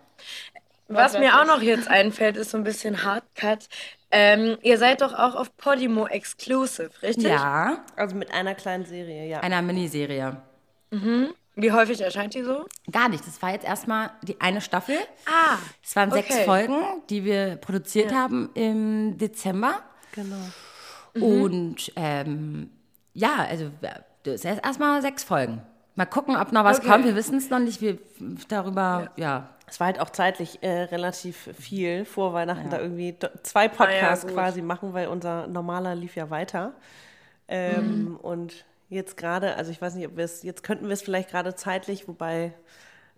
[0.94, 3.68] Was mir auch noch jetzt einfällt, ist so ein bisschen Hardcut.
[4.10, 7.24] Ähm, ihr seid doch auch auf Podimo Exclusive, richtig?
[7.24, 9.40] Ja, Also mit einer kleinen Serie, ja.
[9.40, 10.36] einer Miniserie.
[11.54, 12.66] Wie häufig erscheint die so?
[12.90, 13.26] Gar nicht.
[13.26, 14.96] Das war jetzt erstmal die eine Staffel.
[15.26, 16.44] Ah, Es waren sechs Okay.
[16.44, 16.74] Folgen,
[17.08, 19.76] die wir produziert haben im Dezember.
[20.12, 20.36] Genau.
[21.14, 22.70] Und ähm,
[23.14, 23.70] ja, also
[24.24, 25.62] das ist erst erstmal sechs Folgen.
[25.94, 26.88] Mal gucken, ob noch was Okay.
[26.88, 27.04] kommt.
[27.04, 27.80] Wir wissen es noch nicht.
[27.82, 27.98] Wir
[28.48, 29.48] darüber, ja.
[29.72, 34.34] Es war halt auch zeitlich äh, relativ viel vor Weihnachten da irgendwie zwei Podcasts gut.
[34.34, 36.74] quasi machen, weil unser normaler lief ja weiter.
[37.48, 41.00] Ähm, Und jetzt gerade, also ich weiß nicht, ob wir es, jetzt könnten wir es
[41.00, 42.52] vielleicht gerade zeitlich, wobei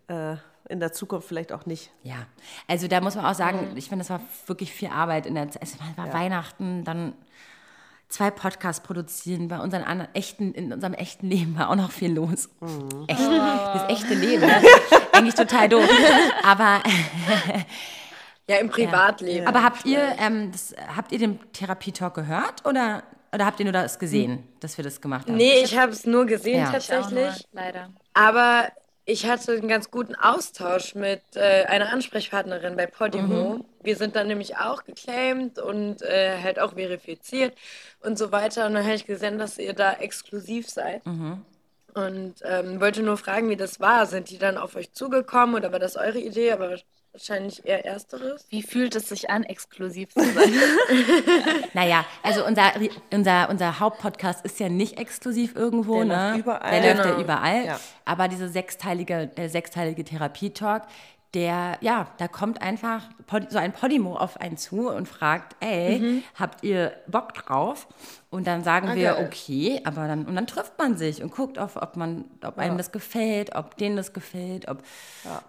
[0.07, 0.37] äh,
[0.69, 1.91] in der Zukunft vielleicht auch nicht.
[2.05, 2.27] Ja,
[2.69, 5.51] also da muss man auch sagen, ich finde, das war wirklich viel Arbeit in der
[5.51, 5.61] Zeit.
[5.65, 7.15] Es war Weihnachten, dann
[8.15, 12.13] zwei Podcasts produzieren, bei unseren anderen echten, in unserem echten Leben war auch noch viel
[12.13, 12.49] los.
[13.09, 14.63] Echt, das echte Leben, ne?
[15.13, 15.89] eigentlich total doof.
[16.45, 16.81] Aber,
[18.49, 19.49] ja, im Privatleben.
[19.49, 23.03] aber habt ihr, ähm, das, habt ihr den Therapietalk gehört oder,
[23.33, 25.37] oder habt ihr nur das gesehen, dass wir das gemacht haben?
[25.37, 26.77] Nee, ich habe es nur gesehen Ja.
[26.77, 27.49] Ich auch nur, tatsächlich.
[27.53, 27.91] leider.
[28.13, 28.69] Aber
[29.07, 33.65] ich hatte einen ganz guten Austausch mit äh, einer Ansprechpartnerin bei Podimo.
[33.85, 37.55] Wir sind dann nämlich auch geclaimed und äh, halt auch verifiziert
[38.01, 38.67] und so weiter.
[38.67, 41.03] Und dann habe ich gesehen, dass ihr da exklusiv seid.
[41.07, 44.07] Und ähm, wollte nur fragen, wie das war.
[44.07, 46.51] Sind die dann auf euch zugekommen oder war das eure Idee?
[46.51, 46.77] Aber
[47.13, 48.45] wahrscheinlich eher ersteres.
[48.51, 50.53] Wie fühlt es sich an, exklusiv zu sein?
[51.75, 52.73] Naja, also unser,
[53.13, 56.29] unser, unser Hauptpodcast ist ja nicht exklusiv irgendwo, Der ne?
[56.33, 56.81] läuft überall.
[56.81, 57.23] Der läuft ja Genau.
[57.23, 57.65] überall.
[57.67, 57.81] Ja.
[58.05, 60.83] Aber diese sechsteilige, der sechsteilige Therapietalk,
[61.35, 63.03] der, ja, da kommt einfach
[63.51, 66.23] so ein Podimo auf einen zu und fragt, ey, Mhm.
[66.39, 67.87] habt ihr Bock drauf?
[68.31, 71.59] Und dann sagen Ah, wir, okay, aber dann, und dann trifft man sich und guckt,
[71.59, 74.83] auf, ob man, ob einem das gefällt, ob denen das gefällt, ob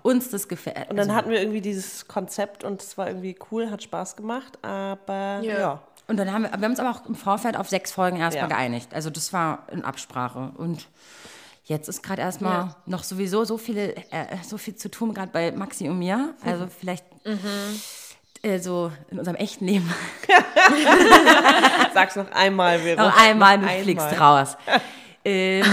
[0.03, 0.89] uns das gefällt.
[0.89, 4.15] Und dann Also- hatten wir irgendwie dieses Konzept und es war irgendwie cool, hat Spaß
[4.15, 5.59] gemacht, aber Ja.
[5.59, 5.81] ja.
[6.07, 8.49] Und dann haben wir, wir haben uns aber auch im Vorfeld auf sechs Folgen erstmal
[8.49, 8.55] Ja.
[8.55, 8.93] geeinigt.
[8.93, 10.51] Also das war in Absprache.
[10.55, 10.87] Und
[11.65, 12.75] jetzt ist gerade erstmal Ja.
[12.85, 16.33] noch sowieso so viele, äh, so viel zu tun, gerade bei Maxi und mir.
[16.43, 17.05] Also vielleicht
[18.43, 19.91] äh, so in unserem echten Leben
[21.93, 23.01] Sag's noch einmal, Vero.
[23.01, 24.57] noch einmal, du fliegst raus.
[25.25, 25.63] ähm,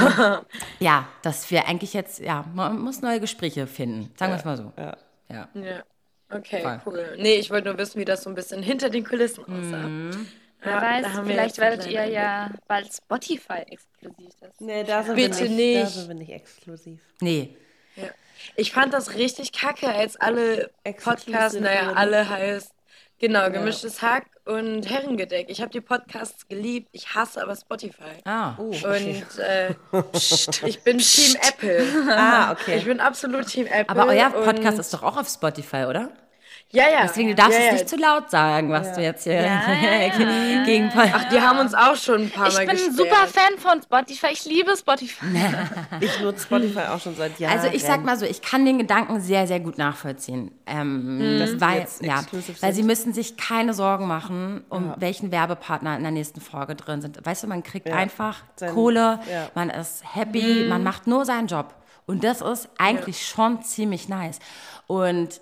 [0.78, 4.10] ja, dass wir eigentlich jetzt, ja, man muss neue Gespräche finden.
[4.16, 4.72] Sagen wir es mal so.
[4.78, 4.96] Ja.
[5.30, 5.48] Ja.
[5.54, 5.82] Ja.
[6.34, 6.80] Okay, Voll.
[6.86, 7.16] cool.
[7.18, 10.16] Nee, ich wollte nur wissen, wie das so ein bisschen hinter den Kulissen aussah.
[10.62, 14.32] Wer Ja, weiß, da vielleicht werdet ihr ja bald Spotify-exklusiv.
[14.40, 15.94] Das Nee, da sind, Bitte wir nicht, da nicht.
[15.94, 17.00] sind wir nicht exklusiv.
[17.20, 17.56] Nee,
[17.96, 18.04] Ja.
[18.56, 20.70] Ich fand das richtig kacke, als alle
[21.04, 22.72] Podcasts, naja, alle heißt,
[23.20, 25.48] genau, gemischtes Hack und Herrengedeck.
[25.48, 28.16] Ich habe die Podcasts geliebt, ich hasse aber Spotify.
[28.24, 29.22] ah, Oh, Und okay.
[29.38, 29.74] äh,
[30.66, 31.86] ich bin Team Apple.
[32.08, 32.80] Ah, Ich okay.
[32.80, 33.88] bin absolut Team Apple.
[33.88, 36.10] aber euer Podcast ist doch auch auf Spotify, oder?
[36.74, 37.02] Ja, ja.
[37.02, 37.72] Deswegen, du darfst ja, es ja.
[37.74, 39.42] nicht zu laut sagen, was du jetzt hier Ja,
[39.72, 42.96] ja, gegen Ach, die haben uns auch schon ein paar Ich Mal bin ein gesperrt.
[42.96, 44.28] super Fan von Spotify.
[44.32, 45.24] Ich liebe Spotify.
[46.00, 47.58] Ich nutze Spotify auch schon seit Jahren.
[47.58, 50.50] Also ich sag mal so, ich kann den Gedanken sehr, sehr gut nachvollziehen.
[50.66, 52.22] Ähm, Dass die weil, jetzt ja,
[52.60, 57.02] weil sie müssen sich keine Sorgen machen, um welchen Werbepartner in der nächsten Folge drin
[57.02, 57.18] sind.
[57.24, 57.96] Weißt du, man kriegt Ja.
[57.96, 59.50] einfach Sein- Kohle, ja.
[59.54, 61.74] man ist happy, man macht nur seinen Job.
[62.06, 64.38] Und das ist eigentlich schon ziemlich nice.
[64.86, 65.40] Und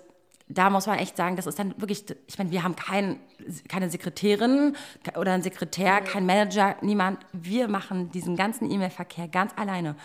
[0.53, 3.19] da muss man echt sagen, das ist dann wirklich, ich meine, wir haben kein,
[3.67, 4.75] keine Sekretärin
[5.17, 7.19] oder einen Sekretär, kein Manager, niemand.
[7.31, 9.95] Wir machen diesen ganzen E-Mail-Verkehr ganz alleine.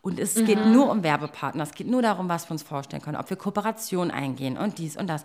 [0.00, 3.16] Und es geht nur um Werbepartner, es geht nur darum, was wir uns vorstellen können,
[3.16, 5.24] ob wir Kooperationen eingehen und dies und das.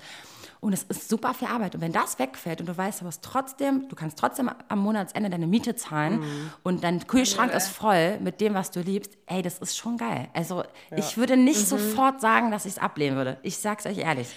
[0.59, 1.75] Und es ist super viel Arbeit.
[1.75, 5.29] Und wenn das wegfällt und du weißt, du hast trotzdem, du kannst trotzdem am Monatsende
[5.29, 6.23] deine Miete zahlen
[6.63, 10.29] und dein Kühlschrank ist voll mit dem, was du liebst, ey, das ist schon geil.
[10.33, 10.63] Also
[10.95, 13.37] ich würde nicht sofort sagen, dass ich es ablehnen würde.
[13.43, 14.29] Ich sag's euch ehrlich.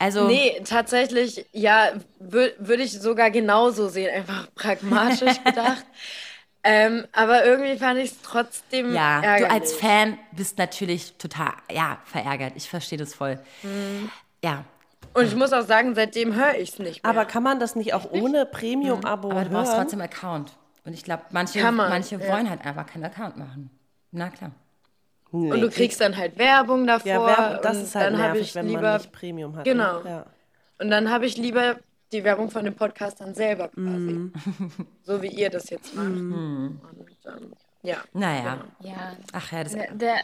[0.00, 5.84] Also Nee, tatsächlich, ja, wür würde ich sogar genauso sehen, einfach pragmatisch gedacht.
[6.64, 9.48] ähm, aber irgendwie fand ich es trotzdem ja, ärgerlich.
[9.48, 12.54] du als Fan bist natürlich total, ja, verärgert.
[12.56, 13.38] Ich verstehe das voll.
[14.42, 14.64] Ja,
[15.14, 17.10] Und ich muss auch sagen, seitdem höre ich es nicht mehr.
[17.10, 19.82] aber kann man das nicht auch ohne Premium-Abo aber du brauchst hören?
[19.82, 20.56] trotzdem Account.
[20.84, 22.28] Und ich glaube, manche, manche ja.
[22.28, 23.70] wollen halt einfach keinen Account machen.
[24.12, 24.52] Na klar.
[25.32, 25.52] Nee.
[25.52, 27.08] und du kriegst dann halt Werbung davor.
[27.08, 29.64] ja, Werbe, das und ist halt nervig, ich wenn lieber, man nicht Premium hat.
[29.64, 30.02] Genau.
[30.02, 30.10] Ne?
[30.10, 30.26] Ja.
[30.78, 31.76] Und dann habe ich lieber
[32.12, 33.84] die Werbung von dem Podcast dann selber quasi.
[33.86, 34.32] Mhm.
[35.02, 36.06] So wie ihr das jetzt macht.
[36.06, 36.80] Und,
[37.26, 37.52] ähm,
[37.82, 37.98] ja.
[38.12, 38.64] Naja.
[38.80, 39.16] Ja.
[39.32, 40.20] Ach ja, das Der, der,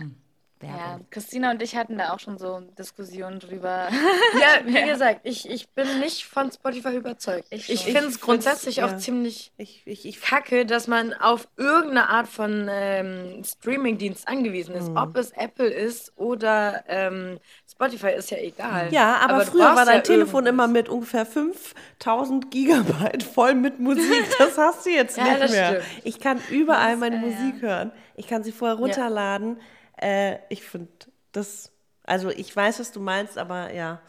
[0.60, 0.78] Werbung.
[0.78, 3.88] ja, Christina und ich hatten da auch schon so Diskussionen drüber.
[4.40, 7.46] Ja, wie gesagt, ich, ich bin nicht von Spotify überzeugt.
[7.50, 8.98] Ich Ich, finde es Ich grundsätzlich find's, auch ja.
[8.98, 14.88] ziemlich Ich, ich, ich, kacke, dass man auf irgendeine Art von ähm, Streamingdienst angewiesen ist.
[14.90, 14.96] Mhm.
[14.96, 17.38] Ob es Apple ist oder ähm,
[17.70, 18.92] Spotify, ist ja egal.
[18.92, 20.66] ja, aber, du früher war dein ja Telefon irgendwas.
[20.66, 24.04] immer mit ungefähr 5000 Gigabyte voll mit Musik.
[24.38, 25.66] Das hast du jetzt Ja, nicht das mehr.
[25.82, 25.84] stimmt.
[26.04, 27.92] Ich kann überall meine äh, Musik hören.
[28.14, 29.60] Ich kann sie vorher runterladen.
[30.00, 30.88] Äh, ich finde
[31.32, 31.70] das,
[32.04, 34.00] also ich weiß, was du meinst, aber ja.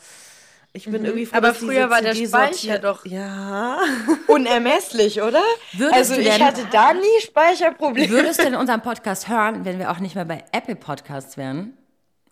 [0.73, 1.43] Ich bin irgendwie froh, Mhm.
[1.45, 3.79] Aber früher war der Speicher doch- Ja.
[4.27, 5.41] Unermesslich, oder?
[5.73, 8.09] Würdest also ich hatte da nie Speicherprobleme.
[8.09, 11.75] Würdest du denn unseren Podcast hören, wenn wir auch nicht mehr bei Apple Podcasts wären?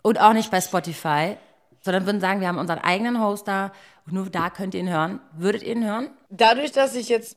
[0.02, 1.36] Und auch nicht bei Spotify,
[1.80, 3.72] sondern würden sagen, wir haben unseren eigenen Hoster
[4.06, 5.18] und nur da könnt ihr ihn hören.
[5.36, 6.10] Würdet ihr ihn hören?
[6.30, 7.36] Dadurch, dass ich jetzt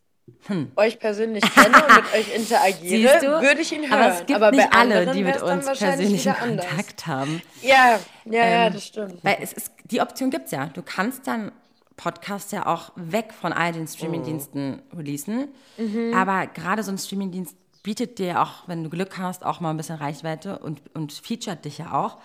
[0.76, 3.20] euch persönlich kenne und mit euch interagiere, Hm.
[3.22, 3.42] Du?
[3.42, 3.94] würde ich ihn hören.
[3.94, 6.40] Aber es gibt bei nicht alle, die mit uns anders.
[6.40, 7.42] Kontakt haben.
[7.62, 9.24] Ja, ja, ja, das stimmt.
[9.24, 10.68] Weil es ist, die Option gibt es ja.
[10.68, 11.52] Du kannst dann
[11.98, 15.50] Podcasts ja auch weg von all den Streamingdiensten releasen.
[15.78, 16.14] Mhm.
[16.16, 19.78] Aber gerade so ein Streamingdienst bietet dir auch, wenn du Glück hast, auch mal ein
[19.78, 22.18] bisschen Reichweite und, und featuret dich ja auch.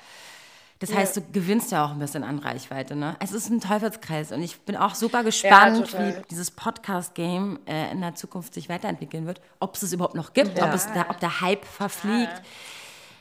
[0.87, 2.95] Das heißt, du gewinnst ja auch ein bisschen an Reichweite.
[2.95, 3.17] Ne?
[3.21, 6.17] Es ist ein Teufelskreis und ich bin auch super gespannt, total.
[6.19, 9.41] wie dieses Podcast-Game äh, in der Zukunft sich weiterentwickeln wird.
[9.61, 12.43] Ob es es überhaupt noch gibt, ob, es da, ob der Hype verfliegt.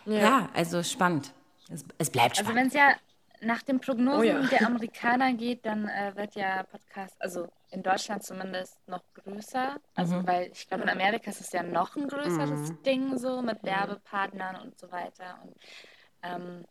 [0.05, 1.31] Ja, also spannend.
[1.69, 2.57] Es, es bleibt Also spannend.
[2.57, 2.95] wenn es ja
[3.41, 4.41] nach den Prognosen oh ja.
[4.41, 9.77] der Amerikaner geht, dann äh, wird ja Podcast, also in Deutschland zumindest noch größer.
[9.95, 10.27] Also mhm.
[10.27, 12.83] weil ich glaube in Amerika ist es ja noch ein größeres mhm.
[12.83, 13.63] Ding so mit.
[13.63, 15.39] Werbepartnern und so weiter.
[15.43, 15.55] Und
[16.23, 16.65] ähm,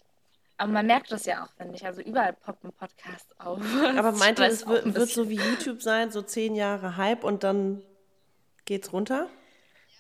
[0.63, 1.85] aber man merkt das ja auch, finde ich.
[1.85, 3.59] Also überall poppen Podcasts auf.
[3.99, 7.43] Aber meint ihr, es wird, wird so wie YouTube sein, so zehn Jahre Hype und
[7.43, 7.83] dann
[8.65, 9.27] geht's runter?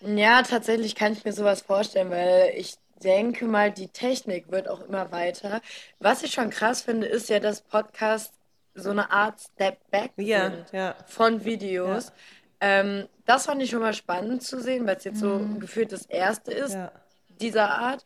[0.02, 4.82] Ja, tatsächlich kann ich mir sowas vorstellen, weil ich denke mal, die Technik wird auch
[4.82, 5.60] immer weiter.
[5.98, 8.38] Was ich schon krass finde, ist ja, dass Podcasts
[8.76, 10.94] so eine Art Step Back ja, sind ja.
[11.08, 12.06] von Videos.
[12.06, 12.12] Ja.
[12.60, 15.58] Ähm, das fand ich schon mal spannend zu sehen, weil es jetzt so mhm.
[15.58, 16.78] gefühlt das erste ist
[17.40, 18.04] dieser Art.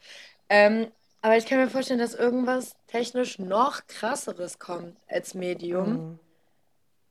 [0.48, 0.90] Ähm,
[1.26, 5.90] aber ich kann mir vorstellen, dass irgendwas technisch noch krasseres kommt als Medium.
[5.90, 6.18] Mhm.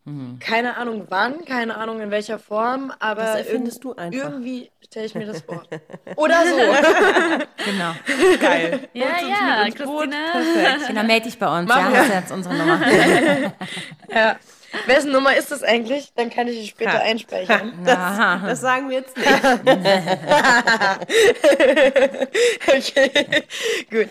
[0.06, 0.38] Mhm.
[0.40, 4.30] Keine Ahnung wann, keine Ahnung in welcher Form, aber das erfindest du einfach.
[4.30, 5.64] irgendwie stelle ich mir das vor.
[6.16, 6.56] Oder so.
[7.66, 7.96] genau.
[8.40, 8.88] Geil.
[8.94, 10.32] Ja, ja, Christina.
[10.32, 10.88] Perfekt.
[10.88, 11.68] Genau, melde dich bei uns.
[11.68, 12.82] Machen ja, das ist jetzt unsere Nummer.
[14.10, 14.38] ja.
[14.86, 16.14] Wessen Nummer ist das eigentlich?
[16.16, 17.00] Dann kann ich die später ha.
[17.00, 17.74] einspeichern.
[17.86, 19.28] Das, das, sagen wir jetzt nicht.
[22.68, 23.44] okay,
[23.90, 24.10] gut.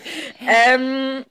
[0.67, 1.23] Ähm,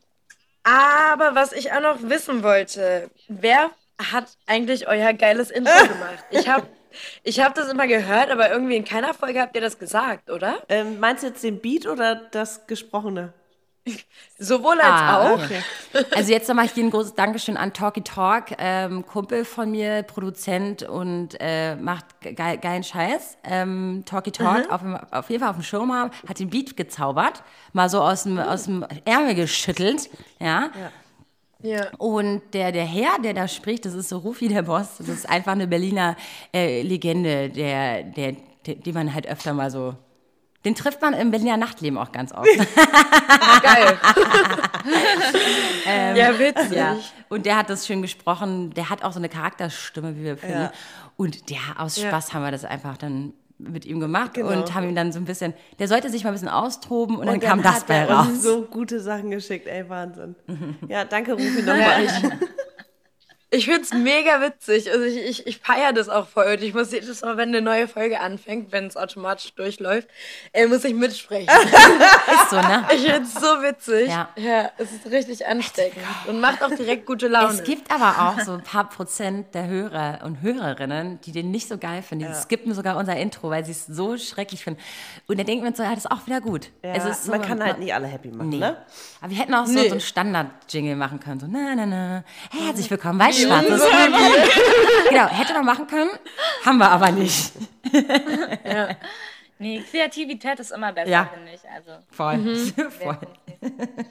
[0.63, 6.25] aber was ich auch noch wissen wollte, wer hat eigentlich euer geiles Intro gemacht?
[6.31, 6.67] Ich habe
[7.23, 10.63] ich hab das immer gehört, aber irgendwie in keiner Folge habt ihr das gesagt, oder?
[10.69, 13.33] Ähm, meinst du jetzt den Beat oder das Gesprochene?
[14.39, 15.45] Sowohl als ah, auch.
[15.45, 15.61] Okay.
[16.15, 20.83] Also jetzt nochmal hier ein großes Dankeschön an Talky Talk, ähm, Kumpel von mir, Produzent
[20.85, 23.39] und äh, macht ge geilen Scheiß.
[23.45, 24.71] Ähm, Talky Talk, mhm.
[24.71, 27.43] auf, auf, jeden Fall auf dem Show mal, hat den Beat gezaubert,
[27.73, 30.09] mal so aus dem, aus dem Ärmel geschüttelt,
[30.41, 30.71] ja.
[30.79, 30.93] ja.
[31.65, 31.89] Ja.
[31.97, 34.99] Und der, der Herr, der da spricht, das ist so Rufi, der Boss.
[34.99, 36.15] Das ist einfach eine Berliner
[36.53, 38.37] äh, Legende, der, der,
[38.67, 39.95] der, die man halt öfter mal so.
[40.67, 42.47] Den trifft man im Berliner Nachtleben auch ganz oft.
[43.63, 43.99] Geil.
[45.87, 46.77] ähm, ja, witzig.
[46.77, 46.97] Ja.
[47.29, 48.71] Und der hat das schön gesprochen.
[48.75, 50.63] Der hat auch so eine Charakterstimme, wie wir finden.
[50.63, 50.73] Ja.
[51.17, 52.35] Und ja, aus Spaß ja.
[52.35, 54.51] haben wir das einfach dann mit ihm gemacht genau.
[54.51, 57.23] und haben ihm dann so ein bisschen, der sollte sich mal ein bisschen austoben und,
[57.23, 58.43] und dann, dann kam das bei raus.
[58.43, 60.35] so gute Sachen geschickt, ey, Wahnsinn.
[60.89, 62.07] Ja, danke, Rufi, nochmal.
[63.55, 64.91] Ich finde es mega witzig.
[64.91, 66.47] Also ich, ich, ich feiere das auch voll.
[66.47, 70.09] Und ich muss jedes Mal, wenn eine neue Folge anfängt, wenn es automatisch durchläuft,
[70.53, 71.49] äh, muss ich mitsprechen.
[71.55, 72.85] ist so, ne?
[72.93, 74.09] Ich finde es so witzig.
[74.09, 74.29] Ja.
[74.35, 77.55] ja, es ist richtig ansteckend und macht auch direkt gute Laune.
[77.55, 81.69] Es gibt aber auch so ein paar Prozent der Hörer und Hörerinnen, die den nicht
[81.69, 82.25] so geil finden.
[82.25, 82.37] Die ja.
[82.37, 84.81] skippen sogar unser Intro, weil sie es so schrecklich finden.
[85.29, 86.71] Und dann denkt man so, ja, das ist auch wieder gut.
[86.83, 88.59] Ja, es ist so, man kann halt nicht alle happy machen, nee.
[88.59, 88.79] ne?
[89.21, 89.85] Aber wir hätten auch so, nee.
[89.85, 91.39] so einen Standard-Jingle machen können.
[91.39, 92.25] So, na, na, na.
[92.51, 93.83] Herzlich willkommen bei schwarzes
[95.09, 96.11] Genau, hätte man machen können,
[96.65, 97.53] haben wir aber nicht.
[98.65, 98.89] ja.
[99.59, 101.31] Nee, Kreativität ist immer besser, ja.
[101.33, 101.61] finde ich.
[101.71, 102.03] Also.
[102.11, 102.37] Voll.
[102.39, 102.91] Mhm.
[102.91, 103.19] Voll.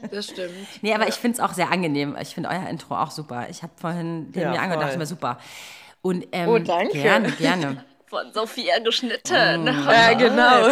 [0.09, 0.53] Das stimmt.
[0.81, 1.09] Nee, aber ja.
[1.09, 2.17] ich finde es auch sehr angenehm.
[2.19, 3.47] Ich finde euer Intro auch super.
[3.49, 5.37] Ich habe vorhin den ja, mir angehört, dachte mir super.
[6.01, 6.93] Und, ähm, oh, danke.
[6.93, 7.83] Gerne, gerne.
[8.07, 9.67] Von Sophia geschnitten.
[9.67, 10.69] Oh, ja, genau.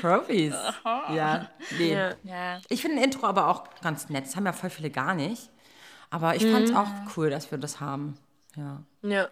[0.00, 0.54] Profis.
[1.14, 1.48] Ja,
[1.78, 1.96] nee.
[2.24, 2.60] ja.
[2.68, 4.26] Ich finde ein Intro aber auch ganz nett.
[4.26, 5.51] Das haben ja voll viele gar nicht.
[6.12, 6.76] Aber ich fand es mhm.
[6.76, 8.18] auch cool, dass wir das haben.
[8.54, 8.82] Ja.
[9.02, 9.28] Ja.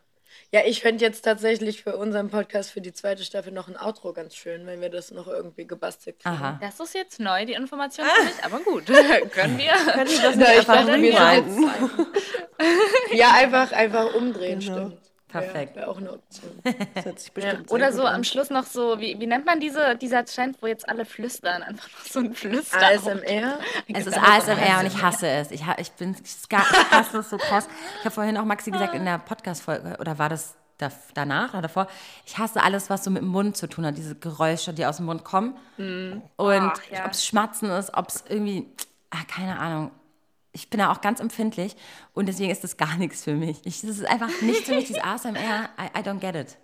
[0.52, 4.12] Ja, ich fände jetzt tatsächlich für unseren Podcast für die zweite Staffel noch ein Outro
[4.12, 6.36] ganz schön, wenn wir das noch irgendwie gebastelt kriegen.
[6.36, 6.58] Aha.
[6.60, 8.86] Das ist jetzt neu, die Information für mich, aber gut.
[9.32, 9.72] Können wir?
[9.92, 11.70] Können wir das nicht ja, einfach umdrehen?
[13.12, 14.72] ja, einfach, einfach umdrehen, genau.
[14.72, 15.09] stimmt.
[15.30, 15.76] Perfekt.
[15.76, 16.50] Wäre auch eine Option.
[17.36, 17.54] ja.
[17.68, 20.88] Oder so am Schluss noch so, wie, wie nennt man diese, dieser Trend, wo jetzt
[20.88, 21.62] alle flüstern?
[21.62, 22.82] Einfach noch so ein Flüstern.
[22.82, 23.58] ASMR?
[23.92, 25.50] Es ist ASMR und ich hasse es.
[25.50, 27.68] Ich, ich, bin, ich hasse es so krass.
[27.98, 30.56] Ich habe vorhin auch Maxi gesagt in der Podcast-Folge, oder war das
[31.14, 31.86] danach oder davor,
[32.24, 34.96] ich hasse alles, was so mit dem Mund zu tun hat, diese Geräusche, die aus
[34.96, 35.56] dem Mund kommen.
[35.76, 36.22] Mm.
[36.36, 37.04] Und ja.
[37.04, 38.66] ob es Schmatzen ist, ob es irgendwie,
[39.10, 39.90] ach, keine Ahnung,
[40.52, 41.76] ich bin da auch ganz empfindlich
[42.14, 43.58] und deswegen ist das gar nichts für mich.
[43.64, 46.56] Ich, das ist einfach nicht für mich, dieses ASMR, I, I don't get it.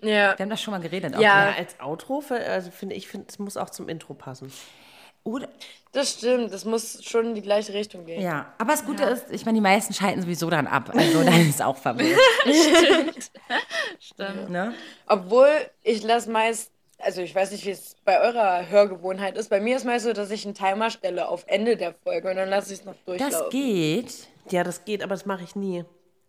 [0.00, 0.36] Ja.
[0.38, 1.14] Wir haben das schon mal geredet.
[1.14, 4.52] Ja, ja als Outro, also finde ich, finde, es muss auch zum Intro passen.
[5.24, 5.48] Oder?
[5.90, 8.22] Das stimmt, das muss schon in die gleiche Richtung gehen.
[8.22, 9.08] Ja, aber das Gute ja.
[9.08, 10.92] ist, ich meine, die meisten schalten sowieso dann ab.
[10.94, 12.20] Also dann ist es auch verwirrt.
[12.44, 13.30] stimmt.
[13.98, 14.50] Stimmt.
[14.50, 14.74] Ne?
[15.06, 15.48] Obwohl
[15.82, 19.50] ich lasse meist also ich weiß nicht, wie es bei eurer Hörgewohnheit ist.
[19.50, 22.36] Bei mir ist meist so, dass ich einen Timer stelle auf Ende der Folge und
[22.36, 23.38] dann lasse ich es noch durchlaufen.
[23.38, 24.28] Das geht.
[24.50, 25.84] Ja, das geht, aber das mache ich nie.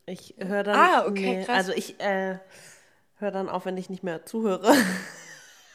[0.06, 0.76] Ich höre dann.
[0.76, 1.58] Ah, okay, nee, krass.
[1.58, 2.40] Also ich äh,
[3.18, 4.74] höre dann auf, wenn ich nicht mehr zuhöre.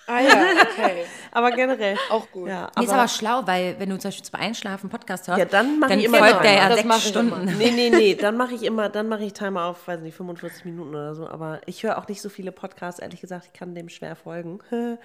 [0.06, 0.32] Ah ja,
[0.62, 1.04] okay.
[1.32, 1.96] Aber generell.
[2.10, 2.48] Auch gut.
[2.48, 5.44] Ja, Nee, ist aber schlau, weil wenn du zum Beispiel zum Einschlafen Podcast hörst, Ja,
[5.44, 7.44] dann dann ich immer folgt der ja Das sechs Stunden.
[7.56, 10.64] Nee, nee, nee, dann mache ich immer, dann mache ich Timer auf, weiß nicht, 45
[10.66, 11.28] Minuten oder so.
[11.28, 14.58] Aber ich höre auch nicht so viele Podcasts, ehrlich gesagt, ich kann dem schwer folgen.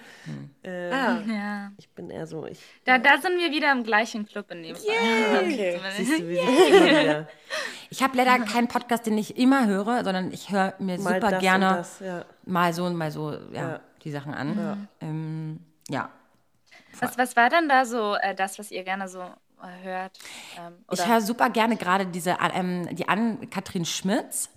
[0.66, 1.70] Ah, Ja.
[1.78, 4.76] Ich bin eher so, ich Da, da sind wir wieder im gleichen Club in dem
[4.76, 5.44] Fall.
[5.44, 5.80] okay.
[5.96, 7.28] siehst du, immer wieder
[7.88, 11.30] Ich habe leider keinen Podcast, den ich immer höre, sondern ich höre mir mal super
[11.30, 12.24] das gerne und das, ja.
[12.44, 13.80] mal so und mal so ja, Ja.
[13.98, 14.58] Die Sachen an.
[14.58, 14.76] Ja.
[15.00, 16.10] Ähm, ja.
[17.00, 20.18] Was, was war denn da so äh, das, was ihr gerne so äh, hört?
[20.58, 24.50] Ähm, Ich höre super gerne gerade diese, ähm, die Ann-Kathrin Schmitz.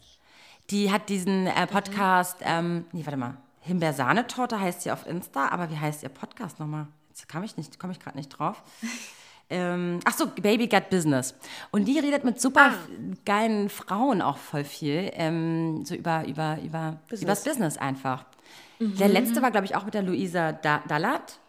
[0.70, 5.70] Die hat diesen äh, Podcast, ähm, nee, warte mal, Himbeersahnetorte heißt sie auf Insta, aber
[5.70, 6.88] wie heißt ihr Podcast nochmal?
[7.10, 8.62] Jetzt kam ich nicht, komme ich gerade nicht drauf.
[9.54, 11.36] Ähm, ach so, Baby Got Business.
[11.72, 12.88] Und die redet mit super f-
[13.26, 18.24] geilen Frauen auch voll viel, ähm, so über, über, über, übers Business einfach.
[18.82, 21.40] Der letzte war, glaube ich, auch mit der Luisa da Dallat.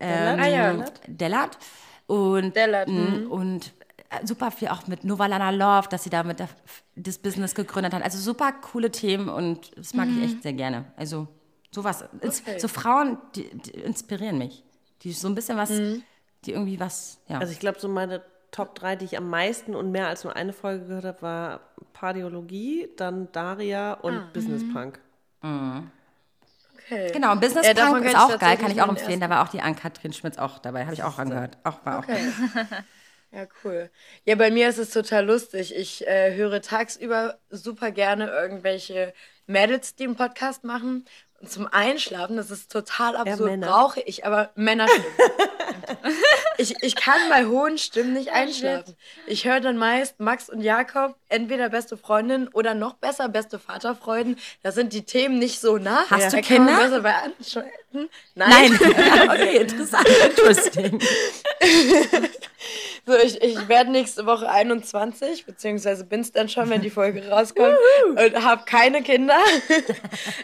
[0.00, 0.84] Ähm, Ah ja.
[1.06, 1.58] Dellert.
[2.06, 3.72] Und, Dellert, mh, und
[4.08, 6.48] äh, super viel auch mit Novalana Love, dass sie da mit der,
[6.96, 8.02] das Business gegründet hat.
[8.02, 10.86] Also super coole Themen und das mag ich echt sehr gerne.
[10.96, 11.28] Also
[11.70, 12.04] sowas.
[12.14, 12.58] Okay.
[12.58, 14.64] So Frauen, die, die inspirieren mich.
[15.02, 17.38] Die so ein bisschen was, die irgendwie was, ja.
[17.38, 20.34] Also ich glaube, so meine Top 3, die ich am meisten und mehr als nur
[20.34, 21.60] eine Folge gehört habe, war
[21.92, 24.98] Pardiologie, dann Daria und Business Punk.
[26.90, 27.10] Okay.
[27.12, 29.20] genau, und Business Ja, davon Punk ist auch geil, kann ich auch empfehlen.
[29.20, 31.58] Da war auch die Ann-Kathrin Schmitz auch dabei, habe ich auch angehört.
[31.64, 32.18] Auch, war auch Okay.
[33.32, 33.90] Ja, cool.
[34.24, 35.72] Ja, bei mir ist es total lustig.
[35.76, 39.14] Ich äh, höre tagsüber super gerne irgendwelche
[39.46, 41.04] Mädels, die einen Podcast machen.
[41.40, 43.68] Und zum Einschlafen, das ist total absurd, Männer.
[43.68, 45.06] brauche ich aber Männerstimmen.
[46.58, 48.96] ich, ich kann bei hohen Stimmen nicht einschlafen.
[49.26, 54.36] Ich höre dann meist Max und Jakob, entweder beste Freundin oder noch besser beste Vaterfreuden.
[54.62, 56.04] Da sind die Themen nicht so nah.
[56.10, 56.82] Hast du da kann man Kinder?
[56.82, 58.10] besser beantworten.
[58.34, 58.72] Nein.
[59.30, 61.00] okay, interessant, interesting.
[63.06, 67.28] So, ich, ich werde nächste Woche 21, beziehungsweise bin es dann schon, wenn die Folge
[67.28, 67.76] rauskommt
[68.10, 69.38] und habe keine Kinder.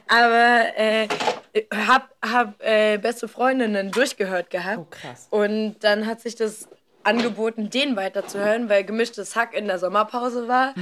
[0.08, 1.06] Aber äh,
[1.86, 4.78] habe hab, äh, beste Freundinnen durchgehört gehabt.
[4.78, 5.28] Oh, krass.
[5.30, 6.68] Und dann hat sich das
[7.07, 10.74] angeboten, den weiterzuhören, weil gemischtes Hack in der Sommerpause war.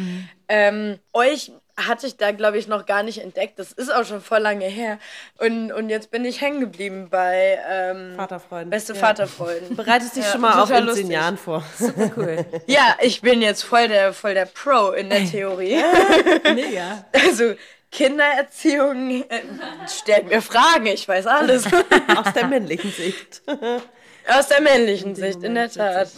[0.49, 3.59] Ähm, euch hatte ich da, glaube ich, noch gar nicht entdeckt.
[3.59, 4.99] Das ist auch schon voll lange her.
[5.39, 8.71] Und, und jetzt bin ich hängen geblieben bei ähm, Vaterfreunde.
[8.71, 9.01] Beste Ja.
[9.01, 9.75] Vaterfreuden.
[9.75, 11.11] Bereitest dich Ja, schon mal auf in zehn.
[11.11, 11.65] Jahren vor.
[12.17, 12.45] Cool.
[12.67, 15.83] Ja, ich bin jetzt voll der, voll der Pro in der Theorie.
[16.55, 17.05] Mega.
[17.13, 17.55] Also
[17.91, 19.41] Kindererziehung äh,
[19.89, 21.65] stellt mir Fragen, ich weiß alles.
[21.67, 23.43] Aus der männlichen Sicht.
[24.29, 26.09] Aus der männlichen Sicht, in der Tat.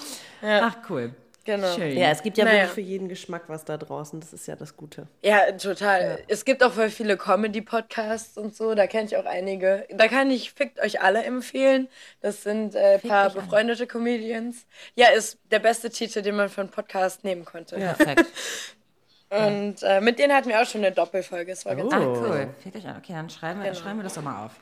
[0.42, 1.12] Ach, cool.
[1.44, 1.72] Genau.
[1.76, 1.96] Schön.
[1.96, 2.56] Ja, es gibt ja Naja.
[2.64, 4.18] wirklich für jeden Geschmack was da draußen.
[4.18, 5.06] Das ist ja das Gute.
[5.22, 6.18] Ja, total.
[6.26, 9.86] Es gibt auch voll viele Comedy-Podcasts und so, da kenne ich auch einige.
[9.90, 11.86] Da kann ich Fickt euch alle empfehlen.
[12.20, 13.42] Das sind ein äh, paar euch alle.
[13.44, 14.66] befreundete Comedians.
[14.96, 17.76] Ja, ist der beste Titel, den man für einen Podcast nehmen konnte.
[17.76, 18.26] Perfekt.
[19.30, 21.52] Und äh, mit denen hatten wir auch schon eine Doppelfolge.
[21.52, 22.24] Es war ganz Ah, Oh.
[22.28, 22.48] cool.
[22.60, 22.96] Fickt euch an.
[22.98, 23.80] Okay, dann schreiben wir, Genau.
[23.82, 24.52] schreiben wir das doch mal auf.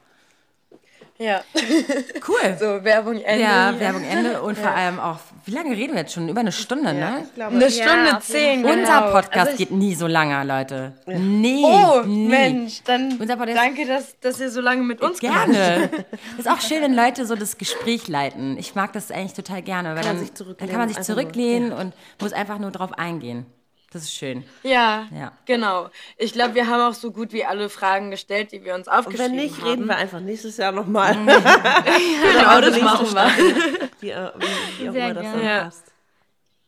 [1.17, 1.43] Ja,
[2.27, 2.57] Cool.
[2.59, 3.45] so Werbung Ende.
[3.45, 3.79] ja.
[3.79, 6.29] Werbung Ende und vor allem auch, wie lange reden wir jetzt schon?
[6.29, 7.25] Über eine Stunde, ne?
[7.39, 8.63] Eine Stunde jeden zehn.
[8.65, 8.75] Genau.
[8.81, 10.93] Unser Podcast Also ich- geht nie so lange, Leute.
[11.07, 11.63] Nee.
[11.65, 12.27] Oh, nie.
[12.29, 15.21] Mensch, dann Unser Podcast- danke, dass, dass ihr so lange mit uns.
[15.21, 15.89] Gerne.
[16.39, 18.59] ist auch schön, wenn Leute so das Gespräch leiten.
[18.59, 20.97] Ich mag das eigentlich total gerne, weil Kann man dann, sich dann kann man sich
[20.99, 23.47] nur, zurücklehnen und muss einfach nur drauf eingehen.
[23.95, 24.43] Das ist schön.
[24.65, 25.33] Ja, Ja.
[25.47, 25.89] genau.
[26.19, 29.37] Ich glaube, wir haben auch so gut wie alle Fragen gestellt, die wir uns aufgeschrieben
[29.37, 29.69] wenn nicht, haben.
[29.71, 31.15] reden wir einfach nächstes Jahr nochmal.
[31.25, 33.89] Genau, das machen wir.
[34.01, 35.73] Wie, äh, wie, wie auch Sehr immer das dann gerne.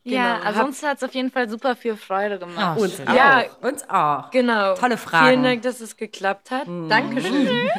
[0.09, 0.21] Ja.
[0.21, 0.33] passt.
[0.33, 0.47] Ja, Genau.
[0.47, 2.77] also uns hat es auf jeden Fall super viel Freude gemacht.
[2.79, 3.13] Oh, Uns auch.
[3.13, 4.31] Ja, Uns auch.
[4.31, 4.73] genau.
[4.75, 5.25] Tolle Fragen.
[5.25, 5.29] Mhm.
[5.29, 6.67] Vielen Dank, dass es geklappt hat.
[6.67, 7.69] Dankeschön.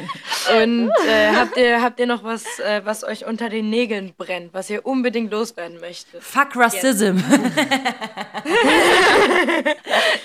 [0.61, 4.53] Und äh, habt, ihr, habt ihr noch was, äh, was euch unter den Nägeln brennt,
[4.53, 6.23] was ihr unbedingt loswerden möchtet?
[6.23, 7.17] Fuck Racism.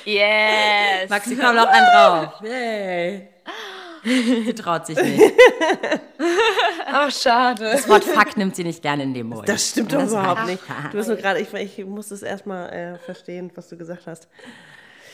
[0.04, 1.08] Yes.
[1.10, 2.40] Maxi, komm noch einen drauf.
[2.42, 3.28] Yay.
[4.44, 5.20] Sie traut sich nicht.
[6.86, 7.64] Ach, schade.
[7.72, 9.48] Das Wort Fuck nimmt sie nicht gerne in den Mund.
[9.48, 10.62] Das stimmt doch überhaupt war- nicht.
[10.90, 14.28] Du bist nur gerade, ich, ich muss das erstmal äh, verstehen, was du gesagt hast.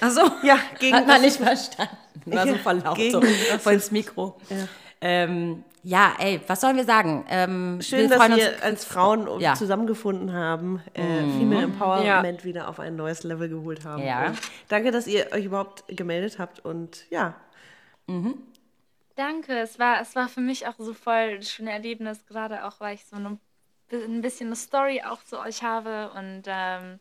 [0.01, 0.23] Ach so.
[0.43, 1.97] Ja, gegen Hat man nicht verstanden.
[2.27, 4.37] War so Ja, voll laut, gegen so voll ins Mikro.
[4.49, 4.57] Ja.
[5.03, 7.25] Ähm, ja, ey, was sollen wir sagen?
[7.31, 8.63] Ähm, Schön, wir dass wir uns.
[8.63, 9.55] als Frauen Ja.
[9.55, 11.01] zusammengefunden haben, äh,
[11.39, 14.03] Female Empowerment wieder auf ein neues Level geholt haben.
[14.03, 14.27] Ja.
[14.27, 14.39] Und
[14.69, 17.35] danke, dass ihr euch überhaupt gemeldet habt und ja,
[19.21, 22.81] Danke, es war, es war für mich auch so voll ein schönes Erlebnis, gerade auch,
[22.81, 23.39] weil ich so eine,
[23.93, 27.01] ein bisschen eine Story auch zu euch habe und ähm,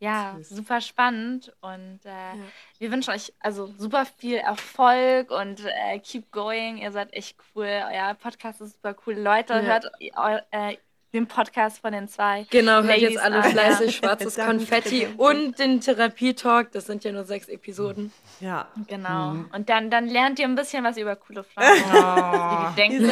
[0.00, 2.34] Ja, super spannend und äh,
[2.78, 6.78] wir wünschen euch also super viel Erfolg und äh, keep going.
[6.78, 7.66] Ihr seid echt cool.
[7.66, 9.14] Euer Podcast ist super cool.
[9.14, 9.84] Leute, hört
[10.16, 10.78] eu- äh,
[11.12, 12.46] den Podcast von den zwei.
[12.50, 13.92] Genau, hört Ladies jetzt alle an, fleißig ja.
[13.92, 14.36] schwarzes.
[14.36, 16.70] Konfetti und den Therapietalk.
[16.72, 18.12] Das sind ja nur sechs Episoden.
[18.40, 18.68] Ja.
[18.86, 19.32] Genau.
[19.32, 19.50] Mhm.
[19.52, 21.66] Und dann, dann lernt ihr ein bisschen was über coole Frauen.
[21.66, 23.10] Wie die denken.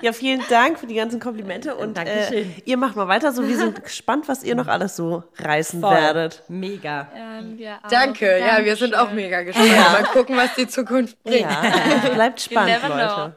[0.00, 2.54] Ja, vielen Dank für die ganzen Komplimente und äh, Dankeschön.
[2.64, 3.32] ihr macht mal weiter.
[3.32, 5.94] So, wir sind gespannt, was ihr noch alles so reißen Voll.
[5.94, 6.42] werdet.
[6.48, 7.08] Mega.
[7.14, 7.58] Ähm.
[7.90, 9.16] Danke, ja, wir sind auch Dankeschön.
[9.16, 9.92] mega gespannt.
[9.92, 11.50] Mal gucken, was die Zukunft bringt.
[11.50, 13.34] Ja, bleibt spannend, Leute.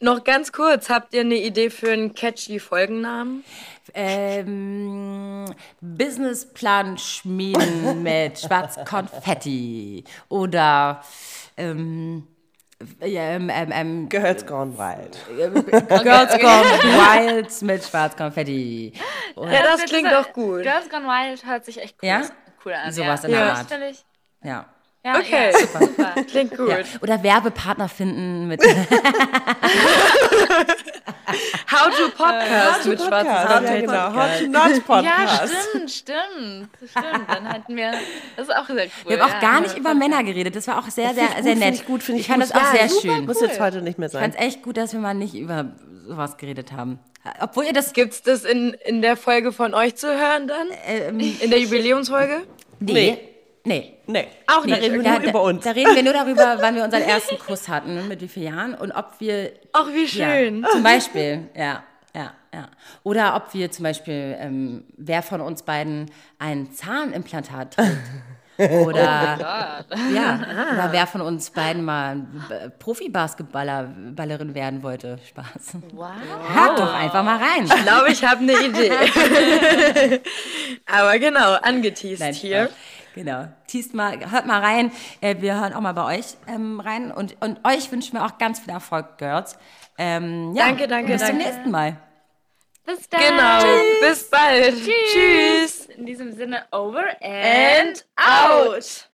[0.00, 3.44] Noch ganz kurz, habt ihr eine Idee für einen catchy Folgennamen?
[3.94, 5.46] Ähm,
[5.80, 10.04] Businessplan schmieden mit Schwarzkonfetti.
[10.28, 11.02] Oder
[11.56, 12.28] ähm,
[13.00, 15.18] ähm, ähm, ähm, Girls Gone Wild.
[16.04, 18.92] Girls Gone Wild mit Schwarzkonfetti.
[19.34, 20.62] Oder, Ja, das klingt doch gut.
[20.62, 22.22] Girls Gone Wild hört sich echt cool, Ja?
[22.64, 22.92] cool an.
[22.92, 23.28] Sowas ja.
[23.28, 23.54] in der ja.
[23.54, 23.66] Art.
[24.44, 24.66] Ja.
[25.04, 25.52] Ja, Okay.
[25.52, 25.78] ja, super.
[25.86, 26.14] super.
[26.30, 26.68] Klingt gut.
[26.68, 26.78] Ja.
[27.00, 28.60] Oder Werbepartner finden mit
[31.70, 33.68] How to Podcast mit schwarzes Podcast.
[33.68, 34.14] Ja, genau.
[34.14, 35.54] Hot to Not Ja, Podcast.
[35.70, 36.68] stimmt, stimmt.
[36.90, 37.28] Stimmt.
[37.28, 37.92] Dann hatten wir.
[38.36, 39.10] Das ist auch sehr cool.
[39.10, 39.40] Wir haben auch ja.
[39.40, 40.56] gar nicht über Männer geredet.
[40.56, 41.74] Das war auch sehr, sehr, ich sehr nett.
[41.74, 43.26] ich gut, find ich fand das auch Ja, sehr schön.
[43.26, 44.42] Muss jetzt heute nicht mehr Ich fand sein.
[44.42, 45.66] es echt gut, dass wir mal nicht über
[46.06, 46.98] sowas geredet haben.
[47.40, 47.92] Obwohl ihr das.
[47.92, 50.68] Gibt's das in, in der Folge von euch zu hören dann?
[50.86, 52.42] Ähm, In der Jubiläumsfolge?
[52.80, 52.92] nee.
[52.92, 53.18] Nee.
[53.64, 53.98] Nee.
[54.46, 54.82] Auch Da nicht.
[54.82, 55.64] reden wir Da, nur über uns.
[55.64, 58.74] da reden wir nur darüber, wann wir unseren ersten Kuss hatten, mit wie vielen Jahren
[58.74, 59.52] und ob wir.
[59.72, 60.62] Ach, wie schön.
[60.62, 61.82] Ja, zum Beispiel, ja,
[62.14, 62.68] ja, ja.
[63.02, 67.90] Oder ob wir zum Beispiel, ähm, wer von uns beiden ein Zahnimplantat trägt.
[68.58, 70.40] Oder, ja,
[70.72, 72.16] oder wer von uns beiden mal
[72.48, 75.16] B- Profi-Basketballer, Ballerin werden wollte.
[75.28, 75.76] Spaß.
[75.92, 76.08] Wow.
[76.52, 77.66] Hört doch einfach mal rein.
[77.66, 78.90] Ich glaube, ich habe eine Idee.
[80.86, 82.64] Aber genau, angeteased Nein, hier.
[82.64, 82.76] Spaß.
[83.18, 83.48] Genau.
[83.66, 84.92] Teast mal, hört mal rein.
[85.20, 87.10] Äh, wir hören auch mal bei euch ähm, rein.
[87.10, 89.58] Und, und euch wünschen wir auch ganz viel Erfolg, Girls.
[89.98, 91.36] Ähm, ja, Danke, danke, Bis danke.
[91.36, 91.96] zum nächsten Mal.
[92.86, 93.20] Bis dann.
[93.20, 94.08] Genau.
[94.08, 94.76] Bis bald.
[94.76, 94.92] Tschüss.
[95.12, 95.86] Tschüss.
[95.96, 99.04] In diesem Sinne, over and, And out.